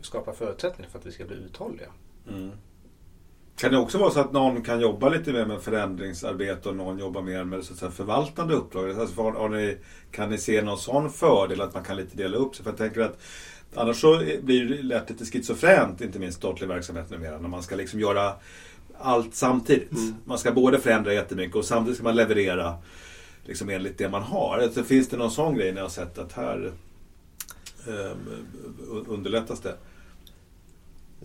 skapar 0.00 0.32
förutsättningar 0.32 0.90
för 0.90 0.98
att 0.98 1.06
vi 1.06 1.12
ska 1.12 1.24
bli 1.24 1.36
uthålliga. 1.36 1.88
Mm. 2.28 2.50
Kan 3.58 3.72
det 3.72 3.78
också 3.78 3.98
vara 3.98 4.10
så 4.10 4.20
att 4.20 4.32
någon 4.32 4.62
kan 4.62 4.80
jobba 4.80 5.08
lite 5.08 5.32
mer 5.32 5.46
med 5.46 5.60
förändringsarbete 5.60 6.68
och 6.68 6.76
någon 6.76 6.98
jobbar 6.98 7.22
mer 7.22 7.44
med 7.44 7.64
så 7.64 7.72
att 7.72 7.78
säga, 7.78 7.90
förvaltande 7.90 8.54
uppdrag? 8.54 9.00
Alltså, 9.00 9.22
har, 9.22 9.48
ni, 9.48 9.76
kan 10.10 10.30
ni 10.30 10.38
se 10.38 10.62
någon 10.62 10.78
sån 10.78 11.10
fördel 11.10 11.60
att 11.60 11.74
man 11.74 11.84
kan 11.84 11.96
lite 11.96 12.16
dela 12.16 12.36
upp 12.36 12.56
sig? 12.56 12.64
För 12.64 12.70
jag 12.70 12.78
tänker 12.78 13.00
att 13.00 13.18
annars 13.74 14.00
så 14.00 14.22
blir 14.42 14.64
det 14.64 14.82
lätt 14.82 15.10
lite 15.10 15.24
schizofrent, 15.24 16.00
inte 16.00 16.18
minst 16.18 16.38
statlig 16.38 16.68
verksamhet 16.68 17.10
numera, 17.10 17.38
när 17.38 17.48
man 17.48 17.62
ska 17.62 17.76
liksom 17.76 18.00
göra 18.00 18.32
allt 18.98 19.34
samtidigt. 19.34 19.92
Mm. 19.92 20.14
Man 20.24 20.38
ska 20.38 20.52
både 20.52 20.80
förändra 20.80 21.14
jättemycket 21.14 21.56
och 21.56 21.64
samtidigt 21.64 21.96
ska 21.96 22.04
man 22.04 22.16
leverera 22.16 22.74
liksom 23.44 23.68
enligt 23.68 23.98
det 23.98 24.08
man 24.08 24.22
har. 24.22 24.58
Alltså, 24.58 24.84
finns 24.84 25.08
det 25.08 25.16
någon 25.16 25.30
sån 25.30 25.54
grej 25.54 25.72
ni 25.72 25.80
har 25.80 25.88
sett 25.88 26.18
att 26.18 26.32
här 26.32 26.72
eh, 27.86 28.16
underlättas 29.06 29.60
det? 29.60 29.74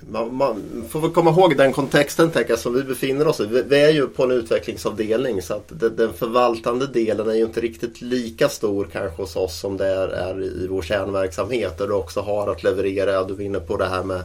Man, 0.02 0.36
man 0.36 0.84
får 0.90 1.00
väl 1.00 1.12
komma 1.12 1.32
ihåg 1.32 1.58
den 1.58 1.74
kontexten 1.74 2.32
tänka, 2.32 2.58
som 2.58 2.74
vi 2.74 2.84
befinner 2.84 3.28
oss 3.28 3.40
i. 3.40 3.46
Vi, 3.46 3.62
vi 3.62 3.82
är 3.82 3.90
ju 3.90 4.08
på 4.08 4.24
en 4.24 4.32
utvecklingsavdelning 4.32 5.42
så 5.42 5.54
att 5.54 5.80
det, 5.80 5.90
den 5.90 6.14
förvaltande 6.14 6.88
delen 6.88 7.30
är 7.30 7.34
ju 7.34 7.44
inte 7.44 7.62
riktigt 7.62 8.02
lika 8.02 8.50
stor 8.50 8.88
kanske 8.92 9.22
hos 9.22 9.36
oss 9.36 9.60
som 9.60 9.78
det 9.78 9.88
är, 9.88 10.08
är 10.08 10.44
i 10.44 10.68
vår 10.68 10.82
kärnverksamhet 10.82 11.78
där 11.78 11.88
du 11.88 11.94
också 11.94 12.22
har 12.22 12.52
att 12.52 12.64
leverera. 12.64 13.24
Du 13.24 13.34
vinner 13.34 13.60
på 13.60 13.78
det 13.78 13.86
här 13.86 14.04
med, 14.04 14.24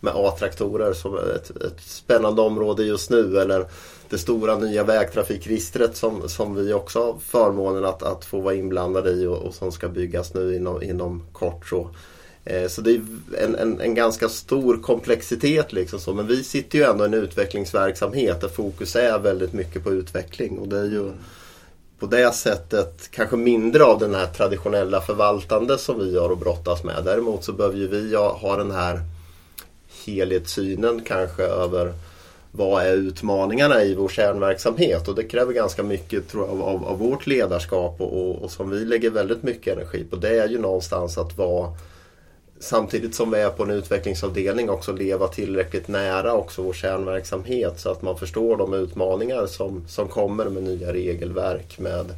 med 0.00 0.12
A-traktorer 0.16 0.92
som 0.92 1.14
är 1.14 1.34
ett, 1.34 1.50
ett 1.50 1.80
spännande 1.80 2.42
område 2.42 2.84
just 2.84 3.10
nu. 3.10 3.38
Eller 3.38 3.66
det 4.08 4.18
stora 4.18 4.58
nya 4.58 4.84
vägtrafikregistret 4.84 5.96
som, 5.96 6.28
som 6.28 6.54
vi 6.54 6.72
också 6.72 7.04
har 7.04 7.18
förmånen 7.18 7.84
att, 7.84 8.02
att 8.02 8.24
få 8.24 8.40
vara 8.40 8.54
inblandade 8.54 9.10
i 9.10 9.26
och, 9.26 9.38
och 9.38 9.54
som 9.54 9.72
ska 9.72 9.88
byggas 9.88 10.34
nu 10.34 10.56
inom, 10.56 10.82
inom 10.82 11.22
kort. 11.32 11.66
Så. 11.68 11.90
Eh, 12.50 12.68
så 12.68 12.80
det 12.80 12.90
är 12.90 13.02
en, 13.38 13.54
en, 13.54 13.80
en 13.80 13.94
ganska 13.94 14.28
stor 14.28 14.82
komplexitet 14.82 15.72
liksom 15.72 15.98
så. 16.00 16.14
Men 16.14 16.26
vi 16.26 16.44
sitter 16.44 16.78
ju 16.78 16.84
ändå 16.84 17.04
i 17.04 17.06
en 17.06 17.14
utvecklingsverksamhet 17.14 18.40
där 18.40 18.48
fokus 18.48 18.96
är 18.96 19.18
väldigt 19.18 19.52
mycket 19.52 19.84
på 19.84 19.92
utveckling. 19.92 20.58
Och 20.58 20.68
det 20.68 20.78
är 20.78 20.84
ju 20.84 21.12
på 21.98 22.06
det 22.06 22.32
sättet 22.32 23.10
kanske 23.10 23.36
mindre 23.36 23.84
av 23.84 23.98
den 23.98 24.14
här 24.14 24.26
traditionella 24.26 25.00
förvaltande 25.00 25.78
som 25.78 25.98
vi 25.98 26.18
har 26.18 26.32
att 26.32 26.38
brottas 26.38 26.84
med. 26.84 27.04
Däremot 27.04 27.44
så 27.44 27.52
behöver 27.52 27.76
ju 27.76 27.88
vi 27.88 28.16
ha, 28.16 28.32
ha 28.32 28.56
den 28.56 28.70
här 28.70 29.00
helhetssynen 30.06 31.00
kanske 31.04 31.42
över 31.42 31.92
vad 32.52 32.82
är 32.82 32.92
utmaningarna 32.92 33.82
i 33.82 33.94
vår 33.94 34.08
kärnverksamhet 34.08 35.08
och 35.08 35.14
det 35.14 35.24
kräver 35.24 35.52
ganska 35.52 35.82
mycket 35.82 36.28
tror 36.28 36.48
jag, 36.48 36.60
av, 36.60 36.84
av 36.84 36.98
vårt 36.98 37.26
ledarskap 37.26 38.00
och, 38.00 38.12
och, 38.12 38.42
och 38.42 38.50
som 38.50 38.70
vi 38.70 38.84
lägger 38.84 39.10
väldigt 39.10 39.42
mycket 39.42 39.76
energi 39.76 40.04
på. 40.04 40.16
Det 40.16 40.38
är 40.38 40.48
ju 40.48 40.58
någonstans 40.58 41.18
att 41.18 41.38
vara 41.38 41.72
samtidigt 42.60 43.14
som 43.14 43.30
vi 43.30 43.40
är 43.40 43.50
på 43.50 43.62
en 43.62 43.70
utvecklingsavdelning 43.70 44.70
också 44.70 44.92
leva 44.92 45.28
tillräckligt 45.28 45.88
nära 45.88 46.34
också 46.34 46.62
vår 46.62 46.72
kärnverksamhet 46.72 47.80
så 47.80 47.90
att 47.90 48.02
man 48.02 48.18
förstår 48.18 48.56
de 48.56 48.74
utmaningar 48.74 49.46
som, 49.46 49.88
som 49.88 50.08
kommer 50.08 50.44
med 50.44 50.62
nya 50.62 50.92
regelverk 50.92 51.78
med, 51.78 52.14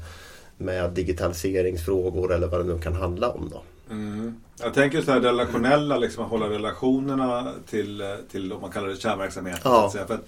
med 0.59 0.91
digitaliseringsfrågor 0.91 2.33
eller 2.33 2.47
vad 2.47 2.61
det 2.61 2.75
nu 2.75 2.79
kan 2.79 2.95
handla 2.95 3.31
om. 3.31 3.49
Då. 3.51 3.63
Mm. 3.91 4.41
Jag 4.61 4.75
tänker 4.75 5.03
så 5.03 5.11
här 5.11 5.21
relationella, 5.21 5.99
liksom 5.99 6.25
att 6.25 6.31
hålla 6.31 6.51
relationerna 6.51 7.53
till, 7.67 8.17
till 8.31 8.53
om 8.53 8.61
man 8.61 8.71
kallar 8.71 8.89
det 8.89 8.97
kärnverksamhet. 8.97 9.61
Ja. 9.65 9.91
Så. 9.93 9.99
För 10.07 10.19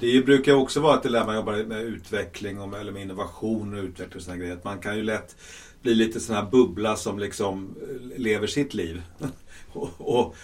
det 0.00 0.26
brukar 0.26 0.52
också 0.52 0.80
vara 0.80 0.96
ett 0.96 1.02
dilemma 1.02 1.26
man 1.26 1.36
jobbar 1.36 1.52
med 1.52 1.82
utveckling 1.82 2.60
och 2.60 2.68
med, 2.68 2.80
eller 2.80 2.92
med 2.92 3.02
innovation 3.02 3.78
och 3.78 3.84
utveckling 3.84 4.16
och 4.16 4.22
såna 4.22 4.36
grejer. 4.36 4.58
Man 4.62 4.78
kan 4.78 4.96
ju 4.96 5.02
lätt 5.02 5.36
bli 5.82 5.94
lite 5.94 6.20
sån 6.20 6.36
här 6.36 6.46
bubbla 6.50 6.96
som 6.96 7.18
liksom 7.18 7.74
lever 8.16 8.46
sitt 8.46 8.74
liv. 8.74 9.02
Och, 9.72 9.90
och 9.98 10.34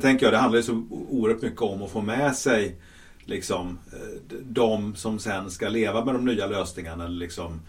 tänker 0.00 0.26
jag, 0.26 0.32
det 0.32 0.38
handlar 0.38 0.56
ju 0.58 0.62
så 0.62 0.84
oerhört 0.90 1.42
mycket 1.42 1.62
om 1.62 1.82
att 1.82 1.90
få 1.90 2.00
med 2.00 2.36
sig 2.36 2.76
liksom, 3.24 3.78
eh, 3.92 4.18
de 4.42 4.96
som 4.96 5.18
sen 5.18 5.50
ska 5.50 5.68
leva 5.68 6.04
med 6.04 6.14
de 6.14 6.24
nya 6.24 6.46
lösningarna. 6.46 7.08
Liksom, 7.08 7.60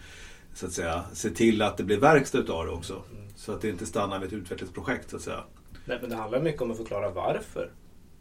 så 0.54 0.66
att 0.66 0.72
säga, 0.72 1.04
se 1.12 1.30
till 1.30 1.62
att 1.62 1.76
det 1.76 1.82
blir 1.82 1.98
verkstad 2.00 2.38
utav 2.38 2.66
det 2.66 2.72
också. 2.72 3.02
Så 3.36 3.52
att 3.52 3.60
det 3.60 3.68
inte 3.68 3.86
stannar 3.86 4.18
vid 4.18 4.26
ett 4.26 4.32
utvecklingsprojekt 4.32 5.10
så 5.10 5.16
att 5.16 5.22
säga. 5.22 5.44
Nej, 5.84 5.98
men 6.00 6.10
det 6.10 6.16
handlar 6.16 6.40
mycket 6.40 6.62
om 6.62 6.70
att 6.70 6.76
förklara 6.76 7.10
varför. 7.10 7.70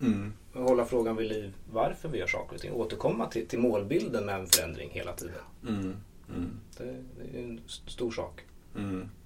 Mm. 0.02 0.34
Hålla 0.54 0.86
frågan 0.86 1.16
vid 1.16 1.30
liv 1.30 1.54
varför 1.72 2.10
vi 2.10 2.18
gör 2.18 2.28
saker 2.28 2.56
och 2.56 2.62
ting. 2.62 2.72
Återkomma 2.72 3.28
till, 3.28 3.48
till 3.48 3.60
målbilden 3.60 4.26
med 4.26 4.36
en 4.40 4.48
förändring 4.48 4.90
hela 4.92 5.14
tiden. 5.14 5.36
Mm. 5.68 5.96
Mm. 6.36 6.50
Det, 6.78 6.84
det 6.84 7.40
är 7.40 7.44
en 7.44 7.62
st- 7.68 7.92
stor 7.92 8.12
sak. 8.12 8.42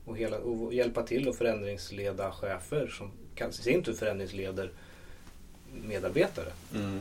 Och, 0.07 0.17
hela, 0.17 0.37
och 0.37 0.73
hjälpa 0.73 1.03
till 1.03 1.29
att 1.29 1.35
förändringsleda 1.35 2.31
chefer 2.31 2.87
som 2.87 3.11
kan 3.35 3.49
i 3.49 3.53
sin 3.53 3.83
tur 3.83 3.93
förändringsleder 3.93 4.71
medarbetare. 5.83 6.51
Mm. 6.75 6.99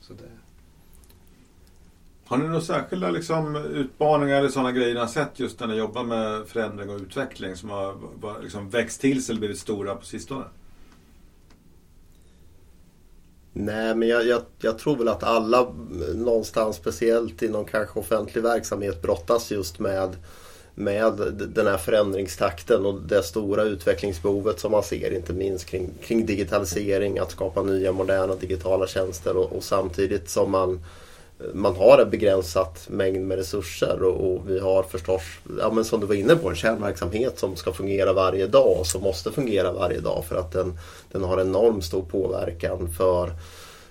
Så 0.00 0.12
det, 0.12 0.28
Har 2.24 2.36
ni 2.36 2.44
några 2.44 2.60
särskilda 2.60 3.10
liksom, 3.10 3.56
utmaningar 3.56 4.38
eller 4.38 4.48
sådana 4.48 4.72
grejer 4.72 4.94
ni 4.94 5.00
har 5.00 5.06
sett 5.06 5.40
just 5.40 5.60
när 5.60 5.66
ni 5.66 5.74
jobbar 5.74 6.04
med 6.04 6.48
förändring 6.48 6.90
och 6.90 7.00
utveckling 7.00 7.56
som 7.56 7.70
har 7.70 7.96
liksom, 8.42 8.70
växt 8.70 9.00
till 9.00 9.24
sig 9.24 9.32
eller 9.32 9.40
blivit 9.40 9.58
stora 9.58 9.94
på 9.94 10.04
sistone? 10.04 10.44
Nej, 13.56 13.94
men 13.94 14.08
jag, 14.08 14.26
jag, 14.26 14.42
jag 14.58 14.78
tror 14.78 14.96
väl 14.96 15.08
att 15.08 15.22
alla 15.22 15.60
eh, 15.60 16.14
någonstans, 16.14 16.76
speciellt 16.76 17.42
inom 17.42 17.64
kanske 17.64 18.00
offentlig 18.00 18.42
verksamhet, 18.42 19.02
brottas 19.02 19.50
just 19.50 19.78
med, 19.78 20.16
med 20.74 21.12
den 21.48 21.66
här 21.66 21.76
förändringstakten 21.76 22.86
och 22.86 23.02
det 23.02 23.22
stora 23.22 23.62
utvecklingsbehovet 23.62 24.60
som 24.60 24.72
man 24.72 24.82
ser, 24.82 25.14
inte 25.14 25.32
minst 25.32 25.66
kring, 25.66 25.90
kring 26.02 26.26
digitalisering, 26.26 27.18
att 27.18 27.30
skapa 27.30 27.62
nya 27.62 27.92
moderna 27.92 28.34
digitala 28.34 28.86
tjänster 28.86 29.36
och, 29.36 29.52
och 29.52 29.64
samtidigt 29.64 30.30
som 30.30 30.50
man 30.50 30.84
eh, 31.40 31.54
man 31.54 31.76
har 31.76 31.98
en 31.98 32.10
begränsad 32.10 32.78
mängd 32.88 33.26
med 33.26 33.38
resurser 33.38 34.02
och, 34.02 34.32
och 34.32 34.50
vi 34.50 34.58
har 34.58 34.82
förstås, 34.82 35.22
ja, 35.58 35.70
men 35.72 35.84
som 35.84 36.00
du 36.00 36.06
var 36.06 36.14
inne 36.14 36.36
på, 36.36 36.48
en 36.48 36.56
kärnverksamhet 36.56 37.38
som 37.38 37.56
ska 37.56 37.72
fungera 37.72 38.12
varje 38.12 38.46
dag 38.46 38.80
och 38.80 38.86
som 38.86 39.02
måste 39.02 39.32
fungera 39.32 39.72
varje 39.72 40.00
dag 40.00 40.24
för 40.28 40.36
att 40.36 40.52
den, 40.52 40.78
den 41.12 41.24
har 41.24 41.40
enormt 41.40 41.84
stor 41.84 42.02
påverkan 42.02 42.88
för, 42.98 43.30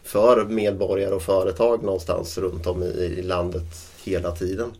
för 0.03 0.45
medborgare 0.45 1.13
och 1.13 1.21
företag 1.21 1.83
någonstans 1.83 2.37
runt 2.37 2.67
om 2.67 2.83
i, 2.83 3.15
i 3.17 3.21
landet 3.21 3.63
hela 4.03 4.31
tiden. 4.31 4.71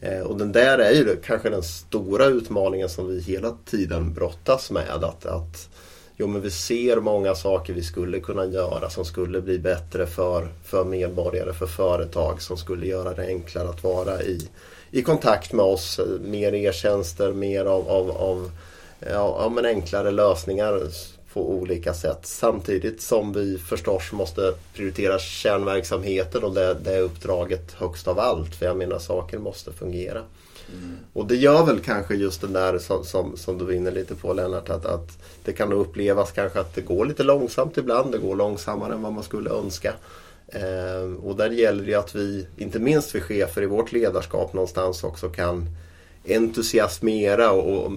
Eh, 0.00 0.20
och 0.20 0.36
den 0.36 0.52
där 0.52 0.78
är 0.78 0.92
ju 0.92 1.16
kanske 1.24 1.50
den 1.50 1.62
stora 1.62 2.24
utmaningen 2.24 2.88
som 2.88 3.08
vi 3.08 3.20
hela 3.20 3.56
tiden 3.64 4.14
brottas 4.14 4.70
med. 4.70 5.04
Att, 5.04 5.26
att 5.26 5.68
Jo 6.16 6.26
men 6.26 6.40
vi 6.40 6.50
ser 6.50 6.96
många 6.96 7.34
saker 7.34 7.72
vi 7.72 7.82
skulle 7.82 8.20
kunna 8.20 8.46
göra 8.46 8.90
som 8.90 9.04
skulle 9.04 9.40
bli 9.40 9.58
bättre 9.58 10.06
för, 10.06 10.48
för 10.64 10.84
medborgare, 10.84 11.52
för 11.52 11.66
företag 11.66 12.42
som 12.42 12.56
skulle 12.56 12.86
göra 12.86 13.14
det 13.14 13.26
enklare 13.26 13.68
att 13.68 13.84
vara 13.84 14.22
i, 14.22 14.48
i 14.90 15.02
kontakt 15.02 15.52
med 15.52 15.64
oss. 15.64 16.00
Mer 16.20 16.54
e-tjänster, 16.54 17.32
mer 17.32 17.64
av, 17.64 17.88
av, 17.88 18.10
av 18.10 18.50
ja, 18.98 19.52
men 19.54 19.66
enklare 19.66 20.10
lösningar 20.10 20.80
på 21.32 21.50
olika 21.50 21.94
sätt. 21.94 22.18
Samtidigt 22.22 23.02
som 23.02 23.32
vi 23.32 23.58
förstås 23.58 24.12
måste 24.12 24.54
prioritera 24.74 25.18
kärnverksamheten 25.18 26.44
och 26.44 26.54
det, 26.54 26.74
det 26.74 26.94
är 26.94 27.00
uppdraget 27.00 27.72
högst 27.72 28.08
av 28.08 28.18
allt. 28.18 28.54
För 28.54 28.66
jag 28.66 28.76
menar 28.76 28.98
saker 28.98 29.38
måste 29.38 29.72
fungera. 29.72 30.22
Och 31.12 31.26
det 31.26 31.36
gör 31.36 31.66
väl 31.66 31.80
kanske 31.80 32.14
just 32.14 32.40
den 32.40 32.52
där 32.52 32.78
som, 32.78 33.04
som, 33.04 33.36
som 33.36 33.58
du 33.58 33.64
var 33.64 33.72
inne 33.72 33.90
lite 33.90 34.14
på 34.14 34.32
Lennart 34.32 34.70
att, 34.70 34.86
att 34.86 35.18
det 35.44 35.52
kan 35.52 35.72
upplevas 35.72 36.32
kanske 36.32 36.60
att 36.60 36.74
det 36.74 36.80
går 36.80 37.06
lite 37.06 37.22
långsamt 37.22 37.78
ibland. 37.78 38.12
Det 38.12 38.18
går 38.18 38.36
långsammare 38.36 38.94
än 38.94 39.02
vad 39.02 39.12
man 39.12 39.24
skulle 39.24 39.50
önska. 39.50 39.94
Eh, 40.46 41.24
och 41.24 41.36
där 41.36 41.50
gäller 41.50 41.86
det 41.86 41.94
att 41.94 42.14
vi, 42.14 42.46
inte 42.56 42.78
minst 42.78 43.14
vi 43.14 43.20
chefer 43.20 43.62
i 43.62 43.66
vårt 43.66 43.92
ledarskap 43.92 44.52
någonstans 44.52 45.04
också 45.04 45.28
kan 45.28 45.76
entusiasmera 46.28 47.50
och, 47.50 47.84
och 47.84 47.92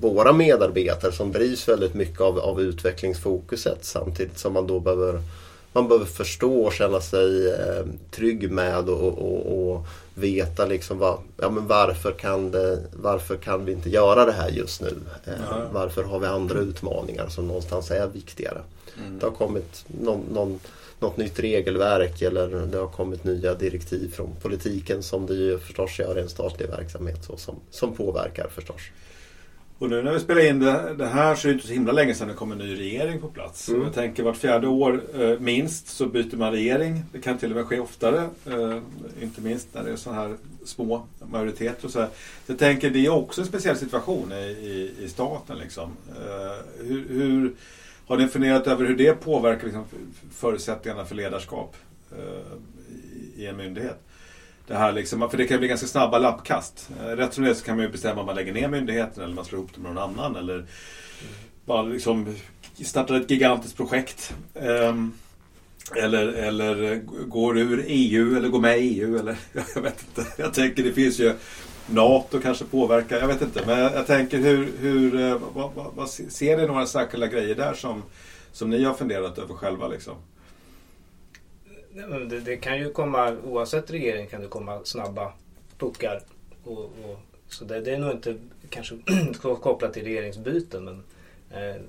våra 0.00 0.32
medarbetare 0.32 1.12
som 1.12 1.32
drivs 1.32 1.68
väldigt 1.68 1.94
mycket 1.94 2.20
av, 2.20 2.38
av 2.38 2.60
utvecklingsfokuset 2.60 3.78
samtidigt 3.84 4.38
som 4.38 4.52
man 4.52 4.66
då 4.66 4.80
behöver 4.80 5.22
man 5.72 5.88
behöver 5.88 6.06
förstå 6.06 6.62
och 6.62 6.72
känna 6.72 7.00
sig 7.00 7.48
eh, 7.48 7.86
trygg 8.10 8.50
med 8.50 8.88
och, 8.88 9.18
och, 9.18 9.72
och 9.72 9.86
veta 10.14 10.66
liksom 10.66 10.98
vad, 10.98 11.18
ja, 11.36 11.50
men 11.50 11.66
varför, 11.66 12.12
kan 12.12 12.50
det, 12.50 12.78
varför 12.92 13.36
kan 13.36 13.64
vi 13.64 13.72
inte 13.72 13.90
göra 13.90 14.24
det 14.24 14.32
här 14.32 14.48
just 14.48 14.80
nu? 14.80 14.96
Eh, 15.24 15.32
Ja. 15.50 15.62
Varför 15.72 16.02
har 16.04 16.18
vi 16.18 16.26
andra 16.26 16.58
utmaningar 16.58 17.28
som 17.28 17.46
någonstans 17.46 17.90
är 17.90 18.06
viktigare? 18.06 18.58
Mm. 18.98 19.18
Det 19.18 19.26
har 19.26 19.32
kommit 19.32 19.84
någon, 19.86 20.20
någon, 20.32 20.60
något 21.00 21.16
nytt 21.16 21.40
regelverk 21.40 22.22
eller 22.22 22.66
det 22.66 22.78
har 22.78 22.88
kommit 22.88 23.24
nya 23.24 23.54
direktiv 23.54 24.12
från 24.12 24.36
politiken 24.42 25.02
som 25.02 25.26
det 25.26 25.34
ju 25.34 25.58
förstås 25.58 25.98
gör 25.98 26.18
i 26.18 26.20
en 26.20 26.28
statlig 26.28 26.68
verksamhet 26.68 27.24
så, 27.24 27.36
som, 27.36 27.56
som 27.70 27.94
påverkar 27.94 28.48
förstås. 28.48 28.80
Och 29.78 29.90
nu 29.90 30.02
när 30.02 30.12
vi 30.12 30.20
spelar 30.20 30.46
in 30.46 30.60
det, 30.60 30.94
det, 30.98 31.06
här 31.06 31.34
så 31.34 31.48
är 31.48 31.50
det 31.50 31.54
inte 31.54 31.66
så 31.66 31.72
himla 31.72 31.92
länge 31.92 32.14
sedan 32.14 32.28
det 32.28 32.34
kom 32.34 32.52
en 32.52 32.58
ny 32.58 32.78
regering 32.78 33.20
på 33.20 33.28
plats. 33.28 33.68
Mm. 33.68 33.82
Jag 33.82 33.94
tänker 33.94 34.22
vart 34.22 34.36
fjärde 34.36 34.68
år 34.68 35.00
eh, 35.20 35.38
minst 35.38 35.88
så 35.88 36.06
byter 36.06 36.36
man 36.36 36.52
regering. 36.52 37.02
Det 37.12 37.20
kan 37.20 37.38
till 37.38 37.50
och 37.50 37.56
med 37.56 37.66
ske 37.66 37.80
oftare. 37.80 38.28
Eh, 38.46 38.78
inte 39.22 39.40
minst 39.40 39.68
när 39.74 39.84
det 39.84 39.90
är 39.90 39.96
så 39.96 40.12
här 40.12 40.36
små 40.64 41.06
majoriteter 41.20 41.84
och 41.84 41.90
så 41.90 42.00
här. 42.00 42.08
Så 42.46 42.52
jag 42.52 42.58
tänker 42.58 42.90
det 42.90 43.06
är 43.06 43.10
också 43.10 43.40
en 43.40 43.46
speciell 43.46 43.76
situation 43.76 44.32
i, 44.32 44.36
i, 44.36 45.04
i 45.04 45.08
staten. 45.08 45.58
Liksom. 45.58 45.90
Eh, 46.08 46.84
hur, 46.86 47.08
hur, 47.08 47.54
har 48.08 48.16
ni 48.16 48.28
funderat 48.28 48.66
över 48.66 48.86
hur 48.86 48.96
det 48.96 49.12
påverkar 49.12 49.64
liksom, 49.64 49.84
förutsättningarna 50.34 51.04
för 51.04 51.14
ledarskap 51.14 51.76
eh, 52.12 53.42
i, 53.42 53.46
en 53.46 53.56
myndighet? 53.56 53.98
Det 54.66 54.74
här 54.74 54.92
liksom, 54.92 55.30
för 55.30 55.38
det 55.38 55.46
kan 55.46 55.58
bli 55.58 55.68
ganska 55.68 55.86
snabba 55.86 56.18
lappkast. 56.18 56.90
Eh, 57.00 57.06
rätt 57.06 57.34
som 57.34 57.44
det 57.44 57.50
är 57.50 57.54
så 57.54 57.64
kan 57.64 57.76
man 57.76 57.84
ju 57.86 57.92
bestämma 57.92 58.20
om 58.20 58.26
man 58.26 58.34
lägger 58.34 58.52
ner 58.52 58.68
myndigheten 58.68 59.24
eller 59.24 59.34
man 59.34 59.44
slår 59.44 59.58
ihop 59.58 59.70
det 59.74 59.80
med 59.80 59.94
någon 59.94 60.04
annan. 60.04 60.36
Eller 60.36 60.66
bara 61.64 61.82
liksom 61.82 62.36
startar 62.84 63.14
ett 63.14 63.30
gigantiskt 63.30 63.76
projekt. 63.76 64.34
Ehm, 64.54 65.12
eller, 65.96 66.26
eller 66.26 66.96
går 67.26 67.58
ur 67.58 67.84
EU 67.86 68.36
eller 68.36 68.48
går 68.48 68.60
med 68.60 68.78
i 68.78 69.00
EU. 69.00 69.18
Eller, 69.18 69.36
jag 69.74 69.82
vet 69.82 70.04
inte. 70.08 70.42
Jag 70.42 70.54
tänker 70.54 70.82
det 70.82 70.92
finns 70.92 71.20
ju 71.20 71.34
NATO 71.90 72.40
kanske 72.40 72.64
påverkar. 72.64 73.18
Jag 73.18 73.26
vet 73.26 73.42
inte. 73.42 73.66
Men 73.66 73.78
jag, 73.78 73.94
jag 73.94 74.06
tänker 74.06 74.38
hur, 74.38 74.72
hur 74.78 75.20
eh, 75.20 75.40
vad, 75.54 75.72
vad, 75.74 75.86
vad, 75.94 76.10
ser 76.10 76.56
ni 76.56 76.66
några 76.66 76.86
särskilda 76.86 77.26
grejer 77.26 77.54
där 77.54 77.74
som, 77.74 78.02
som 78.52 78.70
ni 78.70 78.84
har 78.84 78.94
funderat 78.94 79.38
över 79.38 79.54
själva? 79.54 79.88
Liksom? 79.88 80.14
det, 82.28 82.40
det, 82.40 82.56
kan 82.56 82.78
ju 82.78 82.92
komma, 82.92 83.36
oavsett 83.44 83.90
regering 83.90 84.26
kan 84.26 84.40
det 84.40 84.48
komma 84.48 84.80
snabba 84.84 85.32
puckar. 85.78 86.20
Och, 86.64 86.78
och 86.78 87.20
så 87.48 87.64
det, 87.64 87.80
det, 87.80 87.90
är 87.90 87.98
nog 87.98 88.10
inte 88.10 88.36
kanske 88.68 88.98
kopplat 89.62 89.92
till 89.92 90.04
regeringsbyten 90.04 90.84
men 90.84 91.02
eh, 91.50 91.80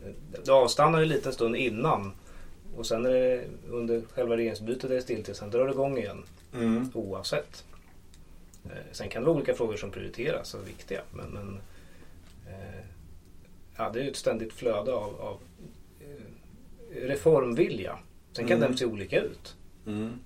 det 0.46 0.52
avstannar 0.52 1.02
en 1.02 1.08
liten 1.08 1.34
stund 1.34 1.56
innan 1.56 2.12
och 2.78 2.86
sen 2.86 3.06
är 3.06 3.10
det 3.10 3.44
under 3.70 4.02
själva 4.14 4.38
regeringsbytet 4.38 4.92
är 4.92 4.96
det 4.96 5.02
stiltje, 5.02 5.34
sen 5.34 5.50
drar 5.50 5.66
det 5.66 5.72
igång 5.72 5.98
igen. 5.98 6.24
Mm. 6.54 6.92
Oavsett. 6.94 7.64
Eh, 8.66 8.72
sen 8.92 9.10
kan 9.10 9.22
det 9.22 9.26
vara 9.26 9.36
olika 9.38 9.56
frågor 9.56 9.78
som 9.78 9.92
prioriteras 9.92 10.54
och 10.54 10.62
är 10.62 10.66
viktiga 10.66 11.02
men, 11.12 11.30
men 11.30 11.62
eh, 12.48 12.86
ja, 13.78 13.90
det 13.94 14.02
är 14.02 14.10
ett 14.10 14.16
ständigt 14.16 14.54
flöde 14.54 14.94
av, 14.94 15.22
av 15.22 15.38
eh, 16.00 17.08
reformvilja. 17.08 18.00
Sen 18.34 18.48
kan 18.48 18.58
mm. 18.58 18.70
den 18.70 18.78
se 18.78 18.86
olika 18.86 19.22
ut. 19.22 19.56
Mm. 19.86 20.20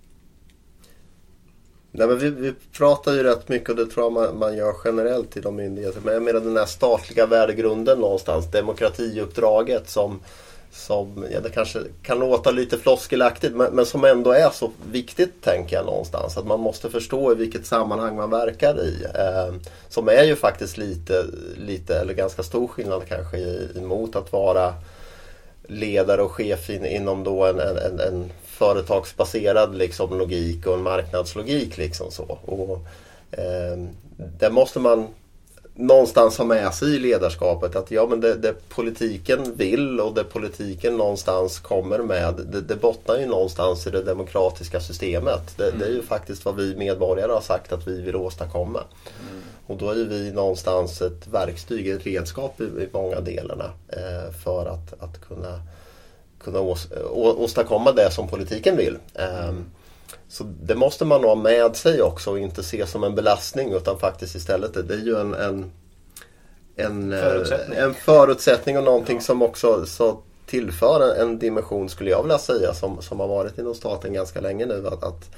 Nej, 1.95 2.07
men 2.07 2.17
vi, 2.19 2.29
vi 2.29 2.53
pratar 2.71 3.13
ju 3.13 3.23
rätt 3.23 3.49
mycket 3.49 3.69
och 3.69 3.75
det 3.75 3.85
tror 3.85 4.05
jag 4.05 4.13
man, 4.13 4.37
man 4.37 4.57
gör 4.57 4.73
generellt 4.85 5.37
i 5.37 5.41
de 5.41 5.55
myndigheter. 5.55 6.01
Men 6.05 6.13
jag 6.13 6.23
menar 6.23 6.39
den 6.39 6.57
här 6.57 6.65
statliga 6.65 7.25
värdegrunden 7.25 7.99
någonstans, 7.99 8.51
demokratiuppdraget 8.51 9.89
som, 9.89 10.19
som 10.73 11.25
ja, 11.31 11.39
det 11.39 11.49
kanske 11.49 11.79
kan 12.03 12.19
låta 12.19 12.51
lite 12.51 12.77
floskelaktigt 12.77 13.55
men, 13.55 13.75
men 13.75 13.85
som 13.85 14.03
ändå 14.05 14.31
är 14.31 14.49
så 14.49 14.71
viktigt 14.91 15.41
tänker 15.41 15.75
jag 15.75 15.85
någonstans. 15.85 16.37
Att 16.37 16.45
man 16.45 16.59
måste 16.59 16.89
förstå 16.89 17.31
i 17.31 17.35
vilket 17.35 17.65
sammanhang 17.65 18.15
man 18.15 18.29
verkar 18.29 18.81
i. 18.81 19.05
Eh, 19.15 19.55
som 19.89 20.09
är 20.09 20.23
ju 20.23 20.35
faktiskt 20.35 20.77
lite, 20.77 21.25
lite 21.57 21.99
eller 21.99 22.13
ganska 22.13 22.43
stor 22.43 22.67
skillnad 22.67 23.01
kanske 23.07 23.37
emot 23.75 24.15
att 24.15 24.31
vara 24.31 24.73
ledare 25.67 26.21
och 26.21 26.31
chef 26.31 26.69
in, 26.69 26.85
inom 26.85 27.23
då 27.23 27.45
en, 27.45 27.59
en, 27.59 27.99
en 27.99 28.31
företagsbaserad 28.45 29.75
liksom, 29.75 30.17
logik 30.19 30.67
och 30.67 30.73
en 30.73 30.83
marknadslogik. 30.83 31.77
Liksom 31.77 32.11
så. 32.11 32.37
Och, 32.45 32.79
eh, 33.31 33.77
där 34.39 34.51
måste 34.51 34.79
man 34.79 35.07
någonstans 35.75 36.37
ha 36.37 36.45
med 36.45 36.73
sig 36.73 36.95
i 36.95 36.99
ledarskapet 36.99 37.75
att 37.75 37.91
ja, 37.91 38.07
men 38.09 38.21
det, 38.21 38.35
det 38.35 38.69
politiken 38.69 39.53
vill 39.55 39.99
och 39.99 40.13
det 40.13 40.23
politiken 40.23 40.97
någonstans 40.97 41.59
kommer 41.59 41.99
med 41.99 42.33
det, 42.33 42.61
det 42.61 42.75
bottnar 42.75 43.17
ju 43.17 43.25
någonstans 43.25 43.87
i 43.87 43.89
det 43.89 44.03
demokratiska 44.03 44.79
systemet. 44.79 45.57
Det, 45.57 45.67
mm. 45.67 45.79
det, 45.79 45.85
är 45.85 45.89
ju 45.89 46.01
faktiskt 46.01 46.45
vad 46.45 46.55
vi 46.55 46.75
medborgare 46.75 47.31
har 47.31 47.41
sagt 47.41 47.71
att 47.71 47.87
vi 47.87 48.01
vill 48.01 48.15
åstadkomma. 48.15 48.79
Mm. 49.29 49.41
Och 49.67 49.77
då 49.77 49.89
är 49.89 49.95
vi 49.95 50.31
någonstans 50.31 51.01
ett 51.01 51.27
verktyg, 51.27 51.89
ett 51.89 52.05
redskap 52.05 52.61
i, 52.61 52.63
i 52.63 52.89
många 52.93 53.19
delarna 53.19 53.71
eh, 53.87 54.33
för 54.43 54.65
att, 54.65 55.03
att 55.03 55.21
kunna 55.27 55.59
kunna 56.43 56.59
ås 56.59 56.87
åstadkomma 57.13 57.91
det 57.91 58.11
som 58.11 58.27
politiken 58.27 58.77
vill. 58.77 58.97
Mm. 59.15 59.65
Så 60.27 60.43
det 60.43 60.75
måste 60.75 61.05
man 61.05 61.23
ha 61.23 61.35
med 61.35 61.75
sig 61.75 62.01
också 62.01 62.31
och 62.31 62.39
inte 62.39 62.63
se 62.63 62.87
som 62.87 63.03
en 63.03 63.15
belastning 63.15 63.71
utan 63.73 63.99
faktiskt 63.99 64.35
istället 64.35 64.73
det 64.87 64.93
är 64.93 64.97
ju 64.97 65.19
en, 65.19 65.33
en, 65.33 65.71
en, 66.75 67.13
eh, 67.13 67.19
förutsättning. 67.19 67.77
en 67.77 67.93
förutsättning 67.93 68.77
och 68.77 68.83
någonting 68.83 69.17
ja. 69.17 69.21
som 69.21 69.41
också 69.41 69.85
så 69.85 70.17
tillför 70.45 71.15
en, 71.21 71.39
dimension 71.39 71.89
skulle 71.89 72.09
jag 72.09 72.23
vilja 72.23 72.37
säga 72.37 72.73
som, 72.73 73.01
som 73.01 73.19
har 73.19 73.27
varit 73.27 73.57
inom 73.57 73.75
staten 73.75 74.13
ganska 74.13 74.41
länge 74.41 74.65
nu. 74.65 74.87
Att, 74.87 75.03
att, 75.03 75.29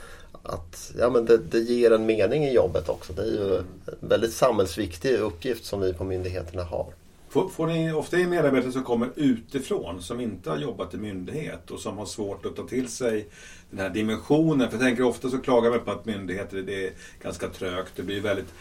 att 0.43 0.91
ja, 0.99 1.09
men 1.09 1.25
det, 1.25 1.37
det, 1.37 1.59
ger 1.59 1.91
en 1.91 2.05
mening 2.05 2.45
i 2.45 2.53
jobbet 2.53 2.89
också. 2.89 3.13
Det 3.13 3.21
är 3.21 3.25
ju 3.25 3.55
en 3.57 3.65
väldigt 3.99 4.33
samhällsviktig 4.33 5.19
uppgift 5.19 5.65
som 5.65 5.81
vi 5.81 5.93
på 5.93 6.03
myndigheterna 6.03 6.63
har. 6.63 6.87
Får, 7.35 7.49
får 7.49 7.67
ni 7.67 7.91
ofta 7.91 8.19
in 8.19 8.29
medarbetare 8.29 8.71
som 8.71 8.83
kommer 8.83 9.09
utifrån, 9.15 10.01
som 10.01 10.19
inte 10.21 10.49
har 10.49 10.57
jobbat 10.57 10.93
i 10.93 10.97
myndighet 10.97 11.71
och 11.71 11.79
som 11.79 11.97
har 11.97 12.05
svårt 12.05 12.45
att 12.45 12.55
ta 12.55 12.67
till 12.67 12.87
sig 12.87 13.27
den 13.69 13.79
här 13.79 13.89
dimensionen? 13.89 14.69
För 14.69 14.77
jag 14.77 14.85
tänker 14.85 15.03
ofta 15.03 15.29
så 15.29 15.37
klagar 15.37 15.69
man 15.69 15.79
på 15.79 15.91
att 15.91 16.05
myndigheter 16.05 16.57
det 16.57 16.87
är 16.87 16.93
ganska 17.23 17.47
trögt. 17.49 17.91
Det 17.95 18.03
blir 18.03 18.21
väldigt 18.21 18.53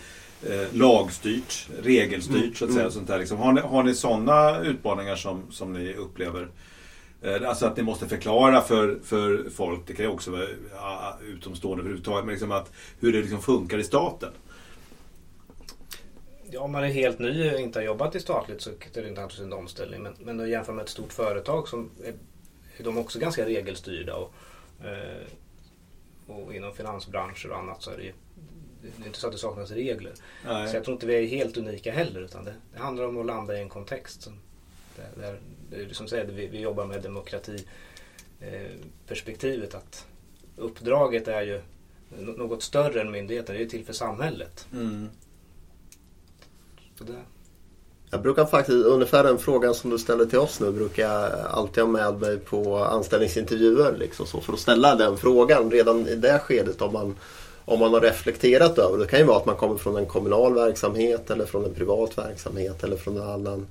eh, 0.42 0.76
lagstyrt, 0.76 1.68
regelstyrt 1.82 2.37
mm. 2.37 2.54
så 2.54 2.64
att 2.64 2.70
säga. 2.70 2.82
Mm. 2.82 2.92
Sånt 2.92 3.06
där. 3.06 3.18
Liksom, 3.18 3.38
har 3.38 3.52
ni, 3.52 3.60
har 3.60 3.82
ni 3.82 3.94
sådana 3.94 4.60
utmaningar 4.60 5.16
som, 5.16 5.42
som 5.50 5.72
ni 5.72 5.94
upplever? 5.94 6.48
Eh, 7.22 7.48
alltså 7.48 7.66
att 7.66 7.76
ni 7.76 7.82
måste 7.82 8.08
förklara 8.08 8.60
för, 8.60 8.98
för 9.04 9.50
folk, 9.56 9.80
det 9.87 9.92
kan 9.92 10.04
ju 10.04 10.10
också 10.10 10.30
vara 10.30 10.46
ja, 10.74 11.18
utomstående 11.26 11.82
överhuvudtaget, 11.82 12.24
men 12.24 12.32
liksom 12.32 12.52
att, 12.52 12.72
hur 13.00 13.12
det 13.12 13.18
liksom 13.20 13.42
funkar 13.42 13.78
i 13.78 13.84
staten 13.84 14.30
om 16.56 16.72
man 16.72 16.84
är 16.84 16.88
helt 16.88 17.18
ny 17.18 17.52
och 17.52 17.60
inte 17.60 17.78
har 17.78 17.84
jobbat 17.84 18.14
i 18.14 18.20
statligt 18.20 18.62
så 18.62 18.70
är 18.70 19.02
det 19.02 19.08
inte 19.08 19.22
alltid 19.22 19.44
en 19.44 19.52
omställning. 19.52 20.02
Men, 20.02 20.14
men 20.18 20.36
då 20.36 20.46
jämför 20.46 20.72
med 20.72 20.82
ett 20.82 20.88
stort 20.88 21.12
företag 21.12 21.68
som 21.68 21.90
är, 22.04 22.14
är 22.76 22.84
de 22.84 22.98
också 22.98 23.18
ganska 23.18 23.46
regelstyrda. 23.46 24.14
Och, 24.14 24.34
eh, 24.84 25.26
och 26.26 26.54
inom 26.54 26.74
finansbranscher 26.74 27.50
och 27.50 27.58
annat 27.58 27.82
så 27.82 27.90
är 27.90 27.96
det 27.96 28.02
ju 28.02 28.12
det 28.96 29.02
är 29.02 29.06
inte 29.06 29.18
så 29.18 29.26
att 29.26 29.32
det 29.32 29.38
saknas 29.38 29.70
regler. 29.70 30.12
Nej. 30.44 30.68
Så 30.68 30.76
jag 30.76 30.84
tror 30.84 30.94
inte 30.94 31.06
vi 31.06 31.14
är 31.14 31.26
helt 31.26 31.56
unika 31.56 31.92
heller 31.92 32.20
utan 32.20 32.44
det, 32.44 32.54
det 32.72 32.78
handlar 32.78 33.04
om 33.04 33.18
att 33.18 33.26
landa 33.26 33.58
i 33.58 33.60
en 33.60 33.68
kontext. 33.68 34.22
Som, 34.22 34.32
där, 35.16 35.40
där, 35.70 35.88
som 35.92 36.08
säger, 36.08 36.24
vi, 36.24 36.46
vi 36.46 36.60
jobbar 36.60 36.86
med 36.86 37.02
demokratiperspektivet 37.02 39.74
eh, 39.74 39.80
att 39.80 40.06
uppdraget 40.56 41.28
är 41.28 41.42
ju 41.42 41.60
något 42.18 42.62
större 42.62 43.00
än 43.00 43.10
myndigheten. 43.10 43.56
Det 43.56 43.62
är 43.62 43.66
till 43.66 43.84
för 43.84 43.92
samhället. 43.92 44.66
Mm. 44.72 45.08
Det... 46.98 47.12
Jag 48.11 48.22
brukar 48.22 48.44
faktiskt, 48.44 48.87
ungefär 48.87 49.24
den 49.24 49.38
frågan 49.38 49.74
som 49.74 49.90
du 49.90 49.98
ställer 49.98 50.24
till 50.24 50.38
oss 50.38 50.61
nu, 50.61 50.72
brukar 50.72 51.02
jag 51.02 51.33
alltid 51.50 51.85
ha 51.85 51.90
med 51.90 52.20
mig 52.20 52.38
på 52.38 52.78
anställningsintervjuer. 52.78 53.96
Liksom, 53.98 54.26
så 54.26 54.40
för 54.40 54.52
att 54.52 54.59
ställa 54.59 54.94
den 54.94 55.16
frågan 55.16 55.70
redan 55.70 56.09
i 56.09 56.14
det 56.14 56.38
skedet 56.38 56.83
om 56.83 56.92
man, 56.92 57.16
om 57.64 57.80
man 57.80 57.92
har 57.94 58.00
reflekterat 58.00 58.78
över 58.78 58.98
det. 58.98 59.07
kan 59.07 59.18
ju 59.18 59.24
vara 59.24 59.37
att 59.37 59.46
man 59.46 59.57
kommer 59.57 59.76
från 59.76 59.96
en 59.96 60.07
kommunal 60.07 60.54
verksamhet 60.54 61.30
eller 61.30 61.46
från 61.46 61.64
en 61.64 61.74
privat 61.74 62.18
verksamhet 62.18 62.85
eller 62.85 62.96
från 62.96 63.16
en 63.16 63.28
annan 63.28 63.66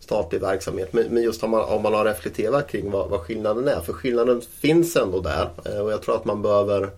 statlig 0.00 0.40
verksamhet. 0.40 0.92
Men, 0.92 1.22
just 1.22 1.42
om 1.42 1.50
man, 1.50 1.64
om 1.64 1.82
man 1.82 1.94
har 1.94 2.04
reflekterat 2.04 2.68
kring 2.68 2.90
vad, 2.90 3.10
vad 3.10 3.20
skillnaden 3.20 3.68
är. 3.68 3.80
För 3.80 3.92
skillnaden 3.92 4.42
finns 4.60 4.96
ändå 4.96 5.20
där 5.20 5.50
eh, 5.64 5.78
och 5.78 5.92
jag 5.92 6.02
tror 6.02 6.16
att 6.16 6.24
man 6.24 6.42
behöver 6.42 6.90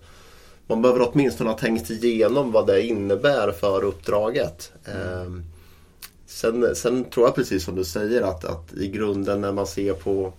man 0.67 0.81
behöver 0.81 1.09
åtminstone 1.11 1.49
ha 1.49 1.57
tänkt 1.57 1.89
igenom 1.89 2.51
vad 2.51 2.67
det 2.67 2.81
innebär 2.81 3.51
för 3.51 3.83
uppdraget. 3.83 4.71
Mm. 4.85 5.43
Sen, 6.27 6.75
sen 6.75 7.03
tror 7.03 7.27
jag 7.27 7.35
precis 7.35 7.63
som 7.63 7.75
du 7.75 7.83
säger 7.83 8.21
att, 8.21 8.45
att 8.45 8.73
i 8.73 8.87
grunden 8.87 9.41
när 9.41 9.51
man 9.51 9.67
ser 9.67 9.93
på 9.93 10.33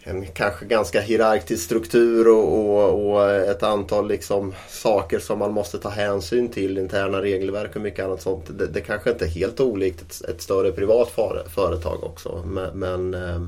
en 0.00 0.26
kanske 0.26 0.66
ganska 0.66 1.00
hierarkisk 1.00 1.64
struktur 1.64 2.28
och, 2.28 2.58
och, 2.58 3.12
och, 3.12 3.30
ett 3.30 3.62
antal 3.62 4.08
liksom 4.08 4.54
saker 4.68 5.18
som 5.18 5.38
man 5.38 5.52
måste 5.52 5.78
ta 5.78 5.88
hänsyn 5.88 6.48
till, 6.48 6.78
interna 6.78 7.22
regelverk 7.22 7.76
och 7.76 7.82
mycket 7.82 8.04
annat 8.04 8.22
sånt. 8.22 8.44
Det, 8.58 8.66
det 8.66 8.80
kanske 8.80 9.10
inte 9.10 9.24
är 9.24 9.28
helt 9.28 9.60
olikt 9.60 10.02
ett, 10.02 10.28
ett 10.28 10.42
större 10.42 10.72
privat 10.72 11.10
för, 11.10 11.44
företag 11.54 12.04
också. 12.04 12.42
Men, 12.46 12.78
men, 12.78 13.14
eh, 13.14 13.46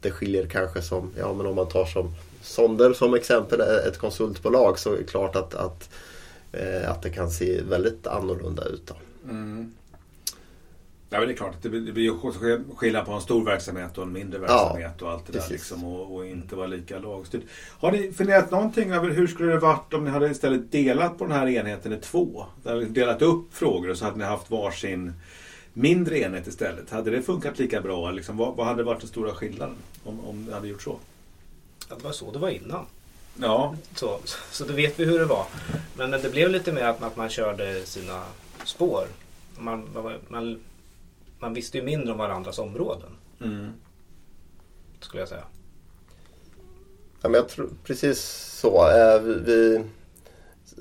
det 0.00 0.10
skiljer 0.10 0.46
kanske 0.46 0.82
som, 0.82 1.10
ja 1.18 1.32
men 1.32 1.46
om 1.46 1.54
man 1.54 1.68
tar 1.68 1.84
som 1.84 2.14
Sonder 2.42 2.92
som 2.92 3.14
exempel, 3.14 3.60
eh, 3.60 3.88
ett 3.88 3.98
konsultbolag 3.98 4.78
så 4.78 4.92
är 4.92 4.98
det 4.98 5.04
klart 5.04 5.36
att, 5.36 5.54
att, 5.54 5.90
eh, 6.52 6.90
att 6.90 7.02
det 7.02 7.10
kan 7.10 7.30
se 7.30 7.60
väldigt 7.62 8.06
annorlunda 8.06 8.64
ut. 8.64 8.90
Mm. 9.24 9.72
Ja, 11.12 11.18
men 11.18 11.28
det 11.28 11.34
är 11.34 11.36
klart, 11.36 11.56
det 11.62 11.68
blir 11.68 12.74
skillnad 12.76 13.06
på 13.06 13.12
en 13.12 13.20
stor 13.20 13.44
verksamhet 13.44 13.98
och 13.98 14.04
en 14.04 14.12
mindre 14.12 14.38
verksamhet 14.38 14.92
ja, 14.98 15.06
och 15.06 15.12
allt 15.12 15.26
det 15.26 15.32
precis. 15.32 15.48
där 15.48 15.54
liksom, 15.54 15.84
och, 15.84 16.14
och, 16.14 16.26
inte 16.26 16.56
vara 16.56 16.66
lika 16.66 16.98
lagstyrt. 16.98 17.42
Har 17.78 17.92
ni 17.92 18.12
funderat 18.12 18.50
någonting 18.50 18.92
över 18.92 19.10
hur 19.10 19.26
skulle 19.26 19.52
det 19.52 19.58
varit 19.58 19.94
om 19.94 20.04
ni 20.04 20.10
hade 20.10 20.30
istället 20.30 20.72
delat 20.72 21.18
på 21.18 21.24
den 21.24 21.32
här 21.32 21.48
enheten 21.48 21.92
i 21.92 21.96
två? 21.96 22.46
Delat 22.88 23.22
upp 23.22 23.54
frågor 23.54 23.90
och 23.90 23.96
så 23.96 24.04
hade 24.04 24.18
ni 24.18 24.24
haft 24.24 24.50
varsin 24.50 25.12
mindre 25.72 26.18
enhet 26.18 26.46
istället. 26.46 26.90
Hade 26.90 27.10
det 27.10 27.22
funkat 27.22 27.58
lika 27.58 27.80
bra? 27.80 28.10
Liksom, 28.10 28.36
vad, 28.36 28.56
vad 28.56 28.66
hade 28.66 28.82
varit 28.82 29.00
den 29.00 29.08
stora 29.08 29.34
skillnaden 29.34 29.76
om, 30.04 30.24
om 30.24 30.46
det 30.46 30.54
hade 30.54 30.68
gjort 30.68 30.82
så? 30.82 30.98
Ja, 31.88 31.94
det 31.96 32.04
var 32.04 32.12
så 32.12 32.30
det 32.30 32.38
var 32.38 32.48
innan. 32.48 32.84
Ja. 33.36 33.74
Så, 33.94 34.18
så 34.50 34.64
då 34.64 34.72
vet 34.72 35.00
vi 35.00 35.04
hur 35.04 35.18
det 35.18 35.24
var. 35.24 35.46
Men 35.96 36.10
det 36.10 36.32
blev 36.32 36.50
lite 36.50 36.72
mer 36.72 36.84
att, 36.84 37.02
att 37.02 37.16
man 37.16 37.28
körde 37.28 37.86
sina 37.86 38.22
spår. 38.64 39.06
Man, 39.58 39.88
man, 39.94 40.14
man 40.28 40.60
visste 41.48 41.78
ju 41.78 41.84
mindre 41.84 42.12
om 42.12 42.18
varandras 42.18 42.58
områden. 42.58 43.10
Mm. 43.40 43.72
Skulle 45.00 45.22
jag 45.22 45.28
säga. 45.28 45.44
Ja, 47.22 47.28
men 47.28 47.34
jag 47.34 47.48
tror 47.48 47.70
precis 47.84 48.20
så. 48.60 48.90
Eh, 48.90 49.20
vi, 49.20 49.84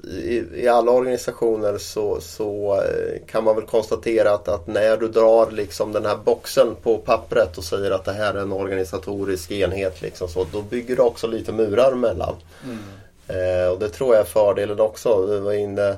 i, 0.03 0.43
i, 0.53 0.67
alla 0.67 0.91
organisationer 0.91 1.77
så, 1.77 2.21
så 2.21 2.81
eh, 2.81 3.25
kan 3.27 3.43
man 3.43 3.55
väl 3.55 3.65
konstatera 3.65 4.31
att, 4.33 4.47
att, 4.47 4.67
när 4.67 4.97
du 4.97 5.07
drar 5.07 5.51
liksom 5.51 5.91
den 5.91 6.05
här 6.05 6.17
boxen 6.17 6.75
på 6.83 6.97
pappret 6.97 7.57
och 7.57 7.63
säger 7.63 7.91
att 7.91 8.05
det 8.05 8.13
här 8.13 8.33
är 8.33 8.41
en 8.41 8.51
organisatorisk 8.51 9.51
enhet 9.51 10.01
liksom 10.01 10.27
så, 10.27 10.45
då 10.51 10.61
bygger 10.61 10.95
du 10.95 11.01
också 11.01 11.27
lite 11.27 11.51
murar 11.51 11.95
mellan. 11.95 12.35
Mm. 12.63 12.79
Eh, 13.27 13.71
och 13.71 13.79
det 13.79 13.89
tror 13.89 14.15
jag 14.15 14.21
är 14.21 14.29
fördelen 14.29 14.79
också. 14.79 15.25
Vi 15.25 15.39
var 15.39 15.53
inne 15.53 15.89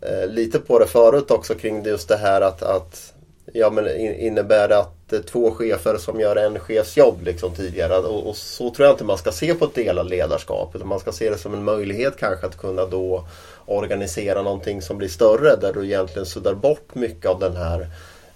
eh, 0.00 0.26
lite 0.28 0.58
på 0.58 0.78
det 0.78 0.86
förut 0.86 1.30
också 1.30 1.54
kring 1.54 1.84
just 1.84 2.08
det 2.08 2.16
här 2.16 2.40
att, 2.40 2.62
att 2.62 3.12
ja, 3.52 3.70
men 3.70 3.96
innebär 3.98 4.68
det 4.68 4.78
att 4.78 5.12
eh, 5.12 5.20
två 5.20 5.50
chefer 5.50 5.96
som 5.96 6.20
gör 6.20 6.36
en 6.36 6.58
chefs 6.58 6.96
jobb 6.96 7.22
liksom 7.22 7.54
tidigare. 7.54 7.98
Och, 7.98 8.28
och, 8.28 8.36
så 8.36 8.70
tror 8.70 8.86
jag 8.86 8.94
inte 8.94 9.04
man 9.04 9.18
ska 9.18 9.32
se 9.32 9.54
på 9.54 9.64
ett 9.64 9.74
delat 9.74 10.06
ledarskap. 10.06 10.74
Utan 10.74 10.88
man 10.88 11.00
ska 11.00 11.12
se 11.12 11.30
det 11.30 11.38
som 11.38 11.54
en 11.54 11.64
möjlighet 11.64 12.16
kanske 12.16 12.46
att 12.46 12.58
kunna 12.58 12.86
då 12.86 13.26
organisera 13.66 14.42
någonting 14.42 14.82
som 14.82 14.98
blir 14.98 15.08
större. 15.08 15.56
Där 15.56 15.72
du 15.72 15.84
egentligen 15.84 16.26
suddar 16.26 16.54
bort 16.54 16.94
mycket 16.94 17.26
av 17.26 17.40
den 17.40 17.56
här 17.56 17.86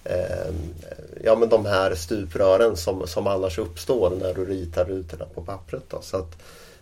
eh, 0.03 0.53
Ja 1.23 1.35
men 1.35 1.49
de 1.49 1.65
här 1.65 1.95
stuprören 1.95 2.77
som, 2.77 3.07
som 3.07 3.27
annars 3.27 3.59
uppstår 3.59 4.09
när 4.21 4.33
du 4.33 4.45
ritar 4.45 4.85
rutorna 4.85 5.25
på 5.35 5.41
pappret. 5.41 5.83
Då. 5.89 6.01
Så 6.01 6.17
att 6.17 6.37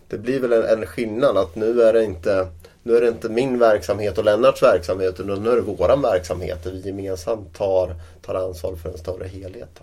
det 0.08 0.18
blir 0.18 0.40
väl 0.40 0.52
en, 0.52 0.64
en 0.64 0.86
skillnad 0.86 1.36
att 1.36 1.56
nu 1.56 1.82
är 1.82 1.92
det 1.92 2.04
inte 2.04 2.48
nu 2.86 2.96
är 2.96 3.00
det 3.00 3.08
inte 3.08 3.28
min 3.28 3.58
verksamhet 3.58 4.18
och 4.18 4.24
Lennarts 4.24 4.62
verksamhet 4.62 5.20
utan 5.20 5.42
nu 5.42 5.50
är 5.50 5.56
det 5.56 5.62
våran 5.62 6.02
verksamhet 6.02 6.64
där 6.64 6.72
vi 6.72 6.80
gemensamt 6.80 7.54
tar, 7.54 7.94
tar 8.22 8.34
ansvar 8.34 8.76
för 8.76 8.90
en 8.90 8.98
större 8.98 9.24
helhet. 9.24 9.80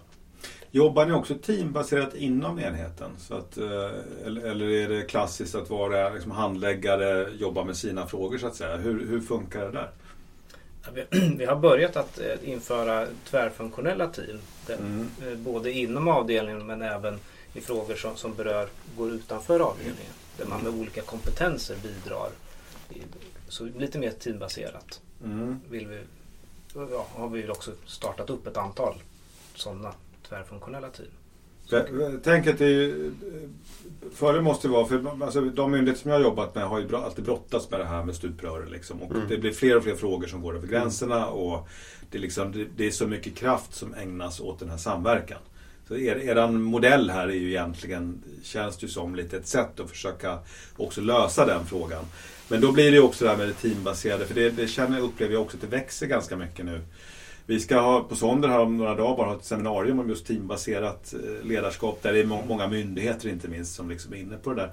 Jobbar 0.71 1.05
ni 1.05 1.13
också 1.13 1.35
teambaserat 1.35 2.15
inom 2.15 2.59
enheten? 2.59 3.11
Så 3.19 3.35
att, 3.35 3.57
eh, 3.57 3.89
eller 4.25 4.69
är 4.69 4.89
det 4.89 5.01
klassiskt 5.01 5.55
att 5.55 5.69
vara 5.69 6.09
liksom 6.09 6.31
handläggare, 6.31 7.29
jobba 7.39 7.63
med 7.63 7.77
sina 7.77 8.07
frågor 8.07 8.37
så 8.37 8.47
att 8.47 8.55
säga? 8.55 8.77
Hur, 8.77 9.07
hur 9.07 9.21
funkar 9.21 9.65
det 9.65 9.71
där? 9.71 9.89
Vi 11.37 11.45
har 11.45 11.55
börjat 11.55 11.95
att 11.95 12.19
eh, 12.19 12.49
införa 12.49 13.07
tvärfunktionella 13.29 14.07
team. 14.07 14.39
Mm. 14.69 15.09
Eh, 15.27 15.37
både 15.37 15.71
inom 15.71 16.07
avdelningen 16.07 16.65
men 16.65 16.81
även 16.81 17.19
i 17.53 17.61
frågor 17.61 17.95
som, 17.95 18.15
som 18.15 18.33
berör, 18.33 18.67
går 18.97 19.11
utanför 19.11 19.59
avdelningen. 19.59 20.13
Där 20.37 20.45
man 20.45 20.61
med 20.61 20.73
olika 20.73 21.01
kompetenser 21.01 21.75
bidrar 21.83 22.29
så 23.47 23.65
lite 23.65 23.99
mer 23.99 24.11
teambaserat. 24.11 25.01
Mm. 25.23 25.59
Vill 25.69 25.87
vi, 25.87 25.99
ja, 26.73 27.07
har 27.13 27.29
vi 27.29 27.49
också 27.49 27.71
startat 27.85 28.29
upp 28.29 28.47
ett 28.47 28.57
antal 28.57 28.95
sådana 29.55 29.93
tvärfunktionella 30.29 30.89
team. 30.89 31.09
Jag 31.69 32.23
tänker 32.23 32.53
att 32.53 32.57
det 32.57 32.65
är, 32.65 33.11
Fördelen 34.13 34.43
måste 34.43 34.67
vara, 34.67 34.85
för 34.85 35.23
alltså, 35.23 35.41
de 35.41 35.71
myndigheter 35.71 36.01
som 36.01 36.11
jag 36.11 36.17
har 36.17 36.23
jobbat 36.23 36.55
med 36.55 36.63
har 36.63 36.79
ju 36.79 36.95
alltid 36.95 37.25
brottats 37.25 37.71
med 37.71 37.79
det 37.79 37.85
här 37.85 38.03
med 38.03 38.15
stuprör. 38.15 38.65
Liksom, 38.71 39.01
och 39.01 39.11
mm. 39.11 39.27
Det 39.27 39.37
blir 39.37 39.51
fler 39.51 39.77
och 39.77 39.83
fler 39.83 39.95
frågor 39.95 40.27
som 40.27 40.41
går 40.41 40.55
över 40.55 40.67
gränserna 40.67 41.27
och 41.27 41.67
det 42.09 42.17
är, 42.17 42.21
liksom, 42.21 42.51
det, 42.51 42.67
det 42.77 42.87
är 42.87 42.91
så 42.91 43.07
mycket 43.07 43.35
kraft 43.35 43.73
som 43.73 43.93
ägnas 43.93 44.39
åt 44.39 44.59
den 44.59 44.69
här 44.69 44.77
samverkan. 44.77 45.39
Så 45.87 45.97
er, 45.97 46.15
eran 46.15 46.61
modell 46.61 47.09
här 47.09 47.27
är 47.27 47.33
ju 47.33 47.49
egentligen, 47.49 48.23
känns 48.43 48.77
det 48.77 48.87
som, 48.87 49.15
lite 49.15 49.37
ett 49.37 49.47
sätt 49.47 49.79
att 49.79 49.89
försöka 49.89 50.39
också 50.77 51.01
lösa 51.01 51.45
den 51.45 51.65
frågan. 51.65 52.05
Men 52.51 52.61
då 52.61 52.71
blir 52.71 52.91
det 52.91 52.99
också 52.99 53.25
det 53.25 53.31
här 53.31 53.37
med 53.37 53.47
det 53.47 53.53
teambaserade, 53.53 54.25
för 54.25 54.35
det, 54.35 54.49
det 54.49 54.67
känner, 54.67 54.99
upplever 54.99 55.33
jag 55.33 55.41
också 55.41 55.57
att 55.57 55.61
det 55.61 55.67
växer 55.67 56.07
ganska 56.07 56.37
mycket 56.37 56.65
nu. 56.65 56.81
Vi 57.45 57.59
ska 57.59 57.79
ha 57.79 58.03
på 58.03 58.15
Sonder 58.15 58.49
här 58.49 58.59
om 58.59 58.77
några 58.77 58.95
dagar 58.95 59.17
bara 59.17 59.29
ha 59.29 59.35
ett 59.35 59.45
seminarium 59.45 59.99
om 59.99 60.09
just 60.09 60.25
teambaserat 60.25 61.13
eh, 61.13 61.47
ledarskap 61.47 61.99
där 62.01 62.13
det 62.13 62.19
är 62.19 62.25
må 62.25 62.45
många 62.47 62.67
myndigheter 62.67 63.29
inte 63.29 63.47
minst 63.47 63.75
som 63.75 63.89
liksom 63.89 64.13
är 64.13 64.17
inne 64.17 64.37
på 64.37 64.53
det 64.53 64.71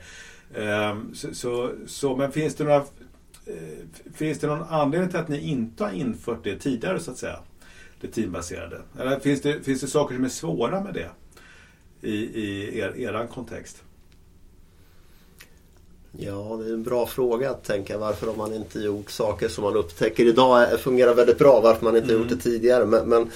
där. 0.52 0.90
Um, 0.90 1.14
så, 1.14 1.34
så, 1.34 1.70
så, 1.86 2.16
men 2.16 2.32
finns 2.32 2.54
det 2.54 2.64
några 2.64 2.78
uh, 2.78 2.84
Finns 4.14 4.38
det 4.38 4.46
någon 4.46 4.62
anledning 4.62 5.10
till 5.10 5.18
att 5.18 5.28
ni 5.28 5.40
inte 5.40 5.84
har 5.84 5.92
infört 5.92 6.44
det 6.44 6.56
tidigare 6.56 7.00
så 7.00 7.10
att 7.10 7.18
säga? 7.18 7.38
Det 8.00 8.08
teambaserade. 8.08 8.80
Eller 8.98 9.20
finns 9.20 9.42
det, 9.42 9.62
finns 9.62 9.80
det 9.80 9.86
saker 9.86 10.14
som 10.14 10.24
är 10.24 10.28
svåra 10.28 10.80
med 10.80 10.94
det? 10.94 11.10
I, 12.08 12.14
i 12.14 12.78
er, 12.78 12.96
eran 12.96 13.28
kontext? 13.28 13.82
Ja, 16.12 16.60
det 16.62 16.70
är 16.70 16.74
en 16.74 16.82
bra 16.82 17.06
fråga 17.06 17.50
att 17.50 17.64
tänka 17.64 17.98
varför 17.98 18.26
har 18.26 18.34
man 18.34 18.54
inte 18.54 18.80
gjort 18.80 19.10
saker 19.10 19.48
som 19.48 19.64
man 19.64 19.76
upptäcker 19.76 20.26
idag 20.26 20.80
fungerar 20.80 21.14
väldigt 21.14 21.38
bra. 21.38 21.60
Varför 21.60 21.84
man 21.84 21.96
inte 21.96 22.08
mm. 22.08 22.22
gjort 22.22 22.30
det 22.30 22.36
tidigare. 22.36 22.86
Men, 22.86 23.08
men, 23.08 23.30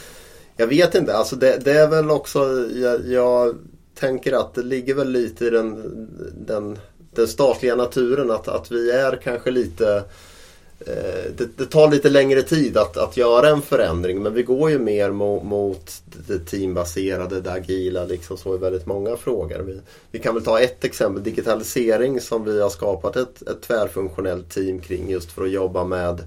jag 0.56 0.66
vet 0.66 0.94
inte. 0.94 1.16
Alltså 1.16 1.36
det, 1.36 1.64
det 1.64 1.72
är 1.72 1.88
väl 1.88 2.10
också, 2.10 2.68
jag, 2.74 3.06
jag, 3.06 3.56
tänker 3.94 4.32
att 4.32 4.54
det 4.54 4.62
ligger 4.62 4.94
väl 4.94 5.10
lite 5.10 5.46
i 5.46 5.50
den, 5.50 5.82
den, 6.46 6.78
den 7.14 7.28
statliga 7.28 7.76
naturen 7.76 8.30
att, 8.30 8.48
att 8.48 8.70
vi 8.70 8.90
är 8.90 9.20
kanske 9.22 9.50
lite 9.50 9.86
Eh, 9.96 10.02
Eh, 10.86 11.30
det, 11.36 11.56
det, 11.56 11.66
tar 11.66 11.90
lite 11.90 12.10
längre 12.10 12.42
tid 12.42 12.76
att, 12.76 12.96
att 12.96 13.16
göra 13.16 13.48
en 13.48 13.62
förändring 13.62 14.22
men 14.22 14.34
vi 14.34 14.42
går 14.42 14.70
ju 14.70 14.78
mer 14.78 15.10
mot, 15.10 15.42
mot 15.42 16.02
det 16.28 16.38
teambaserade, 16.38 17.40
det 17.40 17.52
agila 17.52 18.04
liksom 18.04 18.36
så 18.36 18.54
i 18.54 18.58
väldigt 18.58 18.86
många 18.86 19.16
frågor. 19.16 19.58
Vi, 19.58 19.80
vi, 20.10 20.18
kan 20.18 20.34
väl 20.34 20.44
ta 20.44 20.60
ett 20.60 20.84
exempel, 20.84 21.22
digitalisering 21.22 22.20
som 22.20 22.44
vi 22.44 22.62
har 22.62 22.70
skapat 22.70 23.16
ett, 23.16 23.42
ett 23.42 23.62
tvärfunktionellt 23.62 24.50
team 24.50 24.80
kring 24.80 25.10
just 25.10 25.32
för 25.32 25.44
att 25.44 25.50
jobba 25.50 25.84
med 25.84 26.22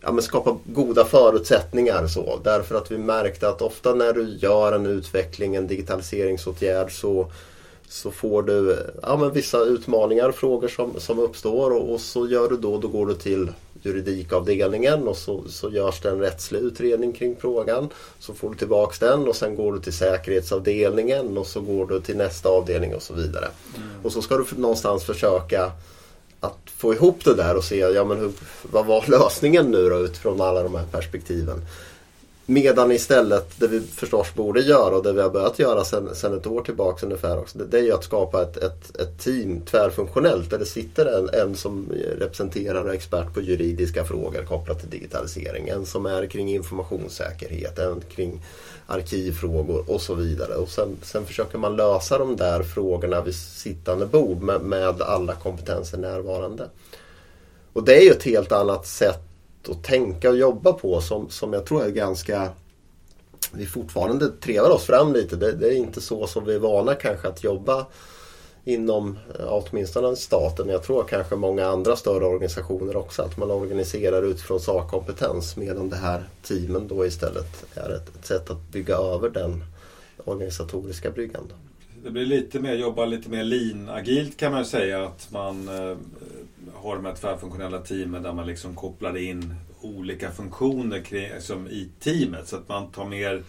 ja, 0.00 0.12
men 0.12 0.22
skapa 0.22 0.58
goda 0.64 1.04
förutsättningar. 1.04 2.06
Så. 2.06 2.40
Därför 2.44 2.74
att 2.74 2.90
vi 2.90 2.98
märkte 2.98 3.48
att 3.48 3.62
ofta 3.62 3.94
när 3.94 4.12
du 4.12 4.36
gör 4.38 4.72
en 4.72 4.86
utveckling, 4.86 5.54
en 5.54 5.66
digitaliseringsåtgärd 5.66 7.00
så 7.00 7.30
så 7.88 8.10
får 8.10 8.42
du 8.42 8.78
ja, 9.02 9.16
men 9.16 9.32
vissa 9.32 9.58
utmaningar, 9.58 10.32
frågor 10.32 10.68
som, 10.68 11.00
som 11.00 11.18
uppstår 11.18 11.70
och, 11.70 11.92
och, 11.92 12.00
så 12.00 12.28
gör 12.28 12.48
du 12.48 12.56
då, 12.56 12.78
då 12.78 12.88
går 12.88 13.06
du 13.06 13.14
till 13.14 13.52
juridikavdelningen 13.84 15.08
och 15.08 15.16
så, 15.16 15.44
så 15.48 15.70
görs 15.70 16.00
det 16.00 16.10
en 16.10 16.20
rättslig 16.20 16.60
utredning 16.60 17.12
kring 17.12 17.36
frågan. 17.40 17.88
Så 18.18 18.34
får 18.34 18.50
du 18.50 18.56
tillbaks 18.56 18.98
den 18.98 19.28
och 19.28 19.36
sen 19.36 19.56
går 19.56 19.72
du 19.72 19.80
till 19.80 19.92
säkerhetsavdelningen 19.92 21.38
och 21.38 21.46
så 21.46 21.60
går 21.60 21.86
du 21.86 22.00
till 22.00 22.16
nästa 22.16 22.48
avdelning 22.48 22.94
och 22.94 23.02
så 23.02 23.14
vidare. 23.14 23.48
Mm. 23.76 23.88
Och 24.02 24.12
så 24.12 24.22
ska 24.22 24.36
du 24.36 24.44
någonstans 24.56 25.04
försöka 25.04 25.72
att 26.40 26.70
få 26.76 26.94
ihop 26.94 27.24
det 27.24 27.34
där 27.34 27.56
och 27.56 27.64
se 27.64 27.78
ja, 27.78 28.04
men 28.04 28.18
hur, 28.18 28.32
vad 28.62 28.86
var 28.86 29.04
lösningen 29.08 29.70
nu 29.70 29.88
då 29.88 29.98
utifrån 29.98 30.40
alla 30.40 30.62
de 30.62 30.74
här 30.74 30.86
perspektiven. 30.86 31.66
Medan 32.46 32.92
istället 32.92 33.60
det 33.60 33.66
vi 33.66 33.80
förstås 33.80 34.34
borde 34.34 34.60
göra 34.60 34.96
och 34.96 35.02
det 35.02 35.12
vi 35.12 35.20
har 35.20 35.30
börjat 35.30 35.58
göra 35.58 35.84
sedan 35.84 36.36
ett 36.36 36.46
år 36.46 36.62
tillbaka 36.62 37.06
ungefär 37.06 37.38
också. 37.38 37.58
Det, 37.58 37.64
det 37.64 37.78
är 37.78 37.82
ju 37.82 37.92
att 37.92 38.04
skapa 38.04 38.42
ett, 38.42 38.56
ett, 38.56 39.00
ett, 39.00 39.18
team 39.18 39.60
tvärfunktionellt 39.60 40.50
där 40.50 40.58
det 40.58 40.66
sitter 40.66 41.06
en, 41.06 41.28
en 41.28 41.56
som 41.56 41.92
representerar 42.18 42.84
och 42.84 42.94
expert 42.94 43.34
på 43.34 43.40
juridiska 43.40 44.04
frågor 44.04 44.44
kopplat 44.44 44.80
till 44.80 44.90
digitalisering. 44.90 45.68
En 45.68 45.86
som 45.86 46.06
är 46.06 46.26
kring 46.26 46.48
informationssäkerhet, 46.48 47.78
en 47.78 48.00
kring 48.00 48.42
arkivfrågor 48.86 49.84
och 49.90 50.00
så 50.00 50.14
vidare. 50.14 50.54
Och 50.54 50.68
sen, 50.68 50.96
sen 51.02 51.26
försöker 51.26 51.58
man 51.58 51.76
lösa 51.76 52.18
de 52.18 52.36
där 52.36 52.62
frågorna 52.62 53.20
vid 53.20 53.34
sittande 53.34 54.06
bord 54.06 54.42
med, 54.42 54.60
med 54.60 55.02
alla 55.02 55.34
kompetenser 55.34 55.98
närvarande. 55.98 56.68
Och 57.72 57.84
det 57.84 57.96
är 57.96 58.02
ju 58.02 58.10
ett 58.10 58.22
helt 58.22 58.52
annat 58.52 58.86
sätt 58.86 59.33
att 59.68 59.84
tänka 59.84 60.30
och 60.30 60.36
jobba 60.36 60.72
på 60.72 61.00
som, 61.00 61.30
som 61.30 61.52
jag 61.52 61.66
tror 61.66 61.84
är 61.84 61.90
ganska 61.90 62.52
vi 63.52 63.66
fortfarande 63.66 64.28
trevar 64.28 64.70
oss 64.70 64.84
fram 64.84 65.12
lite. 65.12 65.36
Det, 65.36 65.52
det, 65.52 65.68
är 65.68 65.76
inte 65.76 66.00
så 66.00 66.26
som 66.26 66.44
vi 66.44 66.54
är 66.54 66.58
vana 66.58 66.94
kanske 66.94 67.28
att 67.28 67.44
jobba 67.44 67.86
inom 68.64 69.18
eh, 69.38 69.46
åtminstone 69.48 70.16
staten. 70.16 70.68
Jag 70.68 70.82
tror 70.82 71.04
kanske 71.04 71.36
många 71.36 71.66
andra 71.66 71.96
större 71.96 72.24
organisationer 72.24 72.96
också 72.96 73.22
att 73.22 73.36
man 73.36 73.50
organiserar 73.50 74.22
utifrån 74.22 74.60
sakkompetens 74.60 75.56
medan 75.56 75.90
det 75.90 75.96
här 75.96 76.24
teamen 76.42 76.88
då 76.88 77.06
istället 77.06 77.64
är 77.74 77.90
ett, 77.90 78.16
ett 78.16 78.26
sätt 78.26 78.50
att 78.50 78.72
bygga 78.72 78.96
över 78.96 79.30
den 79.30 79.64
organisatoriska 80.24 81.10
bryggan. 81.10 81.52
Det 82.04 82.10
blir 82.10 82.26
lite 82.26 82.60
mer, 82.60 82.74
jobba 82.74 83.04
lite 83.04 83.30
mer 83.30 83.44
lean-agilt 83.44 84.36
kan 84.36 84.52
man 84.52 84.64
säga. 84.64 85.04
Att 85.04 85.28
man 85.30 85.68
eh, 85.68 85.96
har 86.84 86.96
de 86.96 87.04
här 87.04 87.14
tvärfunktionella 87.14 87.78
teamen 87.78 88.22
där 88.22 88.32
man 88.32 88.46
liksom 88.46 88.74
kopplar 88.74 89.16
in 89.16 89.54
olika 89.80 90.30
funktioner 90.30 91.00
kring, 91.00 91.40
som 91.40 91.68
i 91.68 91.90
teamet. 92.00 92.48
Så 92.48 92.56
att 92.56 92.68
man 92.68 92.90
tar 92.90 93.04
mer 93.04 93.44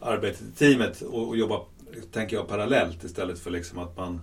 arbetet 0.00 0.40
i 0.40 0.58
teamet 0.58 1.00
och, 1.00 1.28
och 1.28 1.36
jobbar, 1.36 1.64
tänker 2.12 2.36
jag, 2.36 2.48
parallellt 2.48 3.04
istället 3.04 3.38
för 3.38 3.50
liksom 3.50 3.78
att 3.78 3.96
man 3.96 4.20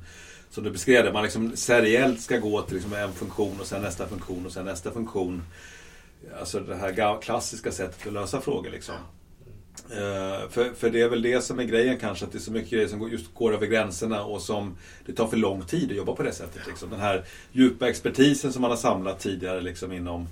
som 0.49 0.63
du 0.63 0.71
beskrev 0.71 1.05
det, 1.05 1.13
man 1.13 1.23
liksom 1.23 1.55
seriellt 1.55 2.21
ska 2.21 2.37
gå 2.37 2.61
till 2.61 2.75
liksom 2.75 2.93
en 2.93 3.13
funktion 3.13 3.59
och 3.59 3.65
sen 3.65 3.81
nästa 3.81 4.07
funktion 4.07 4.45
och 4.45 4.51
sen 4.51 4.65
nästa 4.65 4.91
funktion. 4.91 5.43
Alltså 6.39 6.59
det 6.59 6.75
här 6.75 7.21
klassiska 7.21 7.71
sättet 7.71 8.07
att 8.07 8.13
lösa 8.13 8.41
frågor 8.41 8.69
liksom. 8.69 8.95
Eh, 9.91 10.49
för, 10.49 10.73
för 10.73 10.89
det 10.89 11.01
är 11.01 11.09
väl 11.09 11.21
det 11.21 11.41
som 11.41 11.59
är 11.59 11.63
grejen 11.63 11.97
kanske, 11.97 12.25
att 12.25 12.31
det 12.31 12.37
är 12.37 12.39
så 12.39 12.51
mycket 12.51 12.69
grejer 12.69 12.87
som 12.87 13.09
just 13.11 13.33
går 13.33 13.53
över 13.53 13.67
gränserna 13.67 14.23
och 14.23 14.41
som 14.41 14.77
det 15.05 15.13
tar 15.13 15.27
för 15.27 15.37
lång 15.37 15.61
tid 15.65 15.91
att 15.91 15.97
jobba 15.97 16.15
på 16.15 16.23
det 16.23 16.31
sättet. 16.31 16.67
Liksom. 16.67 16.89
Den 16.89 16.99
här 16.99 17.25
djupa 17.51 17.89
expertisen 17.89 18.53
som 18.53 18.61
man 18.61 18.71
har 18.71 18.77
samlat 18.77 19.19
tidigare 19.19 19.61
liksom, 19.61 19.91
inom 19.91 20.27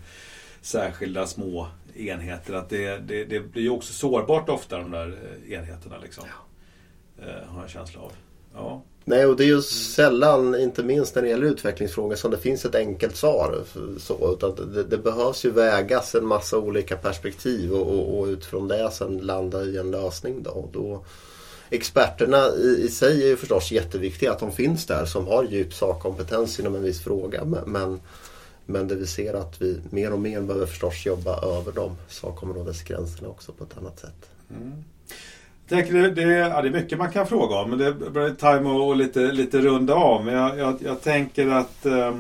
särskilda 0.62 1.28
små 1.28 1.68
enheter. 1.96 2.54
Att 2.54 2.70
det, 2.70 2.98
det, 2.98 3.26
det 3.26 3.40
blir 3.40 3.64
ju 3.64 3.70
också 3.70 3.94
sårbart 3.94 4.50
ofta 4.50 4.78
de 4.78 4.92
där 4.92 5.18
eh, 5.48 5.54
enheterna. 5.54 5.98
Liksom. 5.98 6.24
Ja. 6.28 7.26
Eh, 7.26 7.48
har 7.48 7.56
jag 7.56 7.64
en 7.64 7.70
känsla 7.70 8.02
av. 8.02 8.12
Ja. 8.54 8.84
Nej, 9.06 9.26
och 9.26 9.36
det 9.36 9.44
är 9.44 9.48
ju 9.48 9.62
sällan, 9.62 10.56
inte 10.56 10.84
minst 10.84 11.16
när 11.16 11.22
det 11.22 11.30
gäller 11.30 11.48
utvecklingsfrågor, 11.48 12.16
som 12.16 12.32
det 12.32 12.38
finns 12.38 12.66
ett 12.66 12.76
enkelt 12.76 13.16
svar. 13.16 13.64
Så, 13.98 14.34
utan 14.34 14.74
det, 14.74 14.84
det 14.84 14.98
behövs 14.98 15.46
ju 15.46 15.52
vägas 15.52 16.16
en 16.16 16.26
massa 16.26 16.58
olika 16.58 16.98
perspektiv 16.98 17.74
och, 17.74 18.00
och, 18.00 18.20
och 18.20 18.26
utifrån 18.26 18.68
det 18.68 18.92
sen 18.92 19.18
landa 19.18 19.64
i 19.64 19.78
en 19.78 19.92
lösning. 19.92 20.44
Då. 20.44 20.70
då 20.74 21.06
experterna 21.70 22.48
i, 22.58 22.86
i, 22.86 22.90
sig 22.90 23.24
är 23.24 23.28
ju 23.28 23.38
förstås 23.38 23.72
jätteviktiga 23.72 24.32
att 24.32 24.40
de 24.40 24.52
finns 24.52 24.86
där 24.86 25.06
som 25.06 25.28
har 25.28 25.44
djup 25.44 25.74
sakkompetens 25.74 26.60
inom 26.60 26.76
en 26.76 26.84
viss 26.84 27.04
fråga. 27.04 27.46
Men, 27.66 28.00
men 28.66 28.88
det 28.88 28.96
vi 28.96 29.08
ser 29.08 29.34
att 29.34 29.62
vi 29.62 29.82
mer 29.90 30.14
och 30.14 30.20
mer 30.20 30.42
behöver 30.42 30.66
förstås 30.66 31.06
jobba 31.06 31.42
över 31.42 31.72
de 31.72 31.96
sakområdesgränserna 32.10 33.30
också 33.30 33.52
på 33.52 33.64
ett 33.64 33.78
annat 33.78 34.00
sätt. 34.00 34.30
Mm 34.50 34.84
tänker 35.74 35.94
det, 35.94 36.12
det, 36.12 36.22
ja, 36.22 36.62
det 36.62 36.68
är 36.68 36.72
mycket 36.72 36.98
man 36.98 37.12
kan 37.12 37.28
fråga 37.28 37.56
om, 37.56 37.70
men 37.70 37.80
det 37.80 37.94
börjar 37.94 38.30
time 38.30 38.92
att 38.92 38.98
lite, 38.98 39.20
lite 39.20 39.62
runda 39.62 39.94
av. 39.94 40.26
Men 40.26 40.34
jag, 40.34 40.58
jag, 40.58 40.78
jag 40.84 41.02
tänker 41.02 41.48
att 41.48 41.86
eh, 41.86 42.20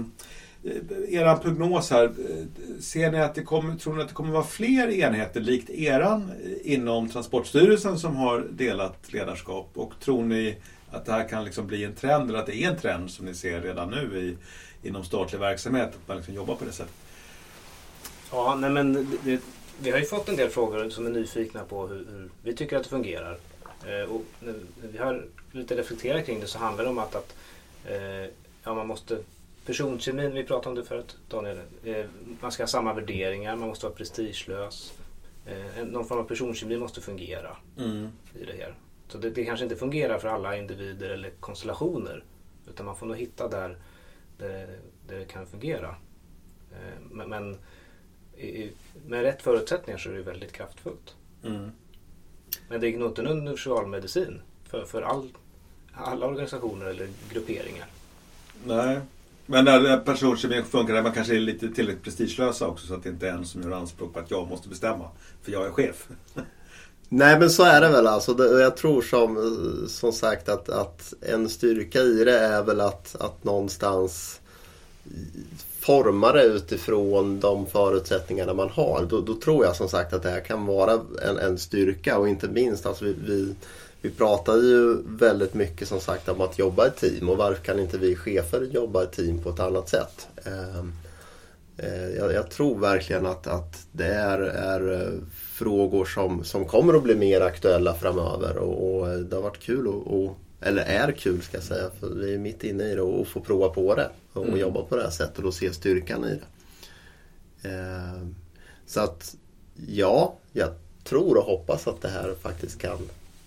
eran 1.09 1.39
prognos 1.39 1.91
här, 1.91 2.11
ser 2.79 3.11
ni 3.11 3.21
att 3.21 3.35
det 3.35 3.43
kommer, 3.43 3.75
tror 3.75 3.95
ni 3.95 4.01
att 4.01 4.07
det 4.07 4.13
kommer 4.13 4.31
vara 4.31 4.43
fler 4.43 4.87
enheter 4.87 5.41
likt 5.41 5.69
eran 5.69 6.31
inom 6.63 7.09
Transportstyrelsen 7.09 7.99
som 7.99 8.15
har 8.15 8.45
delat 8.51 9.13
ledarskap? 9.13 9.69
Och 9.73 9.93
tror 9.99 10.23
ni 10.23 10.55
att 10.91 11.05
det 11.05 11.11
här 11.11 11.29
kan 11.29 11.45
liksom 11.45 11.67
bli 11.67 11.83
en 11.83 11.95
trend, 11.95 12.29
eller 12.29 12.39
att 12.39 12.45
det 12.45 12.55
är 12.55 12.71
en 12.71 12.77
trend 12.77 13.11
som 13.11 13.25
ni 13.25 13.33
ser 13.33 13.61
redan 13.61 13.89
nu 13.89 14.19
i, 14.19 14.37
inom 14.87 15.03
statlig 15.03 15.39
verksamhet, 15.39 15.87
att 15.87 16.07
man 16.07 16.17
liksom 16.17 16.35
jobbar 16.35 16.55
på 16.55 16.65
det 16.65 16.71
sättet? 16.71 16.95
Ja, 18.31 18.55
nej 18.59 18.69
men 18.69 19.17
det, 19.23 19.39
vi 19.84 19.91
har 19.91 19.99
ju 19.99 20.05
fått 20.05 20.29
en 20.29 20.36
del 20.36 20.49
frågor 20.49 20.89
som 20.89 21.05
är 21.05 21.09
nyfikna 21.09 21.63
på 21.63 21.88
hur, 21.88 21.95
hur 21.95 22.29
vi 22.43 22.55
tycker 22.55 22.77
att 22.77 22.84
det 22.84 22.89
fungerar. 22.89 23.38
Eh, 23.88 24.11
och 24.11 24.21
när 24.39 24.55
vi 24.91 24.97
har 24.97 25.25
lite 25.51 25.75
reflekterat 25.75 26.25
kring 26.25 26.39
det 26.39 26.47
så 26.47 26.59
handlar 26.59 26.84
det 26.84 26.89
om 26.89 26.97
att, 26.97 27.15
att 27.15 27.36
eh, 27.86 28.29
ja, 28.63 28.73
man 28.73 28.88
måste 28.88 29.17
Personkemin, 29.65 30.34
vi 30.34 30.43
pratade 30.43 30.69
om 30.69 30.75
det 30.75 30.84
förut 30.84 31.17
Daniel. 31.29 31.59
Eh, 31.84 32.05
man 32.41 32.51
ska 32.51 32.63
ha 32.63 32.67
samma 32.67 32.93
värderingar, 32.93 33.55
man 33.55 33.69
måste 33.69 33.86
vara 33.86 33.95
prestigelös. 33.95 34.93
Eh, 35.45 35.86
någon 35.86 36.05
form 36.05 36.19
av 36.19 36.23
personkemi 36.23 36.77
måste 36.77 37.01
fungera 37.01 37.57
mm. 37.77 38.07
i 38.36 38.45
det 38.45 38.53
här. 38.53 38.75
Så 39.07 39.17
det, 39.17 39.29
det, 39.29 39.45
kanske 39.45 39.63
inte 39.63 39.75
fungerar 39.75 40.19
för 40.19 40.27
alla 40.27 40.57
individer 40.57 41.09
eller 41.09 41.29
konstellationer. 41.29 42.23
Utan 42.69 42.86
man 42.86 42.95
får 42.95 43.05
nog 43.05 43.17
hitta 43.17 43.47
där, 43.47 43.77
där, 44.38 44.67
där 45.07 45.19
det 45.19 45.25
kan 45.25 45.47
fungera. 45.47 45.95
Eh, 46.71 47.01
men, 47.11 47.29
men 47.29 47.57
i, 48.38 48.71
med 49.07 49.21
rätt 49.21 49.41
förutsättningar 49.41 49.97
så 49.97 50.09
är 50.09 50.13
det 50.13 50.21
väldigt 50.21 50.51
kraftfullt. 50.51 51.15
Mm. 51.43 51.71
Men 52.69 52.81
det 52.81 52.88
är 52.88 52.97
nog 52.97 53.09
inte 53.09 53.21
en 53.21 53.27
universalmedicin 53.27 54.41
för, 54.69 54.86
för 54.86 55.01
all, 55.01 55.29
alla 55.93 56.25
organisationer 56.25 56.86
eller 56.86 57.07
grupperingar. 57.31 57.88
Nej, 58.65 58.99
men 59.45 59.65
när 59.65 59.97
personkemin 59.97 60.63
funkar, 60.63 60.93
där 60.93 61.03
man 61.03 61.11
kanske 61.11 61.36
är 61.36 61.39
lite 61.39 61.69
tillräckligt 61.69 62.03
prestigelösa 62.03 62.67
också 62.67 62.88
så 62.88 62.93
att 62.93 63.03
det 63.03 63.09
inte 63.09 63.27
är 63.27 63.31
en 63.31 63.45
som 63.45 63.61
gör 63.63 63.71
anspråk 63.71 64.13
på 64.13 64.19
att 64.19 64.31
jag 64.31 64.49
måste 64.49 64.69
bestämma. 64.69 65.09
För 65.41 65.51
jag 65.51 65.65
är 65.65 65.71
chef. 65.71 66.07
Nej 67.09 67.39
men 67.39 67.49
så 67.49 67.63
är 67.63 67.81
det 67.81 67.89
väl 67.89 68.07
alltså. 68.07 68.59
Jag 68.59 68.77
tror 68.77 69.01
som, 69.01 69.55
som 69.88 70.13
sagt 70.13 70.49
att, 70.49 70.69
att 70.69 71.13
en 71.21 71.49
styrka 71.49 71.99
i 71.99 72.23
det 72.23 72.39
är 72.39 72.63
väl 72.63 72.81
att, 72.81 73.15
att 73.19 73.43
någonstans 73.43 74.41
forma 75.79 76.31
det 76.31 76.43
utifrån 76.43 77.39
de 77.39 77.65
förutsättningarna 77.65 78.53
man 78.53 78.69
har. 78.69 79.05
Då, 79.09 79.21
då, 79.21 79.33
tror 79.33 79.65
jag 79.65 79.75
som 79.75 79.89
sagt 79.89 80.13
att 80.13 80.23
det 80.23 80.29
här 80.29 80.41
kan 80.41 80.65
vara 80.65 81.01
en, 81.21 81.37
en 81.37 81.57
styrka 81.57 82.17
och 82.17 82.29
inte 82.29 82.47
minst 82.47 82.85
alltså 82.85 83.05
vi, 83.05 83.15
vi, 83.25 83.55
vi 84.01 84.09
pratar 84.09 84.55
ju 84.55 84.97
väldigt 85.05 85.53
mycket 85.53 85.87
som 85.87 85.99
sagt 85.99 86.29
om 86.29 86.41
att 86.41 86.59
jobba 86.59 86.87
i 86.87 86.91
team 86.91 87.29
och 87.29 87.37
varför 87.37 87.63
kan 87.63 87.79
inte 87.79 87.97
vi 87.97 88.15
chefer 88.15 88.61
jobba 88.61 89.03
i 89.03 89.07
team 89.07 89.39
på 89.39 89.49
ett 89.49 89.59
annat 89.59 89.89
sätt? 89.89 90.27
Eh, 90.45 90.79
eh, 91.77 92.09
jag, 92.17 92.33
jag, 92.33 92.51
tror 92.51 92.79
verkligen 92.79 93.25
att, 93.25 93.47
att 93.47 93.87
det 93.91 94.13
är, 94.13 94.39
är 94.39 95.01
eh, 95.01 95.19
frågor 95.53 96.05
som, 96.05 96.43
som 96.43 96.65
kommer 96.65 96.93
att 96.93 97.03
bli 97.03 97.15
mer 97.15 97.41
aktuella 97.41 97.93
framöver 97.93 98.57
och, 98.57 99.01
och 99.01 99.19
det 99.19 99.35
har 99.35 99.43
varit 99.43 99.59
kul 99.59 99.87
att 99.87 100.37
eller 100.64 100.84
är 100.84 101.11
kul 101.11 101.41
ska 101.41 101.57
jag 101.57 101.64
säga, 101.64 101.89
för 101.99 102.09
vi 102.09 102.34
är 102.34 102.38
mitt 102.38 102.64
inne 102.64 102.84
i 102.84 102.95
det 102.95 103.01
och 103.01 103.28
får 103.28 103.41
prova 103.41 103.70
på 103.70 103.95
det 103.95 104.09
och 104.34 104.45
mm. 104.45 104.59
jobba 104.59 104.82
på 104.84 104.95
det 104.95 105.03
här 105.03 105.09
sättet 105.09 105.45
och 105.45 105.53
se 105.53 105.74
styrkan 105.74 106.26
i 106.26 106.39
det. 106.39 107.70
Eh, 107.70 108.28
så 108.86 108.99
att 108.99 109.36
ja, 109.88 110.38
jag 110.51 110.70
tror 111.03 111.38
och 111.38 111.43
hoppas 111.43 111.88
att 111.88 112.01
det 112.01 112.09
här 112.09 112.36
faktiskt 112.41 112.82
kan 112.82 112.97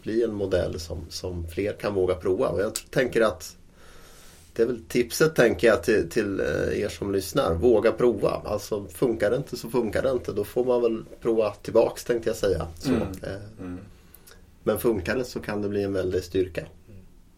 bli 0.02 0.22
en 0.22 0.34
modell 0.34 0.80
som, 0.80 1.06
som 1.08 1.48
fler 1.48 1.72
kan 1.72 1.94
våga 1.94 2.14
prova. 2.14 2.48
Och 2.48 2.60
jag 2.60 2.72
tänker 2.90 3.20
att 3.20 3.56
det 4.52 4.62
är 4.62 4.66
väl 4.66 4.80
tipset 4.88 5.34
tänker 5.34 5.66
jag 5.66 5.82
till, 5.82 6.10
till 6.10 6.40
eh, 6.40 6.80
er 6.80 6.88
som 6.88 7.12
lyssnar. 7.12 7.54
Våga 7.54 7.92
prova. 7.92 8.42
Alltså 8.44 8.86
funkar 8.86 9.30
det 9.30 9.36
inte 9.36 9.56
så 9.56 9.70
funkar 9.70 10.02
det 10.02 10.10
inte. 10.10 10.32
Då 10.32 10.44
får 10.44 10.64
man 10.64 10.82
väl 10.82 11.04
prova 11.20 11.50
tillbaks 11.50 12.04
tänkte 12.04 12.30
jag 12.30 12.36
säga. 12.36 12.66
Så, 12.78 12.88
mm. 12.88 13.02
Eh, 13.22 13.60
mm. 13.60 13.78
Men 14.62 14.78
funkar 14.78 15.16
det 15.16 15.24
så 15.24 15.40
kan 15.40 15.62
det 15.62 15.68
bli 15.68 15.82
en 15.82 15.92
väldig 15.92 16.24
styrka. 16.24 16.66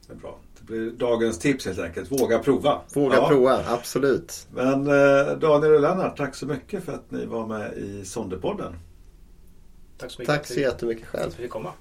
Det 0.08 0.14
är 0.14 0.16
bra. 0.16 0.38
Det 0.58 0.64
blir 0.64 0.90
dagens 0.90 1.38
tips 1.38 1.66
helt 1.66 1.78
enkelt. 1.78 2.12
Våga 2.12 2.38
prova. 2.38 2.80
Våga 2.94 3.16
ja. 3.16 3.28
prova, 3.28 3.64
absolut. 3.66 4.46
Men 4.54 4.86
eh, 4.86 5.38
Daniel 5.38 5.74
och 5.74 5.80
Lennart, 5.80 6.16
tack 6.16 6.34
så 6.34 6.46
mycket 6.46 6.84
för 6.84 6.92
att 6.92 7.10
ni 7.10 7.26
var 7.26 7.46
med 7.46 7.72
i 7.72 8.04
Sonderpodden. 8.04 8.74
Tack 9.98 10.10
så 10.10 10.20
mycket. 10.22 10.34
Tack 10.34 10.46
så 10.46 10.60
jättemycket 10.60 11.06
själv. 11.06 11.22
För 11.22 11.28
att 11.28 11.38
vi 11.38 11.42
fick 11.42 11.52
komma. 11.52 11.72